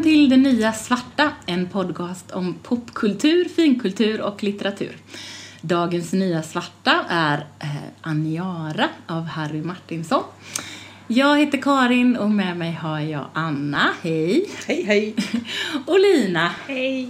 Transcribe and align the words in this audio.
Välkommen 0.00 0.28
till 0.28 0.42
Det 0.42 0.50
Nya 0.50 0.72
Svarta, 0.72 1.32
en 1.46 1.68
podcast 1.68 2.30
om 2.30 2.54
popkultur, 2.62 3.44
finkultur 3.44 4.20
och 4.20 4.42
litteratur. 4.42 4.96
Dagens 5.60 6.12
Nya 6.12 6.42
Svarta 6.42 7.04
är 7.08 7.46
eh, 7.58 7.68
Aniara 8.00 8.88
av 9.06 9.24
Harry 9.24 9.62
Martinsson. 9.62 10.22
Jag 11.06 11.38
heter 11.38 11.62
Karin 11.62 12.16
och 12.16 12.30
med 12.30 12.56
mig 12.56 12.72
har 12.72 13.00
jag 13.00 13.24
Anna, 13.32 13.90
hej. 14.02 14.46
Hej, 14.66 14.82
hej. 14.82 15.14
Och 15.86 16.00
Lina. 16.00 16.50
Hej. 16.66 17.08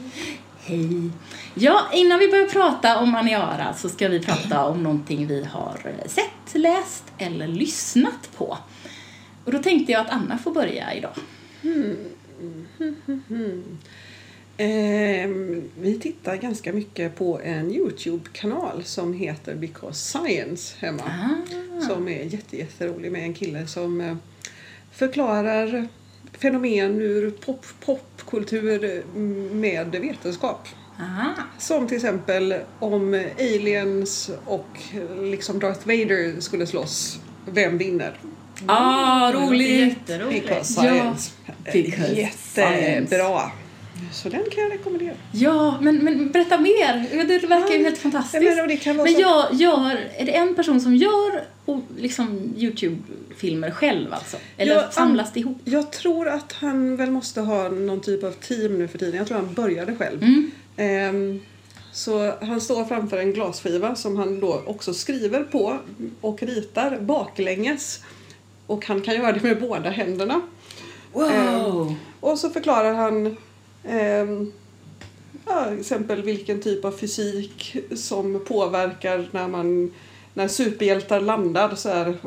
Hej. 0.60 1.10
Ja, 1.54 1.88
innan 1.92 2.18
vi 2.18 2.28
börjar 2.28 2.46
prata 2.46 2.98
om 2.98 3.14
Aniara 3.14 3.74
så 3.74 3.88
ska 3.88 4.08
vi 4.08 4.20
prata 4.20 4.64
om 4.64 4.82
någonting 4.82 5.26
vi 5.26 5.44
har 5.44 5.80
eh, 5.84 6.08
sett, 6.08 6.54
läst 6.54 7.04
eller 7.18 7.48
lyssnat 7.48 8.30
på. 8.36 8.58
Och 9.44 9.52
då 9.52 9.58
tänkte 9.58 9.92
jag 9.92 10.00
att 10.00 10.10
Anna 10.10 10.38
får 10.38 10.54
börja 10.54 10.94
idag. 10.94 11.14
Ehm, 14.56 15.62
vi 15.80 15.98
tittar 15.98 16.36
ganska 16.36 16.72
mycket 16.72 17.16
på 17.16 17.40
en 17.44 17.70
Youtube-kanal 17.70 18.84
som 18.84 19.12
heter 19.12 19.54
Because 19.54 20.18
Science 20.18 20.76
hemma. 20.78 21.02
Ah. 21.02 21.80
Som 21.80 22.08
är 22.08 22.24
jätte, 22.24 22.56
jätterolig 22.56 23.12
med 23.12 23.22
en 23.22 23.34
kille 23.34 23.66
som 23.66 24.00
eh, 24.00 24.16
förklarar 24.92 25.88
fenomen 26.32 27.00
ur 27.00 27.30
pop, 27.30 27.66
popkultur 27.84 29.04
med 29.54 29.90
vetenskap. 29.90 30.68
Aha. 31.00 31.34
Som 31.58 31.86
till 31.88 31.96
exempel 31.96 32.54
om 32.78 33.26
aliens 33.38 34.30
och 34.44 34.78
liksom 35.20 35.58
Darth 35.58 35.86
Vader 35.86 36.40
skulle 36.40 36.66
slåss. 36.66 37.20
Vem 37.46 37.78
vinner? 37.78 38.18
Ah, 38.66 39.32
roligt! 39.32 40.06
Because 40.30 40.86
Ja, 40.86 41.14
because 41.72 42.14
Jättebra. 42.14 43.50
Så 44.12 44.28
den 44.28 44.44
kan 44.50 44.64
jag 44.64 44.72
rekommendera. 44.72 45.14
Ja, 45.32 45.78
men, 45.80 45.96
men 45.96 46.30
berätta 46.30 46.58
mer. 46.58 47.24
Det 47.24 47.46
verkar 47.46 47.74
ju 47.74 47.84
helt 47.84 47.98
fantastiskt. 47.98 48.44
Men, 48.44 48.68
det 48.68 48.76
kan 48.76 48.96
vara 48.96 49.10
Men 49.10 49.20
jag 49.20 49.54
gör, 49.54 50.10
är 50.16 50.24
det 50.24 50.32
en 50.32 50.54
person 50.54 50.80
som 50.80 50.96
gör 50.96 51.44
liksom 51.96 52.54
Youtube-filmer 52.56 53.70
själv 53.70 54.12
alltså? 54.12 54.36
Eller 54.56 54.74
Ja, 54.74 54.90
samlas 54.90 55.32
det 55.32 55.40
ihop? 55.40 55.58
Jag 55.64 55.92
tror 55.92 56.28
att 56.28 56.52
han 56.52 56.96
väl 56.96 57.10
måste 57.10 57.40
ha 57.40 57.68
någon 57.68 58.00
typ 58.00 58.24
av 58.24 58.30
team 58.32 58.78
nu 58.78 58.88
för 58.88 58.98
tiden. 58.98 59.16
Jag 59.16 59.26
tror 59.26 59.36
han 59.36 59.54
började 59.54 59.96
själv. 59.96 60.22
Mm. 60.22 60.50
Ehm, 60.76 61.40
så 61.92 62.34
han 62.40 62.60
står 62.60 62.84
framför 62.84 63.18
en 63.18 63.32
glasskiva 63.32 63.94
som 63.94 64.16
han 64.16 64.40
då 64.40 64.62
också 64.66 64.94
skriver 64.94 65.42
på 65.42 65.78
och 66.20 66.42
ritar 66.42 66.98
baklänges. 67.00 68.00
Och 68.70 68.86
han 68.86 69.00
kan 69.00 69.14
göra 69.14 69.32
det 69.32 69.42
med 69.42 69.60
båda 69.60 69.90
händerna. 69.90 70.40
Wow! 71.12 71.94
Och 72.20 72.38
så 72.38 72.50
förklarar 72.50 72.94
han 72.94 73.36
ehm, 73.84 74.52
ja, 75.46 75.74
exempel 75.80 76.22
vilken 76.22 76.62
typ 76.62 76.84
av 76.84 76.92
fysik 76.92 77.76
som 77.96 78.44
påverkar 78.48 79.28
när 79.30 79.48
man 79.48 79.94
när 80.34 80.48
superhjältar 80.48 81.20
landar 81.20 81.74
så 81.74 81.88
här 81.88 82.18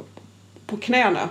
på 0.67 0.77
knäna. 0.77 1.29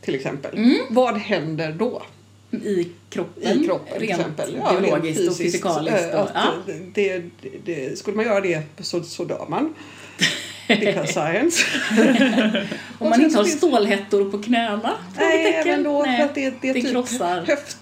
Till 0.00 0.14
exempel. 0.14 0.56
Mm. 0.56 0.76
Vad 0.90 1.16
händer 1.16 1.72
då? 1.72 2.02
I 2.50 2.88
kroppen? 3.08 3.62
I 3.62 3.66
kroppen 3.66 3.98
till 3.98 4.08
Rent 4.08 4.20
exempel. 4.20 4.58
biologiskt 4.80 5.20
rent 5.20 5.30
och 5.30 5.36
fysikaliskt. 5.36 6.14
eh, 6.14 6.20
Och, 6.20 6.28
att 6.28 6.30
ja. 6.34 6.72
det, 6.94 7.22
det, 7.40 7.50
det, 7.64 7.98
skulle 7.98 8.16
man 8.16 8.24
göra 8.24 8.40
det 8.40 8.62
så, 8.80 9.02
så 9.02 9.24
dör 9.24 9.46
man. 9.48 9.74
Because 10.68 11.12
science. 11.12 11.64
Om 12.98 13.10
man 13.10 13.20
inte 13.22 13.36
har 13.38 13.44
stålhättor 13.44 14.30
på 14.30 14.38
knäna? 14.38 14.92
Nej, 15.18 15.54
även 15.54 15.82
då 15.82 16.02
Nej. 16.02 16.16
för 16.18 16.24
att 16.24 16.34
det, 16.34 16.50
det 16.50 16.72
det 16.72 16.72
typ 16.80 16.90
krossar. 16.90 17.44
höft, 17.46 17.76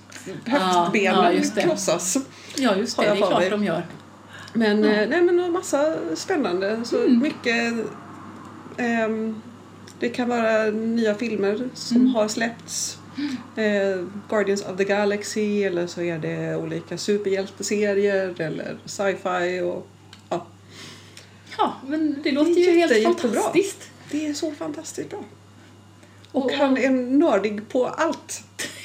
ja, 0.44 0.58
höftbenen 0.58 1.36
just 1.36 1.54
det. 1.54 1.62
krossas. 1.62 2.16
Ja, 2.56 2.76
just 2.76 2.96
det. 2.96 3.02
Det 3.02 3.08
är 3.08 3.16
klart 3.16 3.38
mig. 3.40 3.50
de 3.50 3.64
gör. 3.64 3.82
Men, 4.52 4.84
Ja. 4.84 4.90
eh, 4.92 5.08
nej, 5.08 5.22
men 5.22 5.40
en 5.40 5.52
massa 5.52 5.94
spännande. 6.14 6.80
Så 6.84 6.96
Mm. 6.98 7.18
mycket... 7.18 7.74
ehm, 8.76 9.42
det 10.00 10.08
kan 10.08 10.28
vara 10.28 10.64
nya 10.70 11.14
filmer 11.14 11.58
som 11.74 11.96
Mm. 11.96 12.14
har 12.14 12.28
släppts. 12.28 12.98
Eh, 13.56 14.04
Guardians 14.28 14.62
of 14.62 14.76
the 14.76 14.84
Galaxy 14.84 15.62
eller 15.62 15.86
så 15.86 16.02
är 16.02 16.18
det 16.18 16.56
olika 16.56 16.98
superhjälteserier 16.98 18.40
eller 18.40 18.76
sci-fi 18.84 19.60
och 19.60 19.86
ja. 19.93 19.93
Ja, 21.58 21.74
men 21.88 22.16
det 22.22 22.32
låter 22.32 22.50
ju 22.50 22.60
jätte- 22.80 22.94
helt 22.94 23.08
jättebra. 23.08 23.40
fantastiskt. 23.40 23.90
Det 24.10 24.26
är 24.26 24.32
så 24.34 24.50
fantastiskt 24.52 25.10
bra. 25.10 25.24
Och 26.32 26.44
Och- 26.44 26.52
han 26.52 26.76
är 26.78 26.90
nördig 26.90 27.68
på 27.68 27.86
allt. 27.86 28.42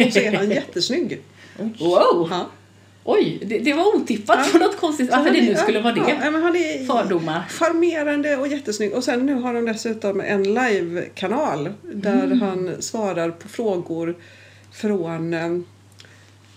Och 0.07 0.13
så 0.13 0.19
är 0.19 0.31
han 0.37 0.51
jättesnygg. 0.61 1.21
Wow! 1.57 2.27
Ja. 2.31 2.49
Oj, 3.03 3.39
det, 3.45 3.57
det 3.59 3.73
var 3.73 3.95
otippat 3.95 4.39
Ja. 4.45 4.51
på 4.51 4.57
något 4.65 4.77
konstigt. 4.77 5.09
Varför 5.11 5.29
det 5.31 5.41
nu 5.41 5.55
skulle 5.55 5.79
vara 5.81 5.93
det? 5.93 6.17
Ja, 6.23 6.31
men 6.31 6.41
han 6.43 6.55
är 6.55 6.85
Fördomar. 6.85 7.45
charmerande 7.49 8.37
och 8.37 8.47
jättesnygg. 8.47 8.93
Och 8.93 9.03
sen 9.03 9.25
nu 9.25 9.33
har 9.33 9.53
de 9.53 9.65
dessutom 9.65 10.21
en 10.21 10.43
live-kanal 10.43 11.69
där 11.93 12.23
Mm. 12.23 12.41
han 12.41 12.81
svarar 12.81 13.31
på 13.31 13.47
frågor 13.47 14.17
från 14.71 15.33
eh, 15.33 15.45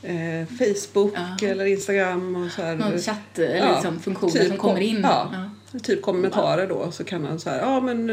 eh, 0.03 0.47
Facebook 0.59 1.15
Ja. 1.41 1.49
eller 1.49 1.65
Instagram 1.65 2.37
och 2.37 2.51
så 2.51 2.63
här. 2.63 2.77
Någon 2.77 2.99
chatt 2.99 3.39
eller 3.39 3.57
Ja, 3.57 3.73
liksom 3.75 4.01
funktioner 4.01 4.33
typ 4.33 4.49
som 4.49 4.57
kommer 4.57 4.75
kom- 4.75 4.83
in. 4.83 5.01
ja. 5.03 5.51
Typ 5.83 6.03
kommentarer 6.03 6.67
då 6.69 6.91
så 6.91 7.05
kan 7.05 7.25
han 7.25 7.41
så 7.41 7.51
här, 7.51 7.59
ja 7.61 7.81
men 7.81 8.11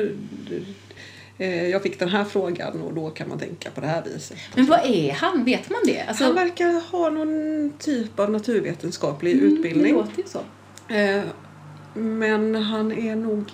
eh, 1.37 1.67
jag 1.69 1.83
fick 1.83 1.99
den 1.99 2.09
här 2.09 2.23
frågan 2.23 2.81
och 2.81 2.93
då 2.93 3.09
kan 3.09 3.29
man 3.29 3.39
tänka 3.39 3.71
på 3.71 3.81
det 3.81 3.87
här 3.87 4.03
viset. 4.03 4.37
Men 4.55 4.65
vad 4.65 4.79
är 4.85 5.11
han? 5.11 5.43
Vet 5.45 5.69
man 5.69 5.79
det? 5.85 6.01
Alltså, 6.01 6.23
han 6.23 6.35
verkar 6.35 6.91
ha 6.91 7.09
någon 7.09 7.73
typ 7.79 8.19
av 8.19 8.31
naturvetenskaplig 8.31 9.33
mm, 9.33 9.45
utbildning. 9.45 9.93
Det 9.93 10.01
låter 10.01 10.17
ju 10.17 10.27
så. 10.27 10.39
Eh, 10.93 11.23
men 11.93 12.55
han 12.55 12.91
är 12.91 13.15
nog... 13.15 13.51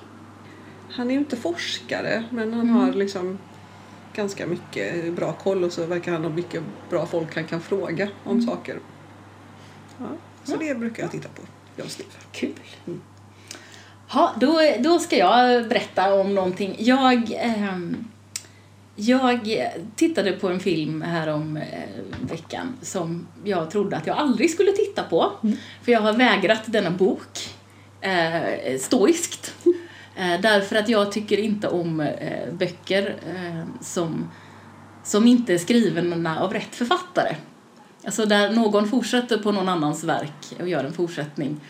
Han 0.92 1.08
är 1.08 1.12
ju 1.14 1.20
inte 1.20 1.36
forskare, 1.36 2.24
men 2.32 2.54
han 2.54 2.62
Mm. 2.70 2.76
har 2.76 2.94
liksom 2.94 3.38
ganska 4.14 4.48
mycket 4.48 5.14
bra 5.14 5.34
koll 5.34 5.64
och 5.64 5.72
så 5.74 5.86
verkar 5.86 6.12
han 6.12 6.24
ha 6.24 6.30
mycket 6.30 6.64
bra 6.90 7.06
folk 7.06 7.36
han 7.36 7.44
kan 7.44 7.62
fråga 7.62 8.10
om 8.24 8.42
saker. 8.42 8.80
Ja, 9.98 10.06
så 10.44 10.54
Mm. 10.54 10.68
Ja. 10.68 10.74
det 10.74 10.80
brukar 10.80 11.04
jag 11.04 11.12
titta 11.12 11.30
på. 11.30 11.42
Jag. 11.76 11.88
Kul. 12.32 12.54
Ja, 14.14 14.34
då, 14.40 14.62
då 14.80 15.00
ska 15.00 15.18
jag 15.18 15.68
berätta 15.68 16.14
om 16.14 16.36
någonting. 16.36 16.76
Jag, 16.80 17.32
ehm, 17.40 18.08
jag 18.96 19.64
tittade 19.96 20.32
på 20.32 20.50
en 20.50 20.60
film 20.60 21.02
här 21.02 21.28
om 21.28 21.58
eh, 21.58 21.64
veckan 22.30 22.74
som 22.82 23.28
jag 23.44 23.72
trodde 23.72 23.98
att 23.98 24.08
jag 24.08 24.18
aldrig 24.18 24.52
skulle 24.52 24.72
titta 24.72 25.04
på. 25.04 25.32
För 25.84 25.92
jag 25.92 26.02
har 26.02 26.14
vägrat 26.14 26.62
denna 26.66 26.92
bok 26.92 27.50
eh, 28.02 28.78
stoiskt. 28.80 29.56
Eh, 30.16 30.42
därför 30.42 30.76
att 30.76 30.90
jag 30.90 31.12
tycker 31.12 31.38
inte 31.38 31.68
om 31.68 32.00
eh, 32.00 32.54
böcker 32.54 33.16
eh, 33.36 33.82
som, 33.82 34.30
som 35.04 35.28
inte 35.28 35.54
är 35.54 35.58
skrivna 35.58 36.40
av 36.40 36.54
rätt 36.54 36.76
författare. 36.76 37.36
Alltså 38.06 38.26
där 38.26 38.52
någon 38.52 38.88
fortsätter 38.90 39.38
på 39.38 39.52
någon 39.52 39.70
annans 39.70 40.04
verk 40.04 40.56
och 40.60 40.70
gör 40.70 40.84
en 40.84 40.94
fortsättning. 40.94 41.62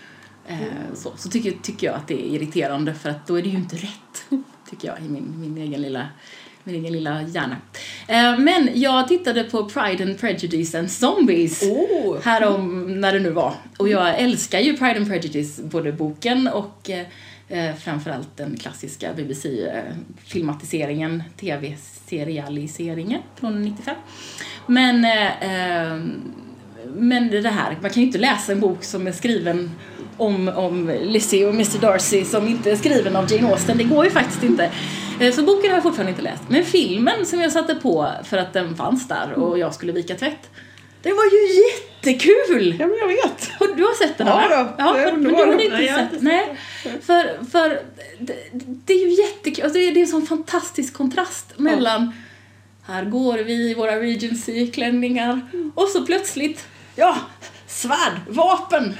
Eh, 0.47 0.57
så 0.93 1.13
så 1.17 1.29
tycker, 1.29 1.51
tycker 1.61 1.87
jag 1.87 1.95
att 1.95 2.07
det 2.07 2.13
är 2.13 2.35
irriterande 2.35 2.93
för 2.93 3.09
att 3.09 3.27
då 3.27 3.35
är 3.35 3.41
det 3.41 3.49
ju 3.49 3.57
inte 3.57 3.75
rätt. 3.75 4.25
Tycker 4.69 4.87
jag 4.87 4.99
i 4.99 5.09
min, 5.09 5.41
min, 5.41 5.57
egen, 5.57 5.81
lilla, 5.81 6.07
min 6.63 6.75
egen 6.75 6.93
lilla 6.93 7.21
hjärna. 7.21 7.57
Eh, 8.07 8.37
men 8.39 8.69
jag 8.73 9.07
tittade 9.07 9.43
på 9.43 9.69
Pride 9.69 10.03
and 10.03 10.19
Prejudice 10.19 10.75
and 10.75 10.91
Zombies 10.91 11.63
Oh. 11.63 12.21
härom 12.23 12.87
när 13.01 13.13
det 13.13 13.19
nu 13.19 13.29
var. 13.29 13.53
Och 13.77 13.89
jag 13.89 14.19
älskar 14.19 14.59
ju 14.59 14.77
Pride 14.77 14.97
and 14.97 15.07
Prejudice, 15.07 15.59
både 15.59 15.91
boken 15.91 16.47
och 16.47 16.89
eh, 16.89 17.05
framförallt 17.75 18.37
den 18.37 18.57
klassiska 18.57 19.13
BBC-filmatiseringen, 19.13 21.23
tv-serialiseringen 21.37 23.21
från 23.35 23.61
95. 23.61 23.95
Men, 24.67 25.05
eh, 25.05 25.99
men 26.95 27.29
det 27.29 27.49
här, 27.49 27.77
man 27.81 27.91
kan 27.91 28.01
ju 28.01 28.07
inte 28.07 28.17
läsa 28.17 28.51
en 28.51 28.59
bok 28.59 28.83
som 28.83 29.07
är 29.07 29.11
skriven 29.11 29.71
om, 30.17 30.47
om 30.47 30.91
Lizzie 31.01 31.45
och 31.47 31.53
Mr 31.53 31.79
Darcy 31.81 32.25
som 32.25 32.47
inte 32.47 32.71
är 32.71 32.75
skriven 32.75 33.15
av 33.15 33.31
Jane 33.33 33.47
Austen. 33.51 33.77
Det 33.77 33.83
går 33.83 34.05
ju 34.05 34.11
faktiskt 34.11 34.43
inte. 34.43 34.71
Eh, 35.19 35.33
Så 35.33 35.43
boken 35.43 35.69
har 35.69 35.77
jag 35.77 35.83
fortfarande 35.83 36.09
inte 36.11 36.21
läst. 36.23 36.43
Men 36.47 36.65
filmen 36.65 37.25
som 37.25 37.39
jag 37.41 37.51
satte 37.51 37.75
på 37.75 38.11
för 38.23 38.37
att 38.37 38.53
den 38.53 38.75
fanns 38.75 39.07
där 39.07 39.33
och 39.33 39.59
jag 39.59 39.73
skulle 39.73 39.91
vika 39.91 40.15
tvätt. 40.15 40.49
Det 41.01 41.11
var 41.11 41.23
ju 41.25 41.61
jättekul! 41.63 42.75
Ja, 42.79 42.87
men 42.87 42.97
jag 42.97 43.07
vet. 43.07 43.49
Har- 43.59 43.75
Du 43.75 43.83
har 43.83 43.93
sett 43.93 44.17
den 44.17 44.27
Ja 44.27 44.33
va? 44.35 44.43
då, 44.49 44.83
ja 44.83 44.93
det 44.93 44.99
är 45.03 45.11
men, 45.11 45.23
du 45.23 45.33
har 45.35 45.61
inte 45.61 45.77
Nej, 45.77 45.85
jag 45.85 45.93
har 45.93 45.99
sett 45.99 46.13
inte 46.13 46.25
Nej, 46.25 46.57
för, 47.01 47.45
för 47.51 47.69
det, 48.19 48.35
det 48.85 48.93
är 48.93 49.05
ju 49.09 49.21
jättekul. 49.23 49.63
Alltså 49.63 49.79
det, 49.79 49.87
är, 49.87 49.91
det 49.93 49.99
är 49.99 50.01
en 50.01 50.07
sån 50.07 50.25
fantastisk 50.27 50.93
kontrast 50.93 51.53
mellan 51.59 52.11
här 52.87 53.05
går 53.05 53.37
vi 53.37 53.53
i 53.53 53.73
våra 53.73 53.99
Regency-klänningar 53.99 55.41
och 55.75 55.87
så 55.87 56.05
plötsligt, 56.05 56.65
ja, 56.95 57.17
svärd, 57.75 58.19
vapen, 58.29 58.93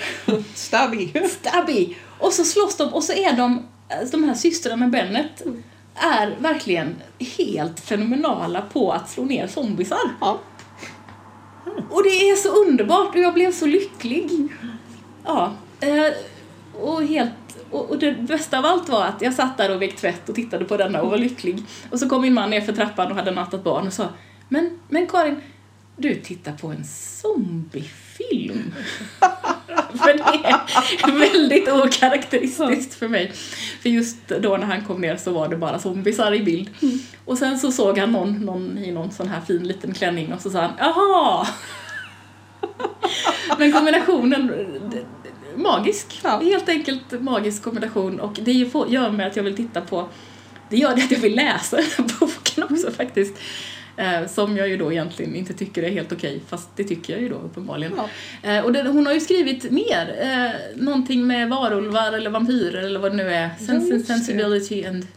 Stabby. 0.54 1.13
stabby. 1.30 1.95
Och 2.19 2.33
så 2.33 2.44
slåss 2.44 2.77
de 2.77 2.94
och 2.94 3.04
så 3.04 3.13
är 3.13 3.33
de, 3.33 3.68
de 4.12 4.24
här 4.24 4.33
systrarna 4.33 4.88
Bennet 4.88 5.44
är 5.95 6.36
verkligen 6.39 6.95
helt 7.38 7.80
fenomenala 7.80 8.62
på 8.62 8.92
att 8.92 9.10
slå 9.10 9.24
ner 9.24 9.48
zombisar. 9.48 10.10
Ja. 10.22 10.39
Och 11.89 12.04
det 12.04 12.30
är 12.30 12.36
så 12.36 12.50
underbart 12.50 13.16
och 13.16 13.22
jag 13.22 13.33
blev 13.33 13.51
så 13.51 13.66
lycklig. 13.66 14.30
Ja. 15.25 15.54
eh, 15.80 16.13
Och 16.81 17.04
helt 17.04 17.31
och 17.72 17.89
och 17.89 17.98
det 18.00 18.12
bästa 18.12 18.57
av 18.57 18.66
allt 18.66 18.89
var 18.89 19.06
att 19.06 19.22
jag 19.22 19.33
satt 19.33 19.57
där 19.57 19.75
och 19.75 19.81
vek 19.81 19.95
tvätt 19.95 20.30
och 20.30 20.36
tittade 20.36 20.66
på 20.66 20.77
denna 20.77 21.01
och 21.01 21.12
var 21.12 21.18
lycklig. 21.18 21.63
Och 21.92 22.00
så 22.00 22.10
kom 22.10 22.22
min 22.22 22.33
man 22.33 22.50
ner 22.50 22.62
för 22.62 22.74
trappan 22.74 23.12
och 23.12 23.18
hade 23.18 23.31
nattat 23.31 23.63
barn 23.63 23.88
och 23.88 23.94
sa 23.94 24.07
Men, 24.50 24.80
men 24.89 25.07
Karin, 25.07 25.42
du 25.98 26.16
tittar 26.16 26.54
på 26.54 26.68
en 26.68 26.83
zombiefilm. 26.86 28.05
för 29.97 30.13
det 30.13 30.47
är 31.03 31.19
väldigt 31.19 31.69
okaraktäristiskt 31.69 32.94
för 32.94 33.07
mig. 33.07 33.31
För 33.81 33.89
just 33.89 34.27
då 34.27 34.57
när 34.57 34.65
han 34.65 34.85
kom 34.85 35.01
ner 35.01 35.17
så 35.17 35.31
var 35.31 35.47
det 35.47 35.57
bara 35.57 35.79
zombisar 35.79 36.33
i 36.33 36.44
bild. 36.44 36.69
Och 37.25 37.38
sen 37.38 37.59
så 37.59 37.71
såg 37.71 37.97
han 37.97 38.12
någon, 38.12 38.33
någon 38.33 38.77
i 38.77 38.91
någon 38.91 39.12
sån 39.12 39.27
här 39.27 39.41
fin 39.41 39.67
liten 39.67 39.94
klänning 39.94 40.33
och 40.33 40.41
så 40.41 40.50
sa 40.50 40.62
han 40.62 40.71
Jaha! 40.77 41.47
Men 43.57 43.71
kombinationen, 43.71 44.51
magisk. 45.56 46.19
Ja. 46.23 46.39
Helt 46.39 46.69
enkelt 46.69 47.21
magisk 47.21 47.63
kombination 47.63 48.19
och 48.19 48.39
det 48.41 48.51
gör 48.88 49.12
mig 49.12 49.25
att 49.25 49.35
jag 49.35 49.44
vill 49.44 49.56
titta 49.56 49.81
på, 49.81 50.09
det 50.69 50.77
gör 50.77 50.95
det 50.95 51.03
att 51.03 51.12
jag 51.12 51.19
vill 51.19 51.35
läsa 51.35 51.77
den 51.77 51.85
här 51.97 52.06
boken 52.19 52.63
också 52.63 52.91
faktiskt. 52.91 53.35
Eh, 53.97 54.27
som 54.27 54.57
jag 54.57 54.68
ju 54.69 54.77
då 54.77 54.92
egentligen 54.92 55.36
inte 55.36 55.53
tycker 55.53 55.83
är 55.83 55.89
helt 55.89 56.12
okej, 56.12 56.42
fast 56.47 56.69
det 56.75 56.83
tycker 56.83 57.13
jag 57.13 57.21
ju 57.21 57.30
då 57.30 57.36
uppenbarligen. 57.36 57.94
Ja. 58.44 58.51
Eh, 58.51 58.63
och 58.65 58.74
det, 58.74 58.83
hon 58.83 59.06
har 59.06 59.13
ju 59.13 59.19
skrivit 59.19 59.71
mer, 59.71 60.15
eh, 60.21 60.81
någonting 60.83 61.27
med 61.27 61.50
varulvar 61.50 62.12
eller 62.12 62.30
vampyrer 62.30 62.83
eller 62.83 63.00
vad 63.00 63.12
det 63.12 63.15
nu 63.18 63.33
är. 63.33 63.50
Sense 63.59 63.94
and 63.94 64.06
sensibility 64.06 64.86
and 64.86 65.07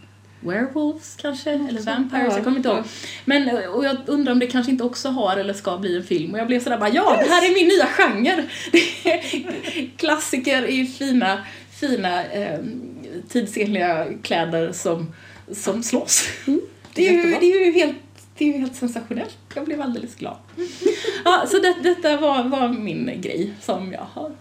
werewolves 0.40 1.16
kanske, 1.20 1.50
eller 1.50 1.80
vampires, 1.82 2.24
Ja, 2.28 2.34
jag 2.34 2.44
kommer 2.44 2.56
inte 2.56 2.68
ihåg. 2.68 2.78
ja. 2.78 2.84
Men, 3.24 3.68
och 3.68 3.84
jag 3.84 3.96
undrar 4.06 4.32
om 4.32 4.38
det 4.38 4.46
kanske 4.46 4.72
inte 4.72 4.84
också 4.84 5.08
har 5.08 5.36
eller 5.36 5.54
ska 5.54 5.78
bli 5.78 5.96
en 5.96 6.04
film. 6.04 6.32
Och 6.32 6.38
jag 6.40 6.46
blev 6.46 6.60
sådär 6.64 6.78
bara, 6.78 6.88
ja, 6.90 7.16
det 7.24 7.30
här 7.30 7.50
är 7.50 7.54
min 7.54 7.68
nya 7.68 7.86
genre! 7.86 8.44
Det 8.72 9.10
är 9.12 9.90
klassiker 9.96 10.66
i 10.66 10.86
fina, 10.86 11.44
fina 11.80 12.24
eh, 12.24 12.58
tidsenliga 13.28 14.06
kläder 14.22 14.72
som, 14.72 15.14
som 15.52 15.82
slåss. 15.82 16.28
Det 16.94 17.08
är, 17.08 17.12
ju, 17.12 17.36
det 17.40 17.46
är 17.46 17.66
ju 17.66 17.72
helt 17.72 17.96
det 18.38 18.44
är 18.44 18.52
ju 18.52 18.58
helt 18.58 18.76
sensationellt. 18.76 19.38
Jag 19.54 19.64
blev 19.64 19.80
alldeles 19.80 20.14
glad. 20.14 20.36
Ja, 21.24 21.44
så 21.48 21.58
det, 21.58 21.76
detta 21.82 22.16
var, 22.16 22.44
var 22.44 22.68
min 22.68 23.20
grej 23.20 23.54
som 23.60 23.92
jag 23.92 24.06
har 24.12 24.32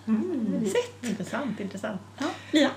sett. 0.66 1.10
Intressant, 1.10 1.60
intressant. 1.60 2.02
Ja, 2.18 2.26
Lia. 2.52 2.70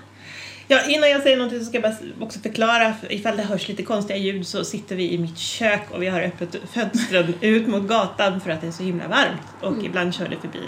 Ja, 0.68 0.86
innan 0.88 1.10
jag 1.10 1.22
säger 1.22 1.36
någonting 1.36 1.58
så 1.58 1.64
ska 1.64 1.74
jag 1.74 1.82
bara 1.82 2.24
också 2.24 2.40
förklara, 2.40 2.94
för 2.94 3.12
ifall 3.12 3.36
det 3.36 3.42
hörs 3.42 3.68
lite 3.68 3.82
konstiga 3.82 4.18
ljud 4.18 4.46
så 4.46 4.64
sitter 4.64 4.96
vi 4.96 5.12
i 5.12 5.18
mitt 5.18 5.38
kök 5.38 5.90
och 5.90 6.02
vi 6.02 6.08
har 6.08 6.20
öppet 6.20 6.56
fönstren 6.72 7.34
ut 7.40 7.66
mot 7.66 7.88
gatan 7.88 8.40
för 8.40 8.50
att 8.50 8.60
det 8.60 8.66
är 8.66 8.70
så 8.70 8.82
himla 8.82 9.08
varmt. 9.08 9.46
Och 9.60 9.84
ibland 9.84 10.14
kör 10.14 10.28
det 10.28 10.36
förbi 10.36 10.64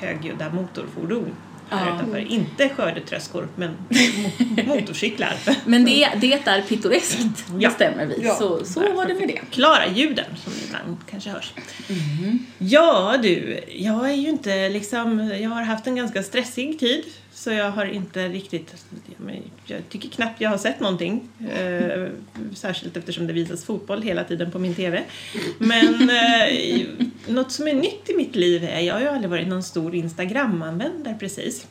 högljudda 0.00 0.50
motorfordon 0.50 1.30
här 1.76 1.86
Ja. 1.88 1.94
utanför. 1.96 2.18
Inte 2.18 2.68
skördetröskor, 2.68 3.48
men 3.56 3.70
mo- 3.88 4.66
motorcyklar. 4.74 5.34
Men 5.64 5.84
det, 5.84 6.08
det 6.20 6.32
är 6.32 6.62
pittoreskt, 6.62 7.44
Ja. 7.58 7.68
bestämmer 7.68 8.06
vi. 8.06 8.20
Ja. 8.22 8.34
Så, 8.34 8.64
så 8.64 8.92
var 8.92 9.06
det 9.06 9.14
med 9.14 9.28
det. 9.28 9.40
Klara 9.50 9.86
ljuden 9.94 10.24
som 10.44 10.52
ibland 10.66 10.96
kanske 11.10 11.30
hörs. 11.30 11.52
Ja 12.58 13.16
du, 13.22 13.60
jag 13.74 14.10
är 14.10 14.14
ju 14.14 14.28
inte 14.28 14.68
liksom, 14.68 15.30
jag 15.40 15.50
har 15.50 15.62
haft 15.62 15.86
en 15.86 15.96
ganska 15.96 16.22
stressig 16.22 16.78
tid 16.78 17.04
så 17.34 17.50
jag 17.50 17.70
har 17.70 17.84
inte 17.84 18.28
riktigt, 18.28 18.74
jag 19.66 19.88
tycker 19.88 20.08
knappt 20.08 20.40
jag 20.40 20.50
har 20.50 20.58
sett 20.58 20.80
någonting. 20.80 21.28
Eh, 21.50 22.06
särskilt 22.54 22.96
eftersom 22.96 23.26
det 23.26 23.32
visas 23.32 23.64
fotboll 23.64 24.02
hela 24.02 24.24
tiden 24.24 24.50
på 24.50 24.58
min 24.58 24.74
TV. 24.74 25.02
Men 25.58 26.10
eh, 26.10 26.86
något 27.26 27.52
som 27.52 27.68
är 27.68 27.74
nytt 27.74 28.10
i 28.10 28.16
mitt 28.16 28.36
liv 28.36 28.64
är, 28.64 28.80
jag 28.80 28.94
har 28.94 29.00
ju 29.00 29.08
aldrig 29.08 29.30
varit 29.30 29.48
någon 29.48 29.62
stor 29.62 29.94
Instagram-användare 29.94 31.16
precis. 31.20 31.66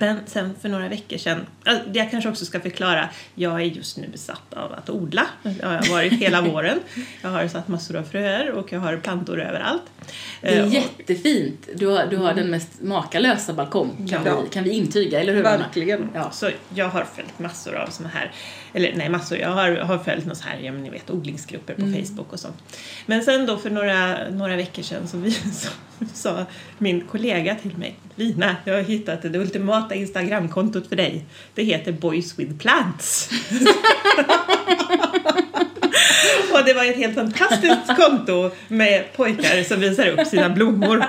Men 0.00 0.18
sen 0.26 0.54
för 0.62 0.68
några 0.68 0.88
veckor 0.88 1.16
sedan, 1.18 1.46
det 1.64 1.98
jag 1.98 2.10
kanske 2.10 2.30
också 2.30 2.44
ska 2.44 2.60
förklara, 2.60 3.08
jag 3.34 3.54
är 3.60 3.64
just 3.64 3.96
nu 3.96 4.08
besatt 4.08 4.54
av 4.54 4.72
att 4.72 4.90
odla. 4.90 5.26
Det 5.42 5.64
har 5.66 5.74
jag 5.74 5.86
varit 5.90 6.12
hela 6.12 6.40
våren. 6.50 6.78
Jag 7.22 7.30
har 7.30 7.48
satt 7.48 7.68
massor 7.68 7.96
av 7.96 8.02
fröer 8.02 8.50
och 8.50 8.72
jag 8.72 8.80
har 8.80 8.96
plantor 8.96 9.40
överallt. 9.40 9.82
Det 10.40 10.48
är 10.48 10.62
Eh, 10.64 10.74
jättefint. 10.74 11.68
Du 11.74 11.86
har, 11.86 12.06
du 12.06 12.16
har 12.16 12.34
den 12.34 12.50
mest 12.50 12.82
makalösa 12.82 13.52
balkong, 13.52 14.08
kan, 14.10 14.24
Ja. 14.26 14.40
vi, 14.40 14.48
kan 14.48 14.64
vi 14.64 14.70
intyga, 14.70 15.20
eller 15.20 15.34
hur? 15.34 15.42
Verkligen. 15.42 16.08
Ja. 16.14 16.30
Så 16.30 16.50
jag 16.74 16.88
har 16.88 17.04
följt 17.14 17.38
massor 17.38 17.74
av 17.74 17.86
såna 17.86 18.08
här, 18.08 18.32
eller 18.74 18.96
nej 18.96 19.08
massor, 19.08 19.38
jag 19.38 19.48
har, 19.48 19.76
har 19.76 19.98
följt 19.98 20.24
några 20.24 20.34
så 20.34 20.44
här, 20.44 20.58
ja 20.58 20.72
men 20.72 20.82
ni 20.82 20.90
vet 20.90 21.10
odlingsgrupper 21.10 21.74
på 21.74 21.80
Facebook 21.80 22.32
och 22.32 22.40
sånt. 22.40 22.56
Men 23.06 23.22
sen 23.22 23.46
då 23.46 23.56
för 23.56 23.70
några, 23.70 24.28
några 24.30 24.56
veckor 24.56 24.82
sedan 24.82 25.08
så, 25.08 25.16
vi, 25.16 25.30
så 25.52 25.68
sa 26.12 26.46
min 26.78 27.00
kollega 27.00 27.54
till 27.54 27.76
mig, 27.76 27.96
Lina, 28.16 28.56
jag 28.64 28.74
har 28.74 28.82
hittat 28.82 29.22
det 29.22 29.38
ultimata 29.38 29.94
Instagramkontot 29.94 30.86
för 30.86 30.96
dig. 30.96 31.24
Det 31.54 31.64
heter 31.64 31.92
Boys 31.92 32.38
with 32.38 32.58
Plants. 32.58 33.30
Och 36.52 36.64
det 36.64 36.74
var 36.74 36.84
ett 36.84 36.96
helt 36.96 37.14
fantastiskt 37.14 37.96
konto 37.96 38.50
med 38.68 39.12
pojkar 39.16 39.62
som 39.62 39.80
visar 39.80 40.08
upp 40.08 40.26
sina 40.26 40.50
blommor. 40.50 41.04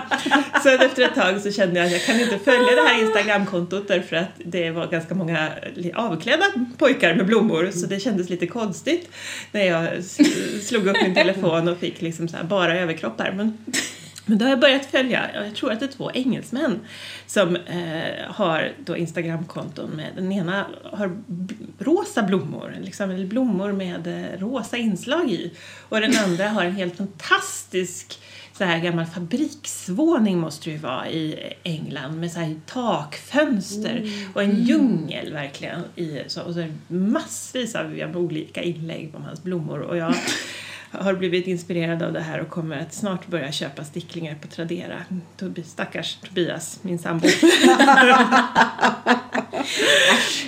Sen 0.63 0.81
efter 0.81 1.03
ett 1.03 1.15
tag 1.15 1.42
så 1.42 1.51
kände 1.51 1.80
jag 1.80 1.86
att 1.86 1.92
jag 1.92 2.06
kan 2.06 2.19
inte 2.19 2.39
följa 2.39 2.75
det 2.75 2.81
här 2.81 3.01
Instagramkontot 3.01 3.88
därför 3.88 4.15
att 4.15 4.31
det 4.45 4.71
var 4.71 4.88
ganska 4.88 5.15
många 5.15 5.50
avklädda 5.95 6.45
pojkar 6.77 7.15
med 7.15 7.25
blommor 7.25 7.71
så 7.74 7.86
det 7.86 8.00
kändes 8.00 8.30
lite 8.30 8.47
konstigt 8.47 9.09
när 9.51 9.63
jag 9.63 10.03
slog 10.63 10.88
upp 10.88 10.98
min 11.01 11.15
telefon 11.15 11.68
och 11.68 11.77
fick 11.77 12.01
liksom 12.01 12.27
så 12.27 12.38
här 12.38 12.44
bara 12.44 12.80
överkroppar. 12.80 13.33
Men 13.36 13.57
men 14.30 14.38
då 14.38 14.45
har 14.45 14.50
jag 14.50 14.60
börjat 14.60 14.86
följa, 14.86 15.30
jag 15.33 15.56
tror 15.56 15.72
att 15.72 15.80
det 15.80 15.86
är 15.86 15.92
två 15.92 16.12
engelsmän 16.12 16.80
som 17.27 17.56
eh, 17.56 18.25
har 18.27 18.72
då 18.86 18.98
Instagramkonton 18.98 19.89
med, 19.89 20.12
den 20.16 20.31
ena 20.31 20.66
har 20.83 21.18
rosa 21.80 22.24
blommor, 22.24 22.75
liksom, 22.81 23.12
eller 23.12 23.25
blommor 23.25 23.72
med 23.72 24.07
eh, 24.07 24.39
rosa 24.39 24.77
inslag 24.77 25.31
i. 25.31 25.51
Och 25.89 26.01
den 26.01 26.18
andra 26.18 26.50
har 26.50 26.63
en 26.63 26.75
helt 26.75 26.98
fantastisk 26.98 28.19
så 28.57 28.63
här 28.63 28.80
gammal 28.80 29.06
fabriksvåning 29.06 30.39
måste 30.39 30.69
det 30.69 30.74
ju 30.74 30.77
vara 30.77 31.10
i 31.10 31.54
England 31.63 32.19
med 32.19 32.31
så 32.31 32.39
här 32.39 32.56
takfönster 32.66 34.12
och 34.33 34.44
en 34.44 34.63
djungel 34.63 35.33
verkligen 35.33 35.81
i, 35.95 36.24
så, 36.27 36.42
och 36.42 36.54
så 36.54 36.68
massvis 36.88 37.75
av 37.75 38.12
olika 38.15 38.62
inlägg 38.62 39.12
om 39.15 39.24
hans 39.24 39.44
blommor. 39.44 39.79
Och 39.79 39.98
jag 39.98 40.15
har 41.00 41.14
blivit 41.14 41.48
inspirerad 41.48 42.04
av 42.04 42.14
det 42.14 42.20
här 42.20 42.40
och 42.42 42.50
kommer 42.50 42.78
att 42.78 42.94
snart 42.94 43.28
börja 43.28 43.52
köpa 43.52 43.84
sticklingar 43.84 44.36
på 44.42 44.48
Tradera. 44.48 44.98
Tobi, 45.38 45.64
stackars 45.64 46.16
Tobias, 46.16 46.80
min 46.82 47.00
sambo. 47.00 47.28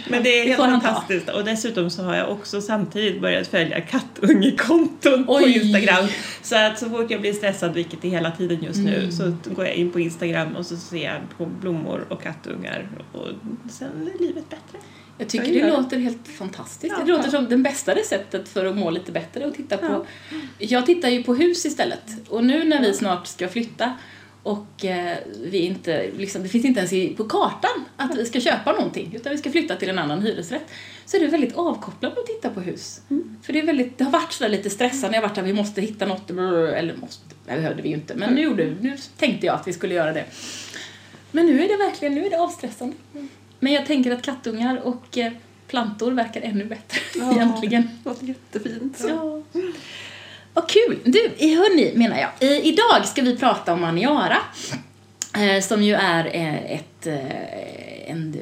Men 0.10 0.24
det 0.24 0.40
är 0.40 0.46
helt 0.46 0.58
fantastiskt. 0.58 1.30
Och 1.30 1.44
dessutom 1.46 1.90
så 1.90 2.04
har 2.04 2.16
jag 2.16 2.30
också 2.32 2.62
samtidigt 2.62 3.22
börjat 3.22 3.48
följa 3.48 3.82
kattungekonton 3.82 5.26
på. 5.26 5.40
Instagram. 5.40 6.08
Så 6.42 6.56
att 6.56 6.80
så 6.80 6.90
fort 6.90 7.12
jag 7.12 7.22
blir 7.22 7.34
stressad, 7.34 7.74
vilket 7.74 8.06
är 8.06 8.10
hela 8.10 8.32
tiden 8.32 8.64
just 8.64 8.80
nu, 8.80 8.98
Mm. 8.98 9.12
så 9.12 9.34
går 9.56 9.66
jag 9.66 9.76
in 9.76 9.92
på 9.92 10.00
Instagram 10.00 10.56
och 10.56 10.66
så 10.66 10.78
ser 10.78 11.04
jag 11.06 11.18
på 11.38 11.46
blommor 11.46 12.06
och 12.10 12.22
kattungar 12.24 12.88
och 13.14 13.28
sen 13.72 13.90
är 14.16 14.22
livet 14.28 14.50
bättre. 14.50 14.78
Jag 15.18 15.30
tycker 15.30 15.54
Jag 15.54 15.72
det 15.72 15.78
låter 15.78 15.98
helt 15.98 16.28
fantastiskt. 16.28 16.96
Ja. 16.98 17.04
det 17.06 17.12
låter 17.12 17.30
som 17.30 17.50
det 17.50 17.58
bästa 17.58 17.96
receptet 17.96 18.50
för 18.50 18.66
att 18.66 18.78
må 18.78 18.90
lite 18.90 19.12
bättre 19.12 19.46
och 19.46 19.56
titta 19.56 19.78
på. 19.78 20.06
Jag 20.58 20.86
tittar 20.86 21.10
ju 21.10 21.24
på 21.24 21.36
hus 21.36 21.66
istället. 21.66 22.30
Och 22.30 22.46
nu 22.46 22.64
när 22.64 22.82
vi 22.82 22.94
snart 22.94 23.28
ska 23.28 23.48
flytta 23.48 23.94
och 24.48 24.86
eh, 24.86 25.18
vi 25.44 25.58
inte, 25.58 26.10
liksom, 26.18 26.44
det 26.44 26.50
finns 26.50 26.66
inte 26.66 26.80
ens 26.80 26.94
i, 26.94 27.10
på 27.10 27.24
kartan 27.24 27.86
att 27.98 28.18
vi 28.18 28.26
ska 28.26 28.40
köpa 28.40 28.72
någonting 28.72 29.14
utan 29.16 29.32
vi 29.32 29.38
ska 29.38 29.52
flytta 29.52 29.76
till 29.76 29.90
en 29.90 30.00
annan 30.00 30.22
hyresrätt 30.22 30.66
så 31.06 31.18
är 31.18 31.22
det 31.22 31.28
väldigt 31.28 31.56
avkopplande 31.56 32.22
att 32.22 32.28
titta 32.28 32.50
på 32.50 32.60
hus. 32.60 33.02
För 33.42 33.54
det, 33.54 33.60
är 33.60 33.66
väldigt, 33.66 33.98
det 33.98 34.04
har 34.04 34.12
varit 34.12 34.32
sådär 34.32 34.50
lite 34.50 34.70
stressande, 34.70 35.18
jag 35.18 35.22
har 35.22 35.30
varit 35.30 35.36
där 35.36 35.44
vi 35.44 35.54
måste 35.54 35.82
hitta 35.82 36.06
något, 36.06 36.30
eller 36.30 36.96
måste, 36.96 37.26
det 37.46 37.56
behövde 37.56 37.82
vi 37.82 37.90
ju 37.90 37.96
inte 37.96 38.16
men 38.16 38.34
nu, 38.34 38.42
gjorde, 38.42 38.76
nu 38.82 38.98
tänkte 39.18 39.46
jag 39.46 39.56
att 39.56 39.68
vi 39.68 39.74
skulle 39.74 39.94
göra 39.94 40.14
det. 40.14 40.26
Men 41.32 41.46
nu 41.46 41.64
är 41.64 41.68
det 41.68 41.78
verkligen 41.78 42.16
nu 42.16 42.26
är 42.26 42.30
det 42.30 42.40
avstressande. 42.40 42.96
Men 43.60 43.74
jag 43.74 43.86
tänker 43.86 44.12
att 44.12 44.22
kattungar 44.22 44.78
och 44.84 45.18
eh, 45.18 45.32
plantor 45.68 46.12
verkar 46.12 46.42
ännu 46.42 46.66
bättre 46.66 47.00
Ja. 47.16 47.32
egentligen. 47.32 47.90
Det 48.04 48.10
låter 48.10 48.26
jättefint. 48.26 49.04
Ja. 49.08 49.42
Vad 50.54 50.70
kul! 50.70 51.00
Du, 51.06 51.20
hörni 51.40 51.92
menar 51.96 52.18
jag. 52.18 52.50
I, 52.50 52.62
idag 52.62 53.06
ska 53.06 53.22
vi 53.22 53.38
prata 53.38 53.74
om 53.74 53.84
Aniara. 53.84 54.38
Eh, 55.38 55.62
som 55.64 55.84
ju 55.84 55.94
är 55.96 56.26
eh, 56.36 56.72
ett, 56.72 57.08
en, 58.08 58.36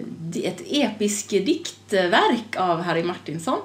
ett 0.43 0.61
episk 0.65 1.29
diktverk 1.29 2.55
av 2.57 2.81
Harry 2.81 3.03
Martinson. 3.03 3.59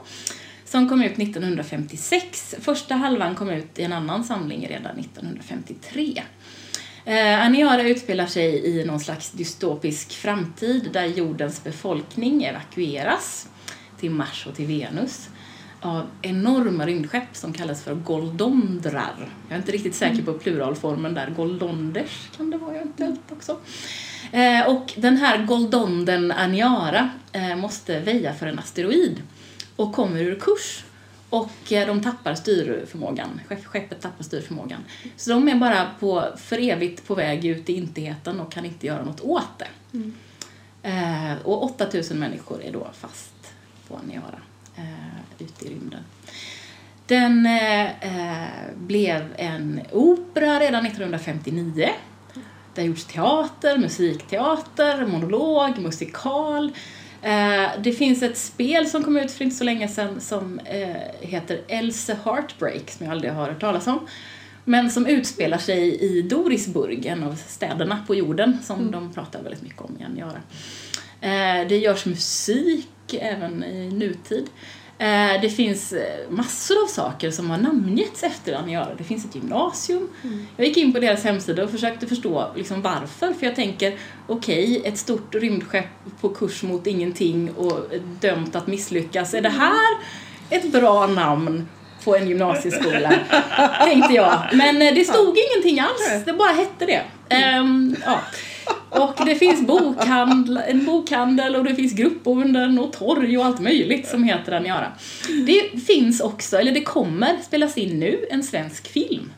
Som 0.64 0.88
kom 0.88 1.02
ut 1.02 1.18
1956. 1.18 2.54
Första 2.60 2.94
halvan 2.94 3.34
kom 3.34 3.50
ut 3.50 3.78
i 3.78 3.82
en 3.82 3.92
annan 3.92 4.24
samling 4.24 4.66
redan 4.68 4.98
1953. 4.98 6.22
Eh, 7.10 7.46
Aniara 7.46 7.82
utspelar 7.82 8.26
sig 8.26 8.66
i 8.66 8.84
någon 8.84 9.00
slags 9.00 9.30
dystopisk 9.30 10.12
framtid 10.12 10.90
där 10.92 11.04
jordens 11.04 11.64
befolkning 11.64 12.44
evakueras 12.44 13.48
till 13.98 14.10
Mars 14.10 14.46
och 14.46 14.54
till 14.54 14.66
Venus. 14.66 15.28
av 15.80 16.06
enorma 16.22 16.86
rymdskepp 16.86 17.36
som 17.36 17.52
kallas 17.52 17.82
för 17.82 17.94
goldondrar. 17.94 19.28
Jag 19.48 19.54
är 19.54 19.60
inte 19.60 19.72
riktigt 19.72 19.94
säker 19.94 20.22
på 20.22 20.32
pluralformen 20.32 21.14
där. 21.14 21.30
Goldonders 21.36 22.28
kan 22.36 22.50
det 22.50 22.58
vara 22.58 22.76
eventuellt 22.76 23.32
också. 23.32 23.56
Eh, 24.32 24.68
och 24.68 24.92
den 24.96 25.16
här 25.16 25.44
goldonden 25.44 26.32
Aniara 26.32 27.10
eh, 27.32 27.56
måste 27.56 28.00
väja 28.00 28.34
för 28.34 28.46
en 28.46 28.58
asteroid 28.58 29.22
och 29.76 29.92
kommer 29.92 30.20
ur 30.20 30.40
kurs. 30.40 30.84
Och 31.30 31.72
eh, 31.72 31.86
de 31.86 32.00
tappar 32.02 32.34
styrförmågan, 32.34 33.40
Skepp- 33.48 33.64
skeppet 33.64 34.00
tappar 34.00 34.24
styrförmågan. 34.24 34.84
Så 35.16 35.30
de 35.30 35.48
är 35.48 35.54
bara 35.54 35.86
på, 36.00 36.24
för 36.36 36.58
evigt 36.70 37.06
på 37.06 37.14
väg 37.14 37.44
ut 37.44 37.70
i 37.70 37.72
intigheten 37.72 38.40
och 38.40 38.52
kan 38.52 38.64
inte 38.64 38.86
göra 38.86 39.04
något 39.04 39.20
åt 39.20 39.48
det. 39.58 39.68
Eh, 40.82 41.32
och 41.44 41.62
8000 41.64 42.18
människor 42.18 42.62
är 42.62 42.72
då 42.72 42.88
fast 42.92 43.52
på 43.88 43.96
Aniara, 43.96 44.40
eh, 44.76 45.42
ute 45.44 45.64
i 45.66 45.68
rymden. 45.70 46.00
Den 47.06 47.46
eh, 47.46 47.86
eh, 48.40 48.48
blev 48.76 49.34
en 49.36 49.80
opera 49.92 50.60
redan 50.60 50.86
1959. 50.86 51.88
Det 52.74 52.80
har 52.80 52.86
gjorts 52.88 53.04
teater, 53.04 53.78
musikteater, 53.78 55.06
monolog, 55.06 55.78
musikal. 55.78 56.72
Eh, 57.22 57.68
det 57.82 57.92
finns 57.92 58.22
ett 58.22 58.38
spel 58.38 58.86
som 58.86 59.04
kom 59.04 59.16
ut 59.16 59.32
för 59.32 59.44
inte 59.44 59.56
så 59.56 59.64
länge 59.64 59.88
sedan 59.88 60.20
som 60.20 60.58
eh, 60.58 60.96
heter 61.20 61.60
Else 61.68 62.18
Heartbreak, 62.24 62.90
som 62.90 63.06
jag 63.06 63.12
aldrig 63.12 63.32
har 63.32 63.46
hört 63.46 63.60
talas 63.60 63.86
om. 63.86 64.06
Men 64.64 64.90
som 64.90 65.06
utspelar 65.06 65.58
sig 65.58 66.00
i 66.00 66.22
Dorisburg, 66.22 67.06
en 67.06 67.22
av 67.22 67.34
städerna 67.34 68.04
på 68.06 68.14
jorden 68.14 68.58
som 68.62 68.90
de 68.90 69.12
pratar 69.12 69.42
väldigt 69.42 69.62
mycket 69.62 69.80
om 69.80 69.96
i 70.00 70.04
Aniara. 70.04 70.40
Eh, 71.20 71.68
det 71.68 71.78
görs 71.78 72.06
musik 72.06 73.14
även 73.20 73.64
i 73.64 73.90
nutid. 73.90 74.46
Eh, 75.00 75.40
det 75.40 75.50
finns 75.50 75.92
eh, 75.92 76.30
massor 76.30 76.82
av 76.82 76.86
saker 76.86 77.30
som 77.30 77.50
har 77.50 77.58
namngetts 77.58 78.22
efter 78.22 78.54
Aniara. 78.54 78.94
Det 78.98 79.04
finns 79.04 79.24
ett 79.24 79.34
gymnasium. 79.34 80.08
Jag 80.56 80.66
gick 80.66 80.76
in 80.76 80.92
på 80.92 80.98
deras 81.00 81.24
hemsida 81.24 81.64
och 81.64 81.70
försökte 81.70 82.06
förstå 82.06 82.46
liksom 82.56 82.82
varför. 82.82 83.32
För 83.32 83.46
jag 83.46 83.56
tänker, 83.56 83.98
okej, 84.26 84.82
ett 84.84 84.98
stort 84.98 85.34
rymdskepp 85.34 85.86
på 86.20 86.28
kurs 86.28 86.62
mot 86.62 86.86
ingenting 86.86 87.50
och 87.50 87.86
dömt 88.20 88.56
att 88.56 88.66
misslyckas. 88.66 89.34
Är 89.34 89.40
det 89.40 89.48
här 89.48 89.98
ett 90.50 90.72
bra 90.72 91.06
namn 91.06 91.68
på 92.04 92.16
en 92.16 92.28
gymnasieskola? 92.28 93.12
tänkte 93.84 94.14
jag. 94.14 94.42
Men 94.52 94.82
eh, 94.82 94.94
det 94.94 95.04
stod 95.04 95.36
ingenting 95.38 95.80
alls. 95.80 96.24
Det 96.24 96.32
bara 96.32 96.52
hette 96.52 96.86
det. 96.86 97.02
Ehm, 97.28 97.96
ja. 98.06 98.20
Och 98.90 99.26
det 99.26 99.34
finns 99.34 99.66
bokhandel, 99.66 100.60
en 100.68 100.84
bokhandel 100.84 101.56
och 101.56 101.64
det 101.64 101.74
finns 101.74 101.92
gruppboenden 101.92 102.78
och 102.78 102.92
torg 102.92 103.38
och 103.38 103.44
allt 103.44 103.60
möjligt 103.60 104.08
som 104.08 104.24
heter 104.24 104.52
Aniara. 104.52 104.92
Det 105.46 105.80
finns 105.80 106.20
också, 106.20 106.56
eller 106.56 106.72
det 106.72 106.82
kommer 106.82 107.36
spelas 107.42 107.78
in 107.78 108.00
nu, 108.00 108.26
en 108.30 108.42
svensk 108.42 108.88
film. 108.88 109.32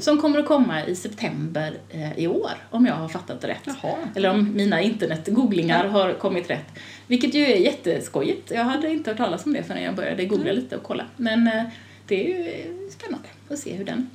Som 0.00 0.20
kommer 0.20 0.38
att 0.38 0.46
komma 0.46 0.84
i 0.84 0.96
september 0.96 1.74
eh, 1.90 2.18
i 2.18 2.26
år, 2.26 2.50
om 2.70 2.86
jag 2.86 2.94
har 2.94 3.08
fattat 3.08 3.40
det 3.40 3.48
rätt. 3.48 3.62
Jaha. 3.64 3.94
Eller 4.14 4.30
om 4.30 4.56
mina 4.56 4.82
internetgooglingar 4.82 5.84
har 5.84 6.12
kommit 6.12 6.50
rätt. 6.50 6.66
Vilket 7.06 7.34
ju 7.34 7.44
är 7.44 7.56
jätteskojigt. 7.56 8.50
Jag 8.50 8.64
hade 8.64 8.90
inte 8.90 9.10
hört 9.10 9.18
talas 9.18 9.46
om 9.46 9.52
det 9.52 9.62
förrän 9.62 9.82
jag 9.82 9.94
började 9.94 10.24
googla 10.24 10.52
lite 10.52 10.76
och 10.76 10.82
kolla. 10.82 11.04
Men 11.16 11.46
eh, 11.46 11.62
det 12.06 12.24
är 12.24 12.28
ju 12.28 12.90
spännande 12.90 13.28
att 13.48 13.58
se 13.58 13.74
hur 13.74 13.84
den, 13.84 14.10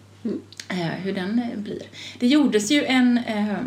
eh, 0.69 0.77
hur 0.77 1.13
den 1.13 1.41
blir. 1.55 1.81
Det 2.19 2.27
gjordes 2.27 2.71
ju 2.71 2.85
en, 2.85 3.17
eh, 3.17 3.57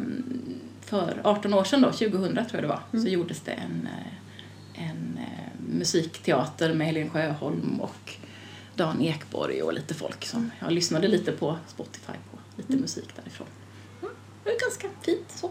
för 0.86 1.20
18 1.24 1.54
år 1.54 1.64
sedan 1.64 1.80
då, 1.82 1.92
2000 1.92 2.34
tror 2.34 2.46
jag 2.52 2.62
det 2.62 2.68
var, 2.68 3.00
så 3.02 3.08
gjordes 3.08 3.40
det 3.40 3.52
en, 3.52 3.88
eh, 3.92 4.82
en 4.88 5.18
eh, 5.18 5.76
musikteater 5.78 6.74
med 6.74 6.86
Helene 6.86 7.10
Sjöholm 7.10 7.80
och 7.80 8.12
Dan 8.74 9.02
Ekborg 9.02 9.62
och 9.62 9.72
lite 9.74 9.94
folk 9.94 10.24
som 10.24 10.50
jag 10.60 10.72
lyssnade 10.72 11.08
lite 11.08 11.32
på 11.32 11.56
Spotify 11.66 12.12
på, 12.30 12.38
lite 12.56 12.76
musik 12.82 13.08
därifrån. 13.16 13.46
Mm, 14.02 14.14
det 14.44 14.50
var 14.50 14.58
ganska 14.60 14.88
fint 15.02 15.26
så. 15.28 15.50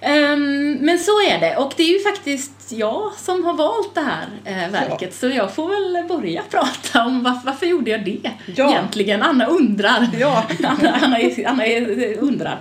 Ehm, 0.00 0.72
men 0.80 0.98
så 0.98 1.10
är 1.30 1.40
det 1.40 1.56
och 1.56 1.72
det 1.76 1.82
är 1.82 1.98
ju 1.98 2.00
faktiskt 2.00 2.72
jag 2.72 3.12
som 3.14 3.44
har 3.44 3.54
valt 3.54 3.94
det 3.94 4.00
här 4.00 4.26
eh, 4.44 4.70
verket 4.70 5.14
så 5.14 5.28
jag 5.28 5.54
får 5.54 5.68
väl 5.68 6.08
börja 6.08 6.42
prata 6.50 7.04
om 7.04 7.22
varför, 7.22 7.46
varför 7.46 7.66
gjorde 7.66 7.90
jag 7.90 8.04
det 8.04 8.30
Ja. 8.56 8.70
egentligen. 8.70 9.22
Anna 9.22 9.46
undrar. 9.46 10.08
Ja. 10.20 10.44
Anna, 10.64 10.90
Anna, 10.92 11.18
Anna 11.46 11.64
undrar. 12.18 12.60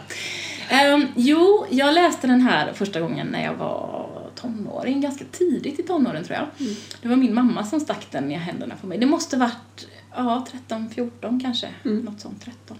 Ehm, 0.70 1.08
jo, 1.15 1.65
jag 1.70 1.93
läste 1.93 2.27
den 2.27 2.41
här 2.41 2.74
första 2.74 3.00
gången 3.00 3.27
när 3.27 3.43
jag 3.43 3.53
var 3.53 4.10
tonåring, 4.36 5.01
ganska 5.01 5.25
tidigt 5.32 5.79
i 5.79 5.84
tonåren 5.84 6.24
tror 6.24 6.38
jag. 6.38 6.67
Det 7.01 7.08
var 7.08 7.15
min 7.15 7.34
mamma 7.34 7.63
som 7.63 7.79
stack 7.79 8.08
den 8.12 8.32
i 8.32 8.36
händerna 8.36 8.75
på 8.82 8.88
mig. 8.88 8.98
Det 8.98 9.05
måste 9.05 9.38
varit 9.38 9.88
ja, 10.15 10.46
13, 10.51 10.89
14 10.89 11.39
kanske, 11.39 11.70
något 11.84 12.20
sånt, 12.20 12.43
13. 12.43 12.77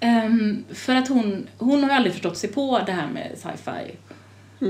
Ehm, 0.00 0.64
för 0.70 0.94
att 0.94 1.08
hon, 1.08 1.46
hon 1.58 1.82
har 1.82 1.90
ju 1.90 1.96
aldrig 1.96 2.12
förstått 2.12 2.36
sig 2.36 2.52
på 2.52 2.80
det 2.86 2.92
här 2.92 3.08
med 3.08 3.30
sci-fi 3.36 3.96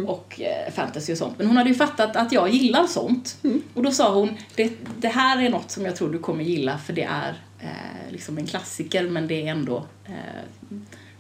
och 0.06 0.40
eh, 0.40 0.72
fantasy 0.72 1.12
och 1.12 1.18
sånt. 1.18 1.38
Men 1.38 1.46
hon 1.46 1.56
hade 1.56 1.70
ju 1.70 1.75
fattat 1.75 2.16
att 2.16 2.32
jag 2.32 2.50
gillar 2.50 2.87
sånt. 2.87 3.38
Och 3.75 3.82
då 3.82 3.90
sa 3.90 4.14
hon, 4.14 4.30
det, 4.54 4.72
det 4.99 5.08
här 5.08 5.42
är 5.42 5.50
något 5.50 5.70
som 5.70 5.84
jag 5.84 5.96
tror 5.96 6.12
du 6.12 6.18
kommer 6.18 6.44
gilla 6.44 6.78
för 6.78 6.92
det 6.92 7.02
är 7.02 7.42
eh, 7.61 8.12
liksom 8.12 8.38
en 8.38 8.46
klassiker 8.46 9.08
men 9.08 9.26
det 9.26 9.46
är 9.46 9.50
ändå, 9.50 9.87
eh, 10.04 10.71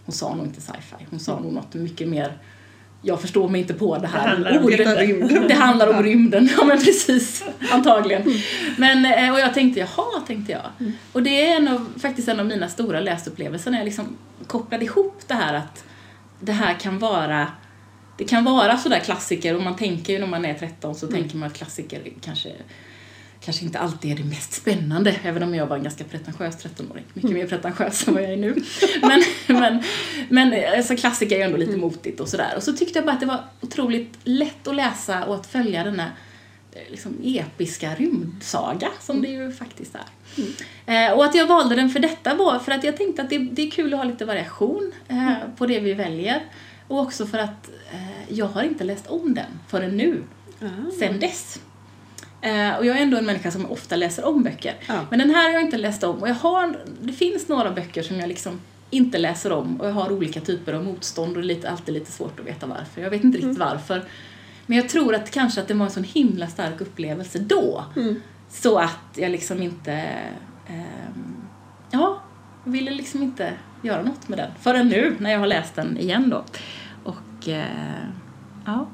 hon 0.04 0.14
sa 0.14 0.34
nog 0.34 0.46
inte 0.46 0.60
sci-fi, 0.60 1.06
hon 1.10 1.20
sa 1.20 1.40
nog 1.40 1.52
något 1.52 1.74
mycket 1.74 2.08
mer 2.08 2.38
jag 3.04 3.20
förstår 3.20 3.48
mig 3.48 3.60
inte 3.60 3.74
på 3.74 3.98
det 3.98 4.06
här 4.06 4.22
Det 4.22 4.28
handlar 4.28 4.58
om 4.58 4.64
ordet. 4.64 4.98
rymden. 4.98 5.48
Det 5.48 5.54
handlar 5.54 5.88
om 5.96 6.02
rymden, 6.02 6.48
ja 6.58 6.64
men 6.64 6.78
precis, 6.78 7.44
antagligen. 7.72 8.22
Men, 8.76 9.04
eh, 9.04 9.32
och 9.32 9.40
jag 9.40 9.54
tänkte, 9.54 9.80
jaha, 9.80 10.20
tänkte 10.26 10.52
jag. 10.52 10.92
Och 11.12 11.22
det 11.22 11.46
är 11.46 11.56
en 11.56 11.68
av, 11.68 11.92
faktiskt 11.98 12.28
en 12.28 12.40
av 12.40 12.46
mina 12.46 12.68
stora 12.68 13.00
läsupplevelser 13.00 13.70
när 13.70 13.78
jag 13.78 13.84
liksom 13.84 14.16
kopplade 14.46 14.84
ihop 14.84 15.20
det 15.26 15.34
här 15.34 15.54
att 15.54 15.84
det 16.40 16.52
här 16.52 16.74
kan 16.74 16.98
vara 16.98 17.46
det 18.16 18.24
kan 18.24 18.44
vara 18.44 18.78
sådär 18.78 18.98
klassiker 18.98 19.56
och 19.56 19.62
man 19.62 19.76
tänker 19.76 20.12
ju 20.12 20.18
när 20.18 20.26
man 20.26 20.44
är 20.44 20.54
13 20.54 20.94
så 20.94 21.06
tänker 21.06 21.36
man 21.36 21.46
att 21.46 21.54
klassiker 21.54 22.12
kanske 22.20 22.52
kanske 23.44 23.64
inte 23.64 23.78
alltid 23.78 24.12
är 24.12 24.16
det 24.16 24.24
mest 24.24 24.52
spännande, 24.52 25.16
även 25.22 25.42
om 25.42 25.54
jag 25.54 25.66
var 25.66 25.76
en 25.76 25.82
ganska 25.82 26.04
pretentiös 26.04 26.64
13-åring. 26.64 27.04
Mycket 27.14 27.30
mer 27.30 27.46
pretentiös 27.46 28.08
än 28.08 28.14
vad 28.14 28.22
jag 28.22 28.32
är 28.32 28.36
nu. 28.36 28.56
Men, 29.02 29.22
men, 29.46 29.82
men 30.28 30.76
alltså, 30.76 30.96
klassiker 30.96 31.36
är 31.36 31.38
ju 31.38 31.44
ändå 31.44 31.56
lite 31.56 31.76
motigt 31.76 32.20
och 32.20 32.28
sådär. 32.28 32.52
Och 32.56 32.62
så 32.62 32.72
tyckte 32.72 32.98
jag 32.98 33.06
bara 33.06 33.12
att 33.12 33.20
det 33.20 33.26
var 33.26 33.44
otroligt 33.60 34.18
lätt 34.24 34.68
att 34.68 34.74
läsa 34.74 35.24
och 35.24 35.34
att 35.34 35.46
följa 35.46 35.84
den 35.84 36.00
här 36.00 36.10
eh, 36.72 36.90
liksom, 36.90 37.16
episka 37.24 37.94
rymdsaga 37.94 38.88
som 39.00 39.22
det 39.22 39.28
ju 39.28 39.52
faktiskt 39.52 39.94
är. 39.94 41.06
Eh, 41.06 41.12
och 41.12 41.24
att 41.24 41.34
jag 41.34 41.46
valde 41.46 41.76
den 41.76 41.90
för 41.90 42.00
detta 42.00 42.34
var 42.34 42.58
för 42.58 42.72
att 42.72 42.84
jag 42.84 42.96
tänkte 42.96 43.22
att 43.22 43.30
det, 43.30 43.38
det 43.38 43.62
är 43.62 43.70
kul 43.70 43.94
att 43.94 44.00
ha 44.00 44.04
lite 44.04 44.24
variation 44.24 44.92
eh, 45.08 45.34
på 45.56 45.66
det 45.66 45.80
vi 45.80 45.94
väljer. 45.94 46.42
Och 46.88 46.98
också 46.98 47.26
för 47.26 47.38
att 47.38 47.70
eh, 47.92 48.34
jag 48.34 48.46
har 48.46 48.62
inte 48.62 48.84
läst 48.84 49.06
om 49.06 49.34
den 49.34 49.60
förrän 49.68 49.96
nu, 49.96 50.22
sen 50.98 51.20
dess. 51.20 51.60
Eh, 52.42 52.76
och 52.76 52.86
jag 52.86 52.98
är 52.98 53.02
ändå 53.02 53.16
en 53.16 53.26
människa 53.26 53.50
som 53.50 53.70
ofta 53.70 53.96
läser 53.96 54.24
om 54.24 54.42
böcker. 54.42 54.74
Ja. 54.88 55.06
Men 55.10 55.18
den 55.18 55.30
här 55.30 55.44
har 55.44 55.50
jag 55.50 55.62
inte 55.62 55.78
läst 55.78 56.04
om 56.04 56.16
och 56.16 56.28
jag 56.28 56.34
har, 56.34 56.78
det 57.00 57.12
finns 57.12 57.48
några 57.48 57.70
böcker 57.70 58.02
som 58.02 58.20
jag 58.20 58.28
liksom 58.28 58.60
inte 58.90 59.18
läser 59.18 59.52
om 59.52 59.80
och 59.80 59.88
jag 59.88 59.92
har 59.92 60.12
olika 60.12 60.40
typer 60.40 60.72
av 60.72 60.84
motstånd 60.84 61.36
och 61.36 61.42
det 61.42 61.46
är 61.46 61.54
lite, 61.54 61.70
alltid 61.70 61.94
lite 61.94 62.12
svårt 62.12 62.40
att 62.40 62.46
veta 62.46 62.66
varför. 62.66 63.02
Jag 63.02 63.10
vet 63.10 63.24
inte 63.24 63.38
riktigt 63.38 63.58
varför. 63.58 64.02
Men 64.66 64.76
jag 64.76 64.88
tror 64.88 65.14
att 65.14 65.30
kanske 65.30 65.60
att 65.60 65.68
det 65.68 65.74
var 65.74 65.86
en 65.86 65.92
sån 65.92 66.04
himla 66.04 66.46
stark 66.46 66.80
upplevelse 66.80 67.38
då. 67.38 67.84
Så 68.48 68.78
att 68.78 69.08
jag 69.14 69.30
liksom 69.30 69.62
inte, 69.62 69.92
ehm, 70.66 71.36
ja, 71.90 72.22
ville 72.64 72.90
liksom 72.90 73.22
inte 73.22 73.52
göra 73.82 74.02
något 74.02 74.28
med 74.28 74.38
den. 74.38 74.50
Förrän 74.60 74.88
nu 74.88 75.16
när 75.18 75.30
jag 75.30 75.38
har 75.38 75.46
läst 75.46 75.74
den 75.74 75.98
igen 75.98 76.30
då. 76.30 76.44
Och 77.04 77.48
eh, 77.48 78.06
ja, 78.66 78.88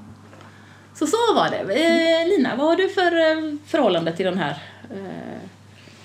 så 0.98 1.06
så 1.06 1.34
var 1.34 1.50
det. 1.50 1.56
Eh, 1.58 2.28
Lina, 2.28 2.56
vad 2.56 2.66
har 2.66 2.76
du 2.76 2.88
för 2.88 3.12
eh, 3.12 3.54
förhållande 3.66 4.12
till 4.16 4.24
den 4.26 4.38
här 4.38 4.62
eh, 4.94 5.38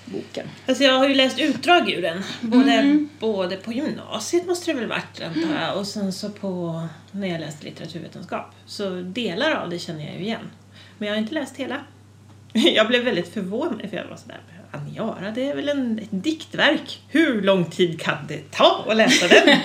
boken? 0.04 0.46
Alltså 0.66 0.84
jag 0.84 0.98
har 0.98 1.08
ju 1.08 1.14
läst 1.14 1.40
utdrag 1.40 1.90
ur 1.90 2.02
den. 2.02 2.22
Både, 2.40 2.72
Mm. 2.72 3.08
både 3.18 3.56
på 3.56 3.72
gymnasiet 3.72 4.46
måste 4.46 4.72
det 4.72 4.78
väl 4.78 4.88
varit 4.88 5.22
antar 5.26 5.62
jag. 5.62 5.78
Och 5.78 5.86
sen 5.86 6.12
så 6.12 6.30
på 6.30 6.82
när 7.12 7.28
jag 7.28 7.40
läste 7.40 7.64
litteraturvetenskap. 7.64 8.54
Så 8.66 8.90
delar 8.90 9.50
av 9.54 9.70
det 9.70 9.78
känner 9.78 10.04
jag 10.06 10.14
ju 10.14 10.20
igen. 10.20 10.50
Men 10.98 11.08
jag 11.08 11.14
har 11.14 11.18
inte 11.22 11.34
läst 11.34 11.56
hela. 11.56 11.80
Jag 12.52 12.88
blev 12.88 13.04
väldigt 13.04 13.34
förvånad 13.34 13.90
för 13.90 13.96
jag 13.96 14.06
var 14.06 14.16
sådär 14.16 14.40
Aniara, 14.74 15.30
det 15.30 15.48
är 15.50 15.56
väl 15.56 15.68
en, 15.68 15.98
ett 15.98 16.08
diktverk. 16.10 17.00
Hur 17.08 17.42
lång 17.42 17.64
tid 17.64 18.00
kan 18.00 18.16
det 18.28 18.50
ta 18.50 18.84
att 18.88 18.96
läsa 18.96 19.28
den? 19.28 19.58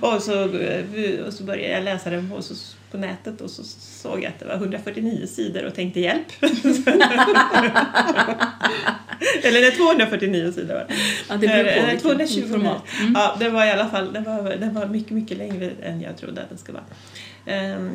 och, 0.00 0.22
så, 0.22 0.58
eh, 0.58 1.20
och 1.26 1.32
så 1.32 1.44
började 1.44 1.74
jag 1.74 1.84
läsa 1.84 2.10
den 2.10 2.30
på, 2.30 2.40
på 2.90 2.96
nätet 2.96 3.40
och 3.40 3.50
så 3.50 3.64
såg 3.78 4.16
jag 4.22 4.26
att 4.26 4.38
det 4.38 4.44
var 4.46 4.54
149 4.54 5.26
sidor 5.26 5.64
och 5.66 5.74
tänkte 5.74 6.00
hjälp. 6.00 6.26
Eller 9.42 9.60
det 9.60 9.66
är 9.66 9.76
249 9.76 10.52
sidor 10.52 10.74
var 10.74 10.86
det. 10.88 10.94
Ja, 11.28 11.36
det 11.36 11.46
beror 11.46 11.64
på 11.64 11.70
Eh, 11.70 11.80
vilken 11.86 12.00
220 12.00 12.48
format. 12.50 12.82
format. 12.88 13.12
Ja, 13.14 13.36
det 13.38 13.50
var 13.50 13.64
i 13.64 13.70
alla 13.70 13.88
fall 13.88 14.12
det 14.12 14.20
var, 14.20 14.56
det 14.56 14.70
var 14.70 14.86
mycket, 14.86 15.10
mycket 15.12 15.38
längre 15.38 15.70
än 15.82 16.00
jag 16.00 16.16
trodde 16.16 16.42
att 16.42 16.50
det 16.50 16.58
skulle 16.58 16.78
vara. 16.78 17.56
Ehm, 17.56 17.90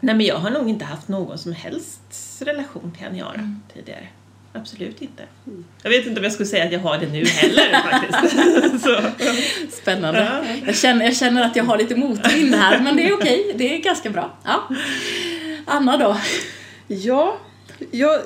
nej, 0.00 0.14
men 0.14 0.26
jag 0.26 0.36
har 0.36 0.50
nog 0.50 0.68
inte 0.68 0.84
haft 0.84 1.08
någon 1.08 1.38
som 1.38 1.52
helst 1.52 2.00
relation 2.46 2.92
till 2.98 3.06
Aniara 3.06 3.34
Mm. 3.34 3.60
tidigare. 3.74 4.06
Absolut 4.54 5.02
inte. 5.02 5.22
Jag 5.82 5.90
vet 5.90 6.06
inte 6.06 6.20
om 6.20 6.24
jag 6.24 6.32
skulle 6.32 6.46
säga 6.46 6.64
att 6.64 6.72
jag 6.72 6.80
har 6.80 6.98
det 6.98 7.06
nu 7.12 7.24
heller 7.24 7.80
faktiskt. 7.90 8.84
Så. 8.84 9.00
Spännande. 9.82 10.20
Ja. 10.42 10.54
Jag, 10.66 10.76
känner, 10.76 11.04
jag 11.04 11.16
känner 11.16 11.42
att 11.46 11.56
jag 11.56 11.64
har 11.64 11.78
lite 11.78 11.96
motvind 11.96 12.54
här, 12.54 12.80
men 12.80 12.96
det 12.96 13.08
är 13.08 13.14
okej. 13.14 13.52
Det 13.56 13.74
är 13.74 13.78
ganska 13.78 14.10
bra. 14.10 14.30
Ja. 14.44 14.68
Anna 15.66 15.96
då? 15.96 16.16
Ja, 16.86 17.36
jag 17.90 18.20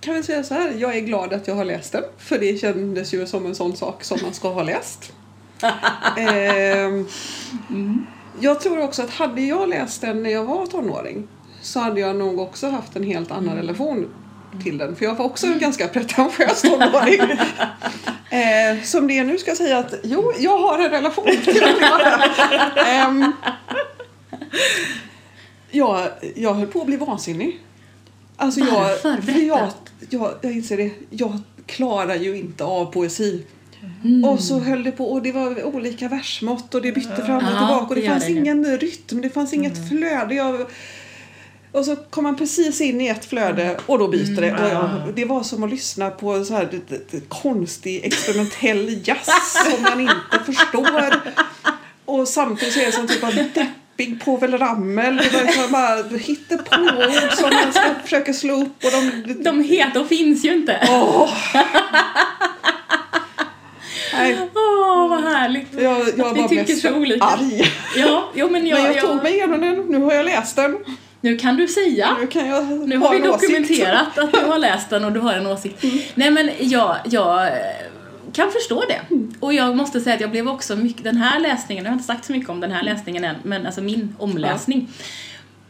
kan 0.00 0.14
väl 0.14 0.24
säga 0.24 0.42
så 0.42 0.54
här. 0.54 0.72
Jag 0.78 0.96
är 0.96 1.00
glad 1.00 1.32
att 1.32 1.48
jag 1.48 1.54
har 1.54 1.64
läst 1.64 1.92
den. 1.92 2.02
För 2.18 2.38
det 2.38 2.60
kändes 2.60 3.14
ju 3.14 3.26
som 3.26 3.46
en 3.46 3.54
sån 3.54 3.76
sak 3.76 4.04
som 4.04 4.18
man 4.22 4.34
ska 4.34 4.52
ha 4.52 4.62
läst. 4.62 5.12
Ehm, 6.16 7.06
Jag 8.40 8.60
tror 8.60 8.78
också 8.82 9.02
att 9.02 9.10
hade 9.10 9.40
jag 9.40 9.68
läst 9.68 10.00
den 10.00 10.22
när 10.22 10.30
jag 10.30 10.44
var 10.44 10.66
tonåring 10.66 11.28
så 11.62 11.80
hade 11.80 12.00
jag 12.00 12.16
nog 12.16 12.38
också 12.40 12.68
haft 12.68 12.96
en 12.96 13.02
helt 13.04 13.30
annan 13.30 13.56
relation 13.56 14.06
till 14.62 14.78
den. 14.78 14.96
För 14.96 15.04
jag 15.04 15.14
var 15.14 15.24
också 15.24 15.46
en 15.46 15.58
ganska 15.58 15.88
pretentiös 15.88 16.62
tonåring. 16.62 17.20
Eh, 18.30 18.82
som 18.82 19.06
det 19.06 19.18
är 19.18 19.24
nu 19.24 19.38
ska 19.38 19.50
jag 19.50 19.58
säga 19.58 19.78
att 19.78 19.94
jo, 20.02 20.32
jag 20.38 20.58
har 20.58 20.78
en 20.78 20.90
relation 20.90 21.26
till 21.44 21.54
den. 21.54 21.74
Ehm, 22.86 23.32
jag, 25.70 26.08
jag 26.36 26.54
höll 26.54 26.66
på 26.66 26.80
att 26.80 26.86
bli 26.86 26.96
vansinnig. 26.96 27.60
Alltså 28.36 28.60
jag, 28.60 28.72
Varför? 28.72 29.16
för 29.16 29.22
Berätta. 29.22 29.40
jag, 29.40 29.70
jag, 30.10 30.34
jag 30.40 30.52
inser 30.52 30.76
det. 30.76 30.90
Jag 31.10 31.38
klarar 31.66 32.14
ju 32.14 32.36
inte 32.36 32.64
av 32.64 32.92
poesi. 32.92 33.44
Mm. 34.04 34.24
Och 34.24 34.40
så 34.40 34.58
höll 34.58 34.82
det 34.84 34.92
på 34.92 35.12
och 35.12 35.22
det 35.22 35.32
var 35.32 35.64
olika 35.64 36.08
versmått 36.08 36.74
och 36.74 36.82
det 36.82 36.92
bytte 36.92 37.24
fram 37.26 37.44
och 37.44 37.58
tillbaka 37.58 37.86
och 37.88 37.94
det, 37.94 38.06
fanns 38.06 38.28
ingen 38.28 38.78
rytm, 38.78 39.20
det 39.20 39.30
fanns 39.30 39.52
inget 39.52 39.88
flöde. 39.88 40.34
Jag, 40.34 40.66
och 41.78 41.84
så 41.84 41.96
kom 41.96 42.24
man 42.24 42.36
precis 42.36 42.80
in 42.80 43.00
i 43.00 43.08
ett 43.08 43.24
flöde 43.24 43.76
och 43.86 43.98
då 43.98 44.08
byter 44.08 44.40
det. 44.40 44.52
Och 44.52 44.68
jag, 44.68 44.90
det 45.14 45.24
var 45.24 45.42
som 45.42 45.62
att 45.64 45.70
lyssna 45.70 46.10
på 46.10 46.44
så 46.44 46.54
här, 46.54 46.68
konstig 47.28 48.04
experimentell 48.04 49.00
jazz 49.04 49.28
som 49.72 49.82
man 49.82 50.00
inte 50.00 50.44
förstår. 50.46 51.22
Och 52.04 52.28
samtidigt 52.28 52.74
så 52.74 52.80
är 52.80 52.86
det 52.86 52.92
som 52.92 53.06
typ 53.06 53.24
av 53.24 53.34
deppig 53.34 54.24
Povel 54.24 54.58
Ramel. 54.58 55.16
Det 55.16 55.42
liksom 55.44 55.72
bara 55.72 56.18
hittepåord 56.18 57.32
som 57.32 57.50
man 57.50 57.72
ska 57.72 57.94
försöka 58.02 58.32
slå 58.32 58.54
upp. 58.54 58.84
Och 58.84 58.90
de, 58.90 59.34
De 59.44 59.64
heter 59.64 60.04
finns 60.04 60.44
ju 60.44 60.52
inte. 60.52 60.88
Åh! 60.90 61.30
Åh, 64.54 65.08
vad 65.08 65.24
härligt. 65.24 65.68
jag, 65.80 66.06
jag 66.16 66.34
vi 66.34 66.48
tycker 66.48 66.74
så 66.74 66.94
olika. 66.94 67.24
arg. 67.24 67.72
Ja, 67.96 68.30
jo, 68.34 68.50
men 68.50 68.66
jag, 68.66 68.76
Men 68.76 68.86
jag 68.86 68.96
jag, 68.96 69.04
tog 69.04 69.22
mig 69.22 69.32
igenom 69.34 69.60
den. 69.60 69.76
Nu 69.88 70.00
har 70.00 70.12
jag 70.12 70.24
läst 70.24 70.56
den. 70.56 70.76
Nu 71.20 71.36
kan 71.36 71.56
du 71.56 71.68
säga. 71.68 72.16
Nu 72.20 72.26
kan 72.26 72.46
jag 72.48 72.88
Nu 72.88 72.96
ha 72.96 73.06
har 73.08 73.14
vi 73.14 73.20
en 73.20 73.30
åsikt. 73.30 73.52
dokumenterat 73.52 74.18
att 74.18 74.32
du 74.32 74.40
har 74.40 74.58
läst 74.58 74.90
den 74.90 75.04
och 75.04 75.12
du 75.12 75.20
har 75.20 75.32
en 75.34 75.46
åsikt. 75.46 75.84
Nej 76.14 76.30
men 76.30 76.50
jag, 76.60 76.96
jag 77.10 77.46
eh, 77.46 77.52
kan 78.32 78.50
förstå 78.50 78.84
det. 78.88 79.16
Och 79.40 79.54
jag 79.54 79.76
måste 79.76 80.00
säga 80.00 80.14
att 80.14 80.20
jag 80.20 80.30
blev 80.30 80.48
också 80.48 80.76
mycket, 80.76 81.04
den 81.04 81.16
här 81.16 81.40
läsningen, 81.40 81.84
jag 81.84 81.90
har 81.90 81.94
inte 81.94 82.06
sagt 82.06 82.24
så 82.24 82.32
mycket 82.32 82.48
om 82.50 82.60
den 82.60 82.72
här 82.72 82.82
läsningen 82.82 83.24
än, 83.24 83.36
men 83.42 83.66
alltså 83.66 83.80
min 83.80 84.14
omläsning. 84.18 84.88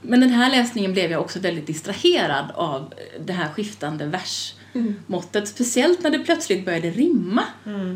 Men 0.02 0.20
den 0.20 0.30
här 0.30 0.50
läsningen 0.50 0.92
blev 0.92 1.10
jag 1.10 1.20
också 1.20 1.38
väldigt 1.40 1.66
distraherad 1.66 2.44
av 2.54 2.94
det 3.26 3.32
här 3.32 3.48
skiftande 3.48 4.06
versmåttet. 4.06 5.48
Speciellt 5.48 6.02
när 6.02 6.10
det 6.10 6.18
plötsligt 6.18 6.64
började 6.64 6.90
rimma. 6.90 7.42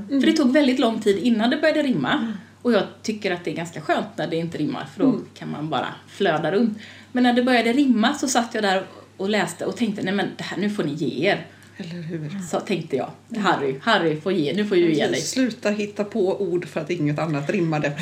För 0.09 0.27
det 0.27 0.33
tog 0.33 0.53
väldigt 0.53 0.79
lång 0.79 1.01
tid 1.01 1.19
innan 1.19 1.51
det 1.51 1.57
började 1.57 1.83
rimma. 1.83 2.33
Och 2.63 2.73
jag 2.73 2.83
tycker 3.03 3.31
att 3.31 3.45
det 3.45 3.51
är 3.51 3.55
ganska 3.55 3.81
skönt 3.81 4.07
när 4.17 4.27
det 4.27 4.37
inte 4.37 4.59
rimmar 4.59 4.87
för 4.97 5.05
då 5.05 5.19
kan 5.35 5.51
man 5.51 5.71
bara 5.71 5.89
flöda 6.09 6.53
runt. 6.53 6.79
Men 7.13 7.23
när 7.23 7.33
det 7.33 7.43
började 7.43 7.73
rimma 7.73 8.15
så 8.15 8.29
satt 8.29 8.55
jag 8.55 8.63
där 8.63 8.83
och 9.17 9.29
läste 9.29 9.65
och 9.65 9.77
tänkte 9.77 10.03
nej 10.03 10.15
men 10.15 10.29
det 10.37 10.45
här, 10.45 10.57
nu 10.57 10.71
får 10.71 10.85
ni 10.85 10.93
ge 10.93 11.29
er. 11.29 11.47
Eller 11.77 12.03
hur? 12.03 12.31
Så 12.51 12.61
tänkte 12.61 12.97
jag. 12.97 13.11
Harry, 13.41 13.75
Harry 13.83 14.21
får 14.21 14.33
ge, 14.33 14.53
nu 14.53 14.67
får 14.67 14.77
du 14.77 14.93
ge 14.93 15.07
dig. 15.07 15.21
Sluta 15.21 15.71
hitta 15.71 16.05
på 16.05 16.41
ord 16.43 16.69
för 16.69 16.81
att 16.81 16.91
inget 16.91 17.19
annat 17.19 17.51
rimmade. 17.51 17.93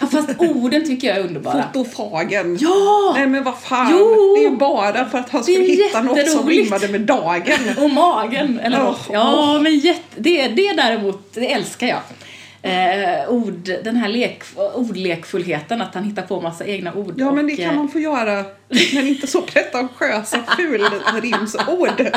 Ja, 0.00 0.06
fast 0.06 0.30
orden 0.38 0.86
tycker 0.86 1.08
jag 1.08 1.16
är 1.16 1.24
underbara. 1.24 1.64
Fotofagen. 1.72 2.58
Ja! 2.60 3.12
Nej 3.16 3.26
men 3.26 3.44
vad 3.44 3.58
fan. 3.58 3.88
Jo! 3.92 4.36
Det 4.38 4.44
är 4.44 4.50
bara 4.50 5.08
för 5.10 5.18
att 5.18 5.30
han 5.30 5.44
skulle 5.44 5.64
hitta 5.64 6.02
något 6.02 6.28
som 6.28 6.48
rimmade 6.48 6.88
med 6.88 7.00
dagen. 7.00 7.58
Och 7.78 7.90
magen, 7.90 8.60
eller 8.60 8.78
något. 8.78 9.08
Ja, 9.12 9.60
men 9.62 9.78
jätte, 9.78 10.16
det, 10.16 10.48
det 10.48 10.72
däremot, 10.72 11.34
det 11.34 11.52
älskar 11.52 11.86
jag. 11.86 12.00
Eh, 12.62 13.30
ord, 13.30 13.70
den 13.84 13.96
här 13.96 14.08
lek, 14.08 14.42
ordlekfullheten, 14.74 15.82
att 15.82 15.94
han 15.94 16.04
hittar 16.04 16.22
på 16.22 16.40
massa 16.40 16.66
egna 16.66 16.94
ord. 16.94 17.14
Ja 17.16 17.32
men 17.32 17.46
det 17.46 17.56
kan 17.56 17.70
eh, 17.70 17.76
man 17.76 17.88
få 17.88 17.98
göra. 17.98 18.44
Men 18.94 19.06
inte 19.06 19.26
så 19.26 19.42
pretentiösa 19.42 20.44
fulrimsord. 20.56 22.02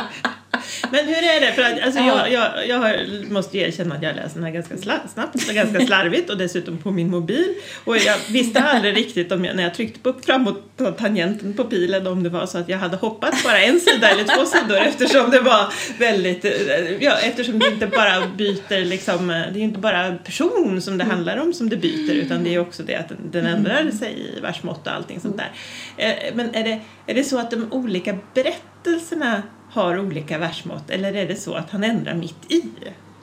Men 0.93 1.05
hur 1.05 1.15
är 1.23 1.41
det? 1.41 1.51
För 1.53 1.61
att, 1.61 1.81
alltså, 1.81 1.99
Ja. 1.99 2.27
jag, 2.27 2.31
jag, 2.31 2.67
jag 2.67 2.77
har, 2.79 3.29
måste 3.33 3.57
ju 3.57 3.63
erkänna 3.63 3.95
att 3.95 4.03
jag 4.03 4.15
läser 4.15 4.35
den 4.35 4.43
här 4.43 4.51
ganska 4.51 4.77
snabbt 5.13 5.49
och 5.49 5.55
ganska 5.55 5.85
slarvigt 5.85 6.29
och 6.29 6.37
dessutom 6.37 6.77
på 6.77 6.91
min 6.91 7.09
mobil. 7.09 7.53
Och 7.83 7.97
jag 7.97 8.17
visste 8.31 8.59
aldrig 8.59 8.97
riktigt 8.97 9.31
om 9.31 9.45
jag, 9.45 9.55
när 9.55 9.63
jag 9.63 9.73
tryckte 9.73 9.99
på 9.99 10.13
framåt 10.25 10.77
på 10.77 10.91
tangenten 10.91 11.53
på 11.53 11.63
pilen 11.63 12.07
om 12.07 12.23
det 12.23 12.29
var 12.29 12.45
så 12.45 12.57
att 12.57 12.69
jag 12.69 12.77
hade 12.77 12.97
hoppat 12.97 13.43
bara 13.43 13.57
en 13.59 13.79
sida 13.79 14.09
eller 14.09 14.23
två 14.23 14.45
sidor 14.45 14.77
eftersom 14.77 15.31
det 15.31 15.39
var 15.39 15.73
väldigt, 15.99 16.45
eh, 16.45 16.51
ja 16.99 17.17
eftersom 17.17 17.59
det 17.59 17.67
inte 17.67 17.87
bara 17.87 18.27
byter 18.37 18.85
liksom, 18.85 19.29
eh, 19.29 19.35
det 19.35 19.57
är 19.57 19.59
ju 19.59 19.63
inte 19.63 19.79
bara 19.79 20.11
person 20.11 20.81
som 20.81 20.97
det 20.97 21.03
handlar 21.03 21.37
om 21.37 21.53
som 21.53 21.69
det 21.69 21.77
byter 21.77 22.13
utan 22.13 22.43
det 22.43 22.55
är 22.55 22.59
också 22.59 22.83
det 22.83 22.95
att 22.95 23.09
den, 23.09 23.17
den 23.31 23.45
ändrar 23.45 23.91
sig 23.91 24.13
i 24.37 24.39
versmått 24.39 24.87
och 24.87 24.93
allting 24.93 25.19
sånt 25.19 25.37
där. 25.37 25.51
Eh, 25.97 26.13
Men 26.35 26.55
är 26.55 26.63
det, 26.63 26.79
är 27.07 27.13
det 27.15 27.23
så 27.23 27.39
att 27.39 27.51
de 27.51 27.67
olika 27.73 28.17
berättelserna 28.33 29.41
har 29.73 29.99
olika 29.99 30.37
versmått 30.37 30.89
eller 30.89 31.13
är 31.13 31.27
det 31.27 31.35
så 31.35 31.53
att 31.53 31.71
han 31.71 31.83
ändrar 31.83 32.13
mitt 32.13 32.51
i? 32.51 32.63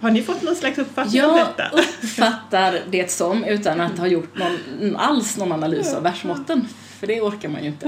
Har 0.01 0.11
ni 0.11 0.23
fått 0.23 0.43
någon 0.43 0.57
slags 0.57 0.79
uppfattning 0.79 1.25
om 1.25 1.29
Jag 1.31 1.39
detta? 1.39 1.71
uppfattar 2.03 2.81
det 2.91 3.11
som, 3.11 3.45
utan 3.45 3.81
att 3.81 3.99
ha 3.99 4.07
gjort 4.07 4.39
någon, 4.39 4.97
alls 4.97 5.37
någon 5.37 5.53
analys 5.53 5.95
av 5.95 6.03
versmåtten, 6.03 6.69
för 7.01 7.07
det 7.07 7.21
orkar 7.21 7.49
man 7.49 7.63
ju 7.63 7.69
inte. 7.69 7.87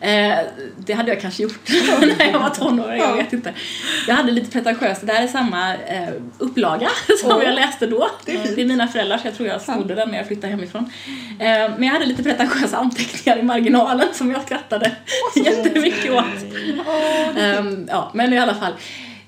Eh, 0.00 0.38
det 0.78 0.92
hade 0.92 1.10
jag 1.12 1.20
kanske 1.20 1.42
gjort 1.42 1.68
när 2.18 2.26
jag 2.32 2.38
var 2.38 2.50
tonåring, 2.50 3.00
jag 3.00 3.16
vet 3.16 3.32
inte. 3.32 3.54
Jag 4.06 4.14
hade 4.14 4.32
lite 4.32 4.50
pretentiöst, 4.50 5.06
det 5.06 5.12
här 5.12 5.22
är 5.22 5.28
samma 5.28 5.74
eh, 5.74 6.08
upplaga 6.38 6.88
som 7.20 7.30
Åh, 7.30 7.44
jag 7.44 7.54
läste 7.54 7.86
då. 7.86 8.10
det 8.24 8.32
är. 8.32 8.56
Det 8.56 8.62
är 8.62 8.66
mina 8.66 8.88
föräldrar 8.88 9.18
så 9.18 9.26
jag 9.26 9.34
tror 9.34 9.48
jag 9.48 9.60
snodde 9.60 9.94
den 9.94 10.08
när 10.08 10.18
jag 10.18 10.26
flyttade 10.26 10.48
hemifrån. 10.52 10.92
Eh, 11.38 11.46
men 11.48 11.82
jag 11.82 11.92
hade 11.92 12.06
lite 12.06 12.22
pretentiösa 12.22 12.76
anteckningar 12.76 13.38
i 13.38 13.42
marginalen 13.42 14.08
som 14.12 14.30
jag 14.30 14.42
skrattade 14.42 14.92
jättemycket 15.36 16.10
åt. 16.12 16.24
Ehm, 17.38 17.88
ja, 17.90 18.10
men 18.14 18.32
i 18.32 18.38
alla 18.38 18.54
fall. 18.54 18.72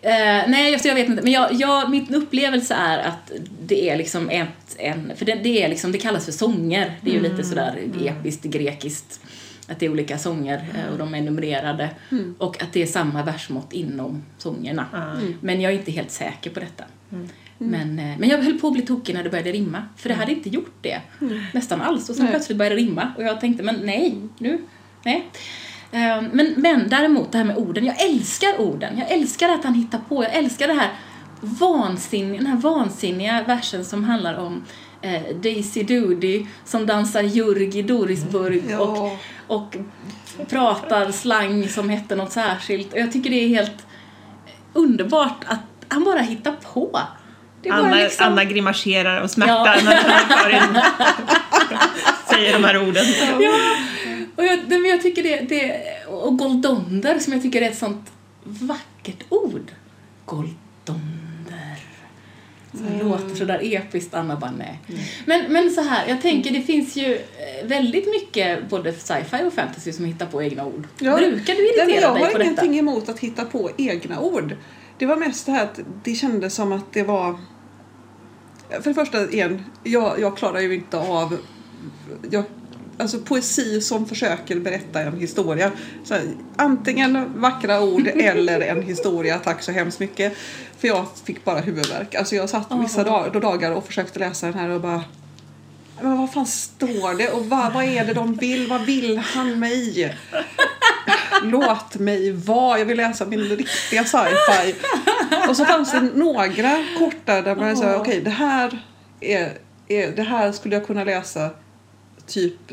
Eh, 0.03 0.49
nej, 0.49 0.79
jag 0.85 0.95
vet 0.95 1.09
inte. 1.09 1.23
Men 1.23 1.33
jag, 1.33 1.53
jag, 1.53 1.91
min 1.91 2.15
upplevelse 2.15 2.75
är 2.75 2.99
att 2.99 3.33
det 3.62 3.91
är 3.91 3.97
liksom 3.97 4.31
ett, 4.31 4.77
en, 4.79 5.12
för 5.17 5.25
det, 5.25 5.35
det 5.35 5.62
är 5.62 5.69
liksom, 5.69 5.93
det 5.93 5.99
kallas 5.99 6.25
för 6.25 6.33
sånger. 6.33 6.99
Det 7.01 7.11
är 7.11 7.15
ju 7.15 7.21
lite 7.21 7.45
sådär 7.45 7.79
episkt 8.05 8.45
grekiskt. 8.45 9.21
Att 9.69 9.81
det 9.81 9.87
är 9.87 9.91
olika 9.91 10.19
sånger 10.19 10.65
eh, 10.75 10.93
och 10.93 10.99
de 10.99 11.15
är 11.15 11.21
numrerade. 11.21 11.91
Och 12.38 12.62
att 12.62 12.73
det 12.73 12.83
är 12.83 12.87
samma 12.87 13.23
versmått 13.23 13.73
inom 13.73 14.23
sångerna. 14.38 14.87
Men 15.41 15.61
jag 15.61 15.73
är 15.73 15.79
inte 15.79 15.93
helt 15.93 16.11
säker 16.11 16.51
på 16.51 16.61
detta. 16.61 16.85
Men, 17.59 17.99
eh, 17.99 18.19
men 18.19 18.29
jag 18.29 18.38
höll 18.38 18.59
på 18.59 18.67
att 18.67 18.73
bli 18.73 18.83
tokig 18.83 19.15
när 19.15 19.25
det 19.25 19.31
började 19.31 19.53
rimma. 19.53 19.83
För 19.97 20.09
det 20.09 20.15
hade 20.15 20.33
inte 20.33 20.49
gjort 20.49 20.75
det 20.81 21.01
nästan 21.53 21.81
alls. 21.83 22.09
Och 22.11 22.17
sen 22.17 22.25
Nej. 22.25 22.33
plötsligt 22.33 22.59
började 22.59 22.77
det 22.77 22.83
rimma. 22.83 23.12
Och 23.17 23.23
jag 23.23 23.41
tänkte, 23.41 23.62
men 23.62 23.75
nej, 23.75 24.19
nu, 24.38 24.59
nej. 25.05 25.27
Eh, 25.92 26.22
Men, 26.33 26.55
men 26.57 26.88
däremot 26.88 27.33
det 27.33 27.38
här 27.38 27.44
med 27.44 27.57
orden, 27.57 27.85
jag 27.87 28.00
älskar 28.00 28.61
orden. 28.61 28.98
Jag 28.98 29.11
älskar 29.11 29.48
att 29.48 29.64
han 29.64 29.74
hittar 29.74 29.98
på. 30.09 30.24
Jag 30.24 30.35
älskar 30.35 30.68
det 30.68 30.74
här 30.74 30.90
vansinniga, 31.40 32.38
den 32.38 32.46
här 32.46 32.57
vansinniga 32.57 33.42
versen 33.46 33.85
som 33.85 34.05
handlar 34.05 34.38
om 34.38 34.64
eh, 35.02 35.22
Daisy 35.42 35.83
Doody 35.83 36.46
som 36.64 36.87
dansar 36.87 37.22
jurg 37.22 37.78
i 37.78 37.83
Dorisburg 37.83 38.62
Ja. 38.70 38.78
och, 38.78 39.18
och 39.57 39.76
pratar 40.48 41.12
slang 41.12 41.68
som 41.68 41.88
hette 41.88 42.16
något 42.16 42.33
särskilt. 42.33 42.92
Och 42.92 42.98
jag 42.98 43.12
tycker 43.12 43.31
det 43.31 43.44
är 43.44 43.48
helt 43.48 43.87
underbart 44.72 45.44
att 45.46 45.59
han 45.88 46.05
bara 46.05 46.18
hittar 46.20 46.52
på. 46.72 47.00
Anna, 47.70 47.94
liksom- 47.94 48.26
Anna 48.26 48.44
grimaserar 48.44 49.20
och 49.22 49.31
smärtar 49.31 49.76
Ja. 49.76 49.83
när 49.85 50.28
Karin 50.28 50.83
säger 52.31 52.52
de 52.52 52.64
här 52.64 52.88
orden. 52.88 53.05
Ja, 53.40 53.52
och 54.37 54.45
jag, 54.45 54.68
men 54.68 54.85
jag 54.85 55.03
tycker 55.03 55.23
det, 55.23 55.37
det, 55.49 55.83
och 56.07 56.38
goldonder 56.38 57.18
som 57.18 57.33
jag 57.33 57.42
tycker 57.42 57.62
är 57.62 57.71
ett 57.71 57.79
sånt 57.79 58.12
vackert 58.45 59.25
ord. 59.29 59.73
Goldonder. 60.25 61.79
Så 62.75 62.79
det 62.79 63.05
låter 63.05 63.35
sådär 63.35 63.61
episkt, 63.62 64.14
Anna 64.14 64.37
bara 64.37 64.51
nej. 64.59 64.81
Men, 65.27 65.53
men 65.53 65.71
så 65.71 65.81
här, 65.81 66.09
jag 66.09 66.23
tänker 66.23 66.51
det 66.51 66.62
finns 66.62 66.97
ju 66.97 67.14
eh, 67.14 67.66
väldigt 67.66 68.07
mycket 68.07 68.68
både 68.68 68.92
sci-fi 68.92 69.45
och 69.45 69.53
fantasy 69.53 69.92
som 69.92 70.05
hittar 70.05 70.27
på 70.27 70.42
egna 70.42 70.66
ord. 70.66 70.88
Ja, 70.99 71.16
Brukar 71.16 71.55
du 71.55 71.68
irritera 71.68 72.01
jag 72.01 72.14
dig 72.14 72.23
har 72.25 72.31
på 72.31 72.38
detta? 72.38 72.42
ingenting 72.42 72.79
emot 72.79 73.09
att 73.09 73.18
hitta 73.18 73.45
på 73.45 73.71
egna 73.77 74.21
ord. 74.21 74.57
Det 74.99 75.07
var 75.07 75.16
mest 75.16 75.47
det 75.47 75.53
här 75.53 75.64
att 75.64 75.81
det 76.05 76.14
kändes 76.14 76.55
som 76.55 76.73
att 76.73 76.92
det 76.92 77.03
var... 77.03 77.38
För 78.71 78.90
det 78.90 78.95
första, 78.95 79.31
igen, 79.31 79.64
jag, 79.83 80.21
jag 80.21 80.37
klarar 80.37 80.61
ju 80.61 80.75
inte 80.75 80.99
av... 80.99 81.38
Jag 82.31 82.45
alltså 82.98 83.18
poesi 83.18 83.81
som 83.81 84.07
försöker 84.07 84.61
berätta 84.61 85.00
en 85.00 85.20
historia. 85.20 85.70
Så 86.05 86.14
här, 86.14 86.22
antingen 86.57 87.40
vackra 87.40 87.81
ord 87.81 88.07
eller 88.14 88.61
en 88.61 88.83
historia, 88.83 89.38
tack 89.38 89.62
så 89.62 89.72
hemskt 89.72 90.00
mycket. 90.00 90.33
För 90.78 90.88
jag 90.88 91.07
fick 91.24 91.44
bara 91.44 91.61
huvudvärk. 91.61 92.14
Alltså 92.14 92.35
jag 92.35 92.50
satt 92.50 92.66
vissa 92.83 93.05
dag, 93.05 93.40
dagar 93.42 93.72
och 93.72 93.87
försökte 93.87 94.18
läsa 94.18 94.46
den 94.46 94.55
här 94.55 94.68
och 94.68 94.81
bara 94.81 95.02
men 96.00 96.18
vad 96.18 96.33
fan 96.33 96.46
står 96.46 97.18
det 97.18 97.28
och 97.28 97.46
vad, 97.46 97.72
vad 97.72 97.85
är 97.85 98.05
det 98.05 98.14
de 98.14 98.35
vill? 98.35 98.68
Vad 98.68 98.81
vill 98.81 99.18
han 99.18 99.59
mig? 99.59 100.16
Låt 101.42 101.98
mig 101.98 102.33
vara, 102.33 102.78
jag 102.78 102.87
vill 102.87 102.96
läsa 102.96 103.26
min 103.26 103.40
riktiga 103.40 104.05
sci-fi. 104.05 104.74
Och 105.48 105.57
så 105.57 105.64
fanns 105.64 105.92
det 105.92 106.00
några 106.00 106.85
korta 106.98 107.42
där 107.42 107.57
man 107.57 107.76
sa 107.76 107.85
okej 107.85 108.00
okay, 108.00 108.20
det 108.20 108.31
här 108.31 108.85
är, 109.20 109.59
är, 109.88 110.11
det 110.11 110.22
här 110.22 110.52
skulle 110.52 110.74
jag 110.74 110.87
kunna 110.87 111.05
läsa 111.05 111.50
typ 112.33 112.73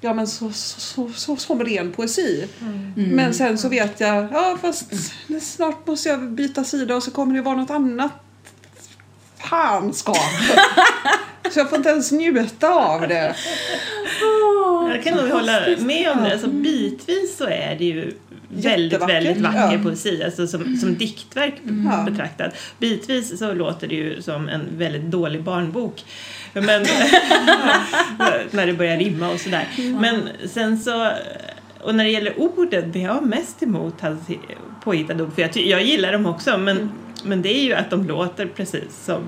ja 0.00 0.14
men 0.14 0.26
så, 0.26 0.50
så, 0.52 0.80
så, 0.80 1.08
så 1.08 1.36
som 1.36 1.64
ren 1.64 1.92
poesi. 1.92 2.48
Mm. 2.60 2.92
Men 2.96 3.34
sen 3.34 3.58
så 3.58 3.68
vet 3.68 4.00
jag, 4.00 4.28
ja 4.32 4.58
fast 4.60 4.92
snart 5.42 5.86
måste 5.86 6.08
jag 6.08 6.30
byta 6.30 6.64
sida 6.64 6.96
och 6.96 7.02
så 7.02 7.10
kommer 7.10 7.34
det 7.34 7.42
vara 7.42 7.56
något 7.56 7.70
annat 7.70 8.12
fanskap. 9.36 10.16
så 11.50 11.60
jag 11.60 11.68
får 11.68 11.78
inte 11.78 11.90
ens 11.90 12.12
njuta 12.12 12.68
av 12.68 13.08
det. 13.08 13.36
Jag 14.90 15.04
kan 15.04 15.16
nog 15.16 15.28
hålla 15.28 15.60
med 15.78 16.12
om 16.12 16.22
det. 16.22 16.32
Alltså, 16.32 16.48
bitvis 16.48 17.36
så 17.36 17.44
är 17.44 17.76
det 17.78 17.84
ju 17.84 18.12
väldigt, 18.48 19.08
väldigt 19.08 19.36
vacker 19.36 19.76
ja. 19.76 19.82
poesi, 19.82 20.22
alltså 20.24 20.46
som, 20.46 20.76
som 20.76 20.94
diktverk 20.94 21.54
mm. 21.64 22.04
betraktat. 22.04 22.54
Bitvis 22.78 23.38
så 23.38 23.52
låter 23.52 23.88
det 23.88 23.94
ju 23.94 24.22
som 24.22 24.48
en 24.48 24.68
väldigt 24.78 25.02
dålig 25.02 25.42
barnbok. 25.42 26.04
Men, 26.60 26.82
när 28.50 28.66
det 28.66 28.72
börjar 28.72 28.96
rimma 28.96 29.30
och 29.30 29.40
sådär. 29.40 29.66
Men 30.00 30.28
sen 30.48 30.78
så 30.78 31.10
och 31.86 31.94
när 31.94 32.04
det 32.04 32.10
gäller 32.10 32.40
orden, 32.40 32.92
det 32.92 32.98
jag 32.98 33.12
har 33.12 33.20
mest 33.20 33.62
emot 33.62 34.00
hans 34.00 34.20
påhittade 34.84 35.22
ord, 35.22 35.34
för 35.34 35.42
jag, 35.42 35.56
jag 35.56 35.82
gillar 35.82 36.12
dem 36.12 36.26
också, 36.26 36.58
men, 36.58 36.76
mm. 36.76 36.90
men 37.24 37.42
det 37.42 37.56
är 37.56 37.62
ju 37.62 37.72
att 37.72 37.90
de 37.90 38.06
låter 38.06 38.46
precis 38.46 39.04
som 39.04 39.22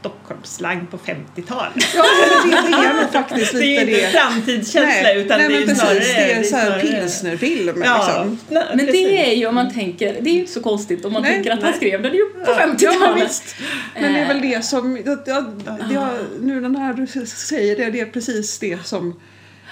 Stockholmsslang 0.00 0.86
på 0.90 0.98
50-talet. 0.98 1.84
Ja, 1.94 2.04
det, 2.44 2.50
det 2.50 2.86
är 2.86 2.94
nog 2.94 3.12
faktiskt 3.12 3.52
lite 3.52 3.84
det. 3.84 3.84
Det 3.84 4.02
är 4.02 4.06
inte 4.06 4.18
framtidskänsla 4.18 5.02
nej, 5.02 5.20
utan 5.20 5.38
nej, 5.38 5.48
det 5.48 5.56
är 5.56 5.60
precis, 5.60 5.78
snarare... 5.78 5.98
Det 5.98 6.32
är, 6.32 6.42
så 6.42 6.56
här 6.56 6.80
pilsnerfilm. 6.80 7.82
Ja, 7.84 8.06
liksom. 8.06 8.38
nej, 8.48 8.64
men 8.74 8.86
det 8.86 9.30
är 9.30 9.34
ju 9.34 9.46
om 9.46 9.54
man 9.54 9.74
tänker, 9.74 10.12
det 10.20 10.30
är 10.30 10.34
ju 10.34 10.40
inte 10.40 10.52
så 10.52 10.62
konstigt 10.62 11.04
om 11.04 11.12
man 11.12 11.22
nej, 11.22 11.34
tänker 11.34 11.50
att 11.50 11.62
han 11.62 11.72
skrev 11.72 12.02
den 12.02 12.14
ju 12.14 12.24
på 12.24 12.50
50-talet. 12.50 13.54
Ja, 13.94 14.00
men 14.00 14.12
det 14.12 14.20
är 14.20 14.28
väl 14.28 14.40
det 14.40 14.64
som, 14.64 14.98
jag, 15.04 15.44
jag, 15.92 16.14
nu 16.40 16.60
den 16.60 16.76
här 16.76 16.94
du 16.94 17.26
säger 17.26 17.76
det, 17.76 17.90
det 17.90 18.00
är 18.00 18.06
precis 18.06 18.58
det 18.58 18.86
som, 18.86 19.20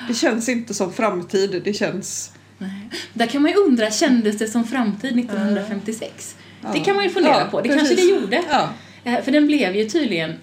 det 0.09 0.15
känns 0.15 0.49
inte 0.49 0.75
som 0.75 0.93
framtid, 0.93 1.63
det 1.65 1.73
känns 1.73 2.33
Nej. 2.59 2.91
Där 3.13 3.27
kan 3.27 3.43
man 3.43 3.51
ju 3.51 3.57
undra, 3.57 3.91
kändes 3.91 4.39
det 4.39 4.49
som 4.49 4.65
framtid 4.65 5.19
1956? 5.19 6.37
Ja. 6.63 6.69
Det 6.73 6.81
kan 6.81 6.97
man 6.97 7.05
ju 7.05 7.11
fundera 7.11 7.41
ja, 7.41 7.49
på, 7.51 7.61
det 7.61 7.69
precis. 7.69 7.89
kanske 7.89 8.07
det 8.07 8.21
gjorde. 8.21 8.43
Ja. 9.09 9.19
Eh, 9.19 9.25
för 9.25 9.33
den 9.33 9.47
blev 9.47 9.77
ju 9.77 9.89
tydligen 9.89 10.35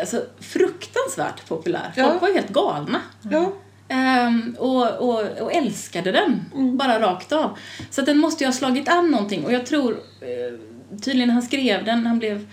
alltså, 0.00 0.24
fruktansvärt 0.40 1.48
populär. 1.48 1.92
Folk 1.94 2.06
ja. 2.06 2.18
var 2.20 2.28
ju 2.28 2.34
helt 2.34 2.48
galna. 2.48 3.00
Ja. 3.30 3.52
Um, 3.90 4.56
och, 4.58 4.98
och, 4.98 5.40
och, 5.40 5.52
älskade 5.52 6.12
den, 6.12 6.44
mm. 6.54 6.76
bara 6.76 7.00
rakt 7.00 7.32
av. 7.32 7.58
Så 7.90 8.02
den 8.02 8.18
måste 8.18 8.44
ju 8.44 8.48
ha 8.48 8.52
slagit 8.52 8.88
an 8.88 9.10
någonting 9.10 9.44
och 9.44 9.52
jag 9.52 9.66
tror 9.66 9.92
uh, 9.92 10.58
tydligen 11.00 11.30
han 11.30 11.42
skrev 11.42 11.84
den, 11.84 12.06
han 12.06 12.18
blev 12.18 12.46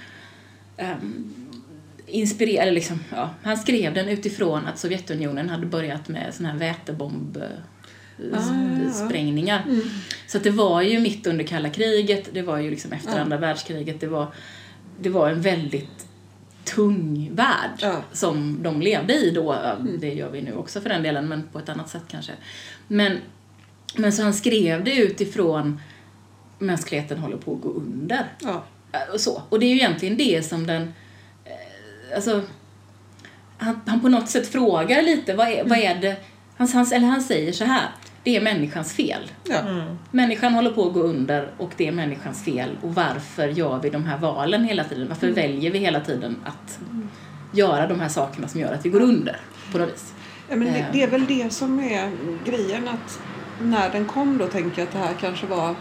um, 0.78 1.36
inspirerad, 2.08 2.74
liksom, 2.74 3.00
ja, 3.12 3.30
han 3.44 3.58
skrev 3.58 3.94
den 3.94 4.10
utifrån 4.10 4.68
att 4.68 4.80
Sovjetunionen 4.80 5.50
hade 5.50 5.66
börjat 5.66 6.08
med 6.08 6.34
sån 6.34 6.46
här 6.46 6.58
vätebomb 6.58 7.38
ah, 8.34 8.92
sprängningar. 8.92 9.64
Mm. 9.68 9.82
Så 10.28 10.38
att 10.38 10.44
det 10.44 10.52
var 10.52 10.82
ju 10.82 11.00
mitt 11.00 11.28
under 11.28 11.44
kalla 11.44 11.70
kriget, 11.70 12.30
det 12.34 12.42
var 12.42 12.58
ju 12.58 12.70
liksom 12.70 12.92
efter 12.92 13.20
andra 13.20 13.38
världskriget, 13.38 14.00
det 14.00 14.08
var 14.08 14.28
det 15.00 15.10
var 15.10 15.30
en 15.30 15.42
väldigt 15.42 16.08
tung 16.64 17.30
värld 17.34 17.72
ja. 17.80 18.02
som 18.12 18.64
de 18.64 18.82
levde 18.82 19.14
i 19.14 19.32
då. 19.32 19.54
Mm. 19.54 20.00
Det 20.00 20.14
gör 20.14 20.30
vi 20.30 20.42
nu 20.42 20.56
också 20.56 20.82
för 20.82 20.90
den 20.90 21.04
delen, 21.04 21.28
men 21.28 21.44
på 21.52 21.60
ett 21.60 21.70
annat 21.70 21.90
sätt 21.90 22.04
kanske. 22.08 22.32
Men, 22.88 23.18
men 23.96 24.14
så 24.14 24.24
han 24.24 24.34
skrev 24.34 24.84
det 24.84 24.96
utifrån 24.96 25.80
mänskligheten 26.60 27.18
håller 27.18 27.38
på 27.38 27.54
att 27.54 27.62
gå 27.62 27.70
under. 27.70 28.26
Ja. 28.42 28.64
Äh, 28.92 29.14
och, 29.14 29.22
så. 29.22 29.42
och 29.50 29.60
det 29.60 29.66
är 29.66 29.70
ju 29.70 29.76
egentligen 29.76 30.18
det 30.18 30.46
som 30.46 30.68
den... 30.68 30.82
Eh, 31.46 32.16
alltså, 32.16 32.42
han, 33.58 33.82
han 33.86 34.02
på 34.02 34.10
något 34.10 34.30
sätt 34.30 34.48
frågar 34.48 35.02
lite, 35.02 35.34
vad 35.34 35.48
är, 35.48 35.64
vad 35.64 35.78
är 35.78 35.96
det... 35.96 36.16
Han, 36.58 36.68
han, 36.68 36.92
eller 36.94 37.08
han 37.08 37.22
säger 37.22 37.52
så 37.52 37.66
här, 37.66 37.90
det 38.26 38.36
är 38.36 38.42
människans 38.42 38.94
fel. 38.94 39.32
Ja. 39.44 39.60
Mm. 39.60 39.98
Människan 40.12 40.54
håller 40.54 40.72
på 40.72 40.88
att 40.88 40.94
gå 40.94 41.00
under 41.00 41.50
och 41.58 41.72
det 41.78 41.88
är 41.88 41.92
människans 41.92 42.44
fel. 42.44 42.70
Och 42.82 42.96
varför 42.96 43.48
gör 43.48 43.80
vi 43.80 43.90
de 43.90 44.06
här 44.06 44.18
valen 44.18 44.64
hela 44.64 44.84
tiden? 44.84 45.08
Varför 45.08 45.28
mm. 45.28 45.36
väljer 45.36 45.72
vi 45.72 45.80
hela 45.80 46.00
tiden 46.00 46.36
att 46.46 46.80
göra 47.54 47.88
de 47.88 48.00
här 48.00 48.10
sakerna 48.10 48.48
som 48.48 48.62
gör 48.62 48.74
att 48.74 48.86
vi 48.86 48.90
går 48.90 49.02
under 49.02 49.40
på 49.72 49.78
något 49.78 49.94
vis? 49.94 50.14
Ja, 50.50 50.56
men 50.56 50.74
det, 50.74 50.86
det 50.94 51.04
är 51.04 51.08
väl 51.08 51.26
det 51.26 51.54
som 51.54 51.80
är 51.80 52.12
grejen 52.46 52.88
att 52.88 53.20
när 53.62 53.90
den 53.90 54.06
kom 54.06 54.38
då 54.38 54.48
tänker 54.48 54.80
jag 54.82 54.88
att 54.88 54.94
det 54.94 55.00
här 55.00 55.14
kanske 55.20 55.48
var 55.48 55.76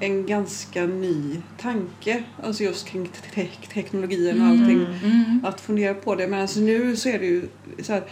en 0.00 0.26
ganska 0.26 0.86
ny 0.86 1.36
tanke, 1.58 2.22
alltså 2.42 2.62
just 2.62 2.88
kring 2.88 3.08
te 3.34 3.48
teknologin 3.74 4.42
och 4.42 4.46
allting. 4.46 4.86
Mm, 4.86 4.94
mm. 5.04 5.44
Att 5.44 5.60
fundera 5.60 5.94
på 5.94 6.14
det. 6.14 6.26
Men 6.26 6.40
alltså 6.40 6.60
nu 6.60 6.96
så 6.96 7.08
är 7.08 7.18
det 7.18 7.26
ju 7.26 7.48
så 7.82 7.92
här, 7.92 8.02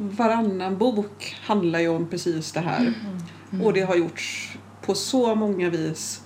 varannan 0.00 0.78
bok 0.78 1.36
handlar 1.42 1.80
ju 1.80 1.88
om 1.88 2.08
precis 2.08 2.52
det 2.52 2.60
här. 2.60 2.80
Mm. 2.80 2.94
Mm. 3.52 3.66
Och 3.66 3.72
det 3.72 3.80
har 3.80 3.96
gjorts 3.96 4.58
på 4.82 4.94
så 4.94 5.34
många 5.34 5.70
vis 5.70 6.22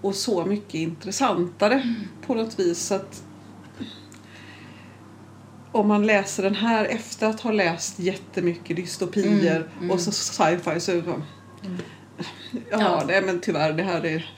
och 0.00 0.14
så 0.14 0.44
mycket 0.44 0.74
intressantare 0.74 1.74
mm. 1.74 1.94
på 2.26 2.34
något 2.34 2.58
vis. 2.58 2.92
att 2.92 3.22
om 5.72 5.88
man 5.88 6.06
läser 6.06 6.42
den 6.42 6.54
här 6.54 6.84
efter 6.84 7.26
att 7.26 7.40
ha 7.40 7.52
läst 7.52 7.98
jättemycket 7.98 8.76
dystopier 8.76 9.56
mm, 9.56 9.68
mm. 9.78 9.90
och 9.90 10.00
så 10.00 10.12
sci-fi 10.12 10.80
så 10.80 10.92
mm. 10.92 11.22
Ja, 12.52 12.60
ja. 12.70 13.04
Det, 13.08 13.22
men 13.22 13.40
tyvärr, 13.40 13.72
det 13.72 13.82
här, 13.82 14.06
är, 14.06 14.30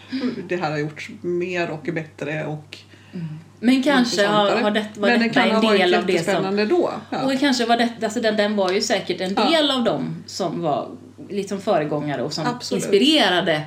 det 0.49 0.57
här 0.57 0.71
har 0.71 0.79
gjorts 0.79 1.11
mer 1.21 1.71
och 1.71 1.89
bättre 1.93 2.47
och 2.47 2.79
mm. 3.13 3.27
Men 3.65 3.83
kanske 3.83 4.27
har, 4.27 4.57
har 4.57 4.71
det, 4.71 4.87
var 4.97 5.09
Men 5.09 5.21
detta 5.21 5.45
det 5.45 5.51
en 5.51 5.61
del 5.61 5.95
av 5.95 6.07
det 6.07 6.25
som... 6.25 6.69
då. 6.69 6.93
Ja. 7.11 7.23
Och 7.23 7.41
kanske 7.41 7.67
var 7.67 7.77
det, 7.77 7.89
alltså 8.03 8.21
den, 8.21 8.37
den 8.37 8.57
var 8.57 8.73
ju 8.73 8.81
säkert 8.81 9.21
en 9.21 9.35
del 9.35 9.67
ja. 9.69 9.75
av 9.75 9.85
dem 9.85 10.25
som 10.27 10.63
var 10.63 10.89
liksom 11.29 11.61
föregångare 11.61 12.23
och 12.23 12.33
som 12.33 12.47
Absolut. 12.47 12.85
inspirerade 12.85 13.63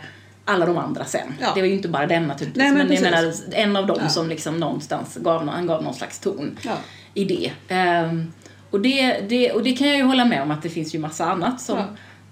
alla 0.45 0.65
de 0.65 0.77
andra 0.77 1.05
sen. 1.05 1.33
Ja. 1.41 1.51
Det 1.55 1.61
var 1.61 1.67
ju 1.67 1.73
inte 1.73 1.87
bara 1.87 2.07
den 2.07 2.27
naturligtvis. 2.27 2.63
Nej, 2.63 2.71
men, 2.71 2.87
men 2.87 2.95
jag 2.95 3.03
menar 3.03 3.33
en 3.51 3.75
av 3.75 3.87
dem 3.87 3.97
ja. 4.01 4.09
som 4.09 4.29
liksom 4.29 4.59
någonstans 4.59 5.17
gav, 5.21 5.47
han 5.47 5.67
gav 5.67 5.83
någon 5.83 5.93
slags 5.93 6.19
ton 6.19 6.57
ja. 6.61 6.77
i 7.13 7.25
det. 7.25 7.75
Um, 7.75 8.33
och 8.71 8.81
det, 8.81 9.19
det. 9.29 9.51
Och 9.51 9.63
det 9.63 9.73
kan 9.73 9.87
jag 9.87 9.97
ju 9.97 10.03
hålla 10.03 10.25
med 10.25 10.41
om 10.41 10.51
att 10.51 10.63
det 10.63 10.69
finns 10.69 10.95
ju 10.95 10.99
massa 10.99 11.25
annat 11.25 11.61
som, 11.61 11.81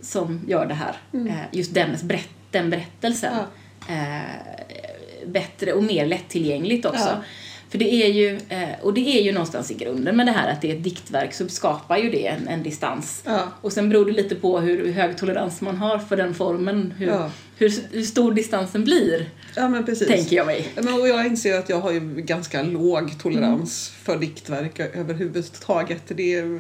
som 0.02 0.42
gör 0.48 0.66
det 0.66 0.74
här. 0.74 0.96
Mm. 1.14 1.28
Uh, 1.28 1.34
just 1.52 1.74
den, 1.74 1.98
berätt, 2.04 2.30
den 2.52 2.70
berättelsen. 2.70 3.34
Uh, 3.90 4.22
bättre 5.26 5.74
och 5.74 5.84
mer 5.84 6.06
lättillgängligt 6.06 6.86
också. 6.86 7.24
För 7.74 7.80
det 7.80 7.94
är 7.94 8.08
ju, 8.08 8.40
eh, 8.50 8.70
och 8.82 8.94
det 8.94 9.20
är 9.20 9.22
ju 9.22 9.32
någonstans 9.32 9.72
i 9.72 9.74
grunden 9.74 10.18
med 10.18 10.26
det 10.26 10.32
här 10.32 10.52
att 10.52 10.62
det 10.62 10.72
är 10.72 10.76
ett 10.76 10.84
diktverk 10.84 11.34
så 11.34 11.48
skapar 11.48 11.98
ju 11.98 12.10
det 12.10 12.28
en, 12.28 12.48
en 12.48 12.64
distans. 12.64 13.24
Ja. 13.26 13.52
Och 13.62 13.74
sen 13.74 13.90
beror 13.90 14.06
det 14.06 14.12
lite 14.12 14.36
på 14.36 14.60
hur 14.60 14.92
hög 14.92 15.18
tolerans 15.18 15.62
man 15.62 15.78
har 15.78 16.00
för 16.00 16.18
den 16.18 16.34
formen, 16.34 16.94
hur, 16.98 17.08
ja. 17.08 17.32
hur, 17.58 17.74
hur, 17.92 18.02
stor 18.02 18.34
distansen 18.34 18.84
blir. 18.84 19.30
Ja 19.56 19.70
men 19.70 19.86
precis. 19.86 20.08
Tänker 20.08 20.36
jag 20.36 20.46
mig. 20.46 20.68
Men, 20.76 20.94
och 20.94 21.08
jag 21.08 21.26
inser 21.26 21.60
att 21.60 21.70
jag 21.70 21.80
har 21.80 21.92
ju 21.92 22.00
ganska 22.16 22.64
låg 22.64 23.20
tolerans 23.20 23.92
mm. 23.92 24.04
för 24.04 24.26
diktverk 24.26 24.80
överhuvudtaget. 24.80 26.04
Det 26.08 26.36
är, 26.36 26.60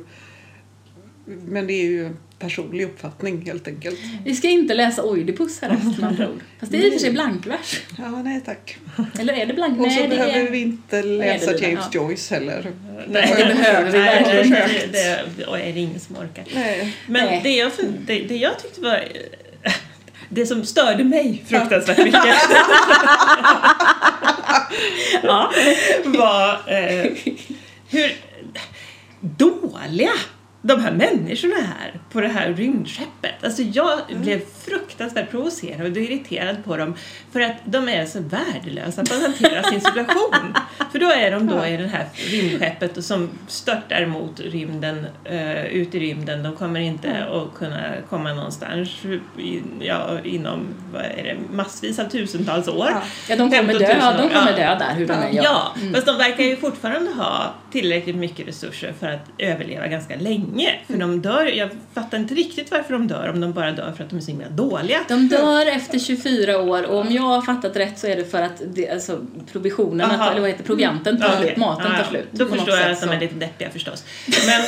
men 1.25 1.67
det 1.67 1.73
är 1.73 1.85
ju 1.85 2.13
personlig 2.43 2.85
uppfattning 2.85 3.45
helt 3.45 3.67
enkelt. 3.67 3.99
Vi 4.25 4.35
ska 4.35 4.49
inte 4.49 4.73
läsa 4.73 5.03
Oidipus 5.03 5.61
här 5.61 5.69
efter 5.69 6.01
med 6.01 6.09
andra 6.09 6.29
ord. 6.29 6.41
Fast 6.59 6.71
det 6.71 6.77
är 6.77 6.85
i 6.85 6.89
och 6.89 6.93
för 6.93 6.99
sig 6.99 7.11
blankvers. 7.11 7.81
Ja, 7.97 8.09
nej 8.09 8.41
tack. 8.45 8.77
Eller 9.19 9.33
är 9.33 9.45
det 9.45 9.53
blank? 9.53 9.79
Och 9.79 9.91
så 9.91 9.99
nej, 9.99 10.07
behöver 10.07 10.39
är... 10.39 10.51
vi 10.51 10.61
inte 10.61 11.03
läsa 11.03 11.57
James 11.57 11.85
ja. 11.91 12.01
Joyce 12.01 12.35
heller. 12.35 12.71
Nej, 13.07 13.33
det, 13.37 13.45
det 13.45 13.55
behöver 13.55 13.91
vi 13.91 13.97
verkligen 13.97 14.49
det, 14.49 14.87
det, 14.91 15.25
det 15.37 15.43
är 15.43 15.73
det 15.73 15.79
ingen 15.79 15.99
som 15.99 16.15
orkar. 16.15 16.45
Nej. 16.55 16.95
Men 17.07 17.25
nej. 17.25 17.39
Det, 17.43 17.55
jag, 17.55 17.71
det, 18.05 18.19
det 18.19 18.35
jag 18.35 18.59
tyckte 18.59 18.81
var 18.81 19.03
det 20.29 20.45
som 20.45 20.65
störde 20.65 21.03
mig 21.03 21.43
fruktansvärt 21.47 21.97
mycket 21.97 22.13
ja. 25.23 25.51
var 26.05 26.73
eh, 26.73 27.11
hur 27.89 28.15
dåliga 29.19 30.11
de 30.65 30.81
här 30.81 30.91
människorna 30.91 31.55
här 31.55 31.99
på 32.11 32.21
det 32.21 32.27
här 32.27 32.53
rymdskeppet. 32.53 33.43
Alltså 33.43 33.61
jag 33.61 34.11
mm. 34.11 34.21
blev 34.21 34.41
fruktansvärt 34.65 35.31
provocerad 35.31 35.81
och 35.91 35.97
irriterad 35.97 36.63
på 36.65 36.77
dem 36.77 36.95
för 37.31 37.39
att 37.39 37.55
de 37.65 37.89
är 37.89 38.05
så 38.05 38.19
värdelösa 38.19 39.03
på 39.05 39.13
att 39.15 39.21
hantera 39.21 39.63
sin 39.63 39.81
situation. 39.81 40.53
För 40.91 40.99
då 40.99 41.09
är 41.11 41.31
de 41.31 41.47
då 41.47 41.65
i 41.65 41.77
det 41.77 41.87
här 41.87 42.07
rymdskeppet 42.31 42.97
och 42.97 43.03
som 43.03 43.29
störtar 43.47 44.05
mot 44.05 44.39
rymden, 44.39 45.05
uh, 45.31 45.65
ut 45.65 45.95
i 45.95 45.99
rymden. 45.99 46.43
De 46.43 46.55
kommer 46.55 46.79
inte 46.79 47.07
Mm. 47.07 47.33
att 47.37 47.53
kunna 47.53 47.81
komma 48.09 48.33
någonstans 48.33 48.89
ja, 49.79 50.17
inom 50.23 50.65
vad 50.93 51.01
är 51.01 51.23
det, 51.23 51.35
massvis 51.55 51.99
av 51.99 52.05
tusentals 52.09 52.67
år. 52.67 52.87
Ja. 52.89 53.01
Ja, 53.29 53.35
de 53.35 53.51
kommer 53.51 53.73
15 53.73 53.73
000 53.73 53.79
dö, 53.79 54.09
år. 54.09 54.17
de 54.17 54.29
kommer 54.29 54.51
Ja. 54.51 54.75
dö 54.75 54.85
där 54.85 54.93
hur 54.95 55.07
de 55.07 55.13
än 55.13 55.35
gör. 55.35 55.43
Ja, 55.43 55.75
fast 55.93 56.05
de 56.05 56.17
verkar 56.17 56.43
ju 56.43 56.55
fortfarande 56.55 57.11
ha 57.11 57.53
tillräckligt 57.71 58.15
mycket 58.15 58.47
resurser 58.47 58.93
för 58.99 59.07
att 59.09 59.25
överleva 59.37 59.87
ganska 59.87 60.15
länge. 60.15 60.69
För 60.87 60.97
de 60.97 61.21
dör, 61.21 61.45
jag 61.45 61.69
fattar 61.93 62.17
inte 62.17 62.33
riktigt 62.33 62.71
varför 62.71 62.93
de 62.93 63.07
dör 63.07 63.29
om 63.29 63.41
de 63.41 63.53
bara 63.53 63.71
dör 63.71 63.91
för 63.97 64.03
att 64.03 64.09
de 64.09 64.15
är 64.15 64.21
så 64.21 64.31
himla 64.31 64.49
dåliga. 64.55 64.99
De 65.07 65.27
dör 65.27 65.65
efter 65.65 65.99
24 65.99 66.61
år 66.61 66.83
och 66.83 66.99
om 66.99 67.11
jag 67.11 67.21
har 67.21 67.41
fattat 67.41 67.75
rätt 67.75 67.99
så 67.99 68.07
är 68.07 68.15
det 68.15 68.25
för 68.31 68.41
att 68.41 68.61
det, 68.73 68.89
alltså, 68.89 69.19
provisionen, 69.51 70.11
Aha. 70.11 70.31
eller 70.31 70.41
vad 70.41 70.49
heter 70.49 70.63
provianten 70.63 71.17
tar 71.21 71.25
Ja, 71.27 71.31
slut, 71.37 71.45
okej. 71.45 71.59
maten 71.59 71.91
tar 71.97 72.03
slut. 72.09 72.27
Då 72.31 72.45
förstår 72.45 72.77
jag 72.77 72.91
att 72.91 73.01
de 73.01 73.09
är 73.09 73.19
lite 73.19 73.35
deppiga 73.35 73.69
förstås. 73.69 74.03
Men, 74.47 74.61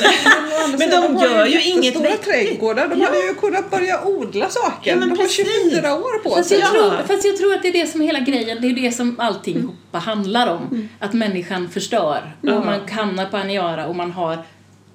andra 0.64 0.78
men 0.78 0.90
de 0.90 1.24
gör 1.24 1.46
ju 1.46 1.62
inget 1.62 1.96
vettigt. 2.00 2.22
trädgårdar. 2.24 2.88
De 2.88 3.00
Ja. 3.00 3.06
hade 3.06 3.18
ju 3.18 3.34
kunnat 3.34 3.70
börja 3.70 4.04
odla 4.04 4.48
saker. 4.48 4.90
Ja, 4.90 4.96
men 4.96 5.08
de 5.08 5.18
har 5.18 5.24
precis. 5.24 5.46
24 5.72 5.94
år 5.94 6.22
på 6.22 6.30
Fast 6.30 6.48
sig. 6.48 6.58
jag, 6.58 6.66
Ja. 6.68 6.70
tror, 6.72 6.90
fast 7.06 7.24
jag 7.24 7.36
tror 7.36 7.54
att 7.54 7.62
det 7.62 7.68
är 7.68 7.72
det 7.72 7.86
som 7.86 8.02
är 8.02 8.06
hela 8.06 8.18
grejen, 8.20 8.58
det 8.60 8.66
är 8.68 8.72
det 8.74 8.92
som 8.92 9.20
allting 9.20 9.56
Mm. 9.56 9.70
handlar 9.92 10.46
om. 10.46 10.88
Att 10.98 11.12
människan 11.12 11.68
förstör. 11.68 12.34
Ja. 12.40 12.54
Och 12.54 12.64
man 12.66 12.80
hamnar 12.90 13.26
på 13.26 13.36
Aniara 13.36 13.86
och 13.86 13.96
man 13.96 14.12
har 14.12 14.38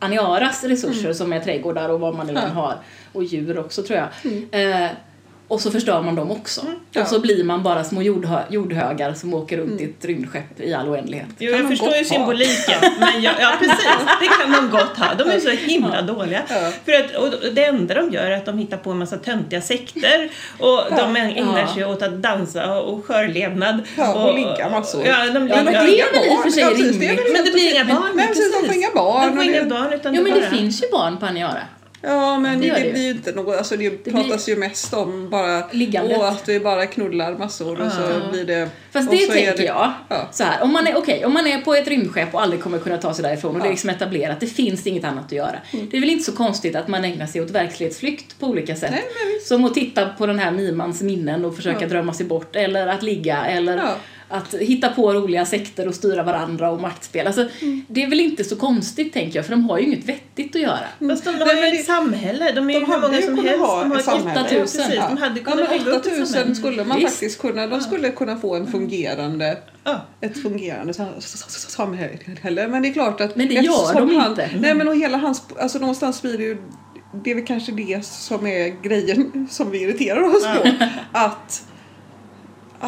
Aniaras 0.01 0.63
resurser 0.63 1.01
Mm. 1.05 1.13
som 1.13 1.33
är 1.33 1.39
trädgårdar 1.39 1.89
och 1.89 1.99
vad 1.99 2.15
man 2.15 2.27
nu 2.27 2.33
än 2.39 2.51
har. 2.51 2.75
Och 3.13 3.23
djur 3.23 3.59
också 3.59 3.83
tror 3.83 3.99
jag. 3.99 4.07
Mm. 4.51 4.83
Eh, 4.83 4.89
och 5.51 5.61
så 5.61 5.71
förstör 5.71 6.01
man 6.01 6.15
dem 6.15 6.31
också. 6.31 6.61
Ja. 6.91 7.01
Och 7.01 7.07
så 7.07 7.19
blir 7.19 7.43
man 7.43 7.63
bara 7.63 7.83
små 7.83 8.01
jordhö- 8.01 8.43
jordhögar 8.49 9.13
som 9.13 9.33
åker 9.33 9.57
runt 9.57 9.81
i 9.81 9.83
ett 9.83 10.05
rymdskepp 10.05 10.59
i 10.59 10.73
all 10.73 10.89
oändlighet. 10.89 11.27
Jo, 11.37 11.51
jag 11.51 11.67
förstår 11.67 11.95
ju 11.95 12.03
symboliken. 12.05 12.79
Men 12.99 13.21
jag, 13.21 13.33
ja, 13.39 13.51
precis. 13.59 13.85
Det 14.21 14.27
kan 14.27 14.51
de 14.51 14.69
gott 14.77 14.97
ha. 14.97 15.13
De 15.17 15.29
är 15.29 15.39
så 15.39 15.49
himla 15.49 16.01
dåliga. 16.01 16.41
Ja. 16.49 16.71
För 16.85 16.91
att, 16.91 17.15
och 17.15 17.53
det 17.53 17.65
enda 17.65 17.93
de 17.93 18.11
gör 18.11 18.23
är 18.31 18.37
att 18.37 18.45
de 18.45 18.57
hittar 18.57 18.77
på 18.77 18.91
en 18.91 18.97
massa 18.97 19.17
töntiga 19.17 19.61
sekter 19.61 20.29
och 20.59 20.81
de 20.97 21.15
ägnar 21.15 21.59
Ja. 21.61 21.73
sig 21.73 21.85
åt 21.85 22.01
att 22.01 22.21
dansa 22.21 22.79
och 22.79 23.05
skörlevnad. 23.05 23.81
Ja, 23.97 24.13
och 24.13 24.35
ligga 24.35 24.69
massor. 24.69 25.05
Ja, 25.05 25.25
de 25.25 25.47
Ja, 25.47 25.55
men 25.63 25.65
ligger- 25.65 25.71
det 25.85 25.99
är 26.01 26.13
väl 26.13 26.31
i 26.31 26.35
och 26.37 26.43
för 26.43 26.49
sig 26.49 26.63
Ja, 26.63 26.69
rimligt. 26.69 27.21
Men 27.33 27.45
det 27.45 27.51
blir 27.51 27.73
inga 27.73 27.85
barn. 27.85 28.11
Nej, 28.15 28.27
precis, 28.27 28.53
de 28.61 28.67
får 28.67 28.75
inga 28.75 28.89
barn. 28.95 29.21
De 29.27 29.31
får 29.31 29.37
och 29.37 29.43
inga 29.43 29.65
barn 29.65 29.93
utan 29.93 30.13
det 30.13 30.21
men 30.23 30.33
det 30.33 30.49
finns 30.49 30.83
ju 30.83 30.87
barn 30.91 31.17
på 31.17 31.25
Aniara. 31.25 31.61
Ja, 32.03 32.39
men 32.39 32.61
Det 32.61 32.67
det, 32.69 32.79
det 32.83 32.91
blir 32.91 33.03
ju 33.03 33.09
inte 33.11 33.31
något, 33.31 33.57
alltså 33.57 33.77
det, 33.77 33.89
pratas 33.89 34.49
ju 34.49 34.55
mest 34.55 34.93
om 34.93 35.29
bara 35.29 35.63
Liggandet. 35.71 36.21
att 36.21 36.49
vi 36.49 36.59
bara 36.59 36.85
knullar 36.85 37.37
massor 37.37 37.81
och 37.81 37.91
så 37.91 38.01
Ja. 38.01 38.31
blir 38.31 38.45
det... 38.45 38.69
Fast 38.91 39.11
det 39.11 39.17
så 39.17 39.31
tänker 39.31 39.63
jag 39.63 39.93
Ja. 40.09 40.27
så 40.31 40.43
här, 40.43 40.63
om 40.63 40.73
man 40.73 40.87
är 40.87 40.95
okej, 40.97 41.25
om 41.25 41.33
man 41.33 41.47
är 41.47 41.61
på 41.61 41.73
ett 41.75 41.87
rymdskepp 41.87 42.33
och 42.33 42.41
aldrig 42.41 42.61
kommer 42.61 42.77
kunna 42.79 42.97
ta 42.97 43.13
sig 43.13 43.23
därifrån 43.23 43.55
och 43.55 43.61
det 43.61 43.67
är 43.67 43.69
liksom 43.71 43.89
etablerat, 43.89 44.39
det 44.39 44.47
finns 44.47 44.87
inget 44.87 45.03
annat 45.03 45.25
att 45.25 45.31
göra. 45.31 45.55
Mm. 45.73 45.89
Det 45.91 45.97
är 45.97 46.01
väl 46.01 46.09
inte 46.09 46.23
så 46.23 46.31
konstigt 46.31 46.75
att 46.75 46.87
man 46.87 47.05
ägnar 47.05 47.25
sig 47.27 47.41
åt 47.41 47.49
verklighetsflykt 47.49 48.39
på 48.39 48.47
olika 48.47 48.75
sätt. 48.75 48.91
Nej, 48.91 49.03
men. 49.03 49.45
Som 49.47 49.65
att 49.65 49.73
titta 49.73 50.09
på 50.09 50.25
den 50.27 50.39
här 50.39 50.51
Mimans 50.51 51.01
minnen 51.01 51.45
och 51.45 51.55
försöka 51.55 51.81
Ja. 51.81 51.87
drömma 51.87 52.13
sig 52.13 52.25
bort 52.25 52.55
eller 52.55 52.87
att 52.87 53.03
ligga 53.03 53.45
eller 53.45 53.77
Ja. 53.77 53.95
Att 54.31 54.53
hitta 54.53 54.89
på 54.89 55.13
roliga 55.13 55.45
sekter 55.45 55.87
och 55.87 55.95
styra 55.95 56.23
varandra 56.23 56.71
och 56.71 56.81
maktspel. 56.81 57.27
Alltså, 57.27 57.47
Mm. 57.61 57.85
Det 57.87 58.03
är 58.03 58.09
väl 58.09 58.19
inte 58.19 58.43
så 58.43 58.55
konstigt 58.55 59.13
tänker 59.13 59.35
jag 59.39 59.45
för 59.45 59.51
de 59.51 59.69
har 59.69 59.77
ju 59.79 59.85
inget 59.85 60.05
vettigt 60.05 60.55
att 60.55 60.61
göra. 60.61 60.79
Fast 61.09 61.23
de, 61.25 61.31
de 61.31 61.43
har 61.45 61.53
ju 61.53 61.61
men 61.61 61.73
ett 61.73 61.85
samhälle. 61.85 62.51
De 62.51 62.69
är 62.69 62.73
ju 62.73 62.79
de 62.79 62.91
hur 62.91 62.99
många 63.01 63.21
som 63.21 63.37
helst. 63.45 63.59
ha 63.59 63.81
De 63.81 63.91
har 63.91 63.97
ett 63.99 64.05
samhälle. 64.05 64.41
8000. 64.41 64.57
Ja, 64.57 64.61
precis. 64.61 64.95
Ja. 64.95 65.07
De 65.09 65.17
hade 65.17 65.39
Ja, 65.39 65.51
kunnat 65.51 65.69
men 65.69 65.79
upp 65.87 65.87
ett 65.87 66.07
8000 66.07 66.27
samhälle. 66.27 66.55
skulle 66.55 66.83
man 66.83 66.97
Visst. 66.99 67.09
faktiskt 67.09 67.39
kunna, 67.41 67.67
de 67.67 67.81
skulle 67.81 68.09
kunna 68.11 68.37
få 68.37 68.55
en 68.55 68.67
fungerande 68.67 69.57
Ja. 69.83 70.01
ett 70.21 70.41
fungerande 70.41 70.93
samhälle. 70.93 72.67
Men 72.67 72.81
det 72.81 72.87
är 72.89 72.93
klart 72.93 73.21
att 73.21 73.35
Men 73.35 73.47
det 73.47 73.53
gör 73.53 73.93
de 73.93 74.15
han, 74.15 74.29
inte. 74.31 74.49
Nej 74.59 74.73
men 74.75 74.87
och 74.87 74.95
hela 74.95 75.17
hans, 75.17 75.43
alltså 75.59 75.79
någonstans 75.79 76.21
blir 76.21 76.37
det 76.37 76.43
ju, 76.43 76.57
det 77.23 77.31
är 77.31 77.35
väl 77.35 77.45
kanske 77.45 77.71
det 77.71 78.05
som 78.05 78.47
är 78.47 78.81
grejen 78.83 79.47
som 79.51 79.71
vi 79.71 79.81
irriterar 79.81 80.23
oss 80.35 80.43
på. 80.43 80.69
Att 81.11 81.63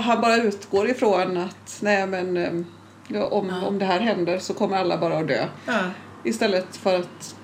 han 0.02 0.22
bara 0.22 0.36
utgår 0.38 0.90
ifrån 0.90 1.38
att 1.38 1.78
nej 1.82 2.08
men 2.08 2.66
ja, 3.08 3.26
om, 3.26 3.48
Ja. 3.50 3.68
om 3.68 3.80
det 3.80 3.86
här 3.86 4.00
händer 4.00 4.40
så 4.40 4.54
kommer 4.54 4.78
alla 4.78 4.98
bara 4.98 5.18
att 5.18 5.28
dö. 5.28 5.46
Ja. 5.66 5.80
Istället 6.24 6.76
för 6.76 7.00
att 7.00 7.36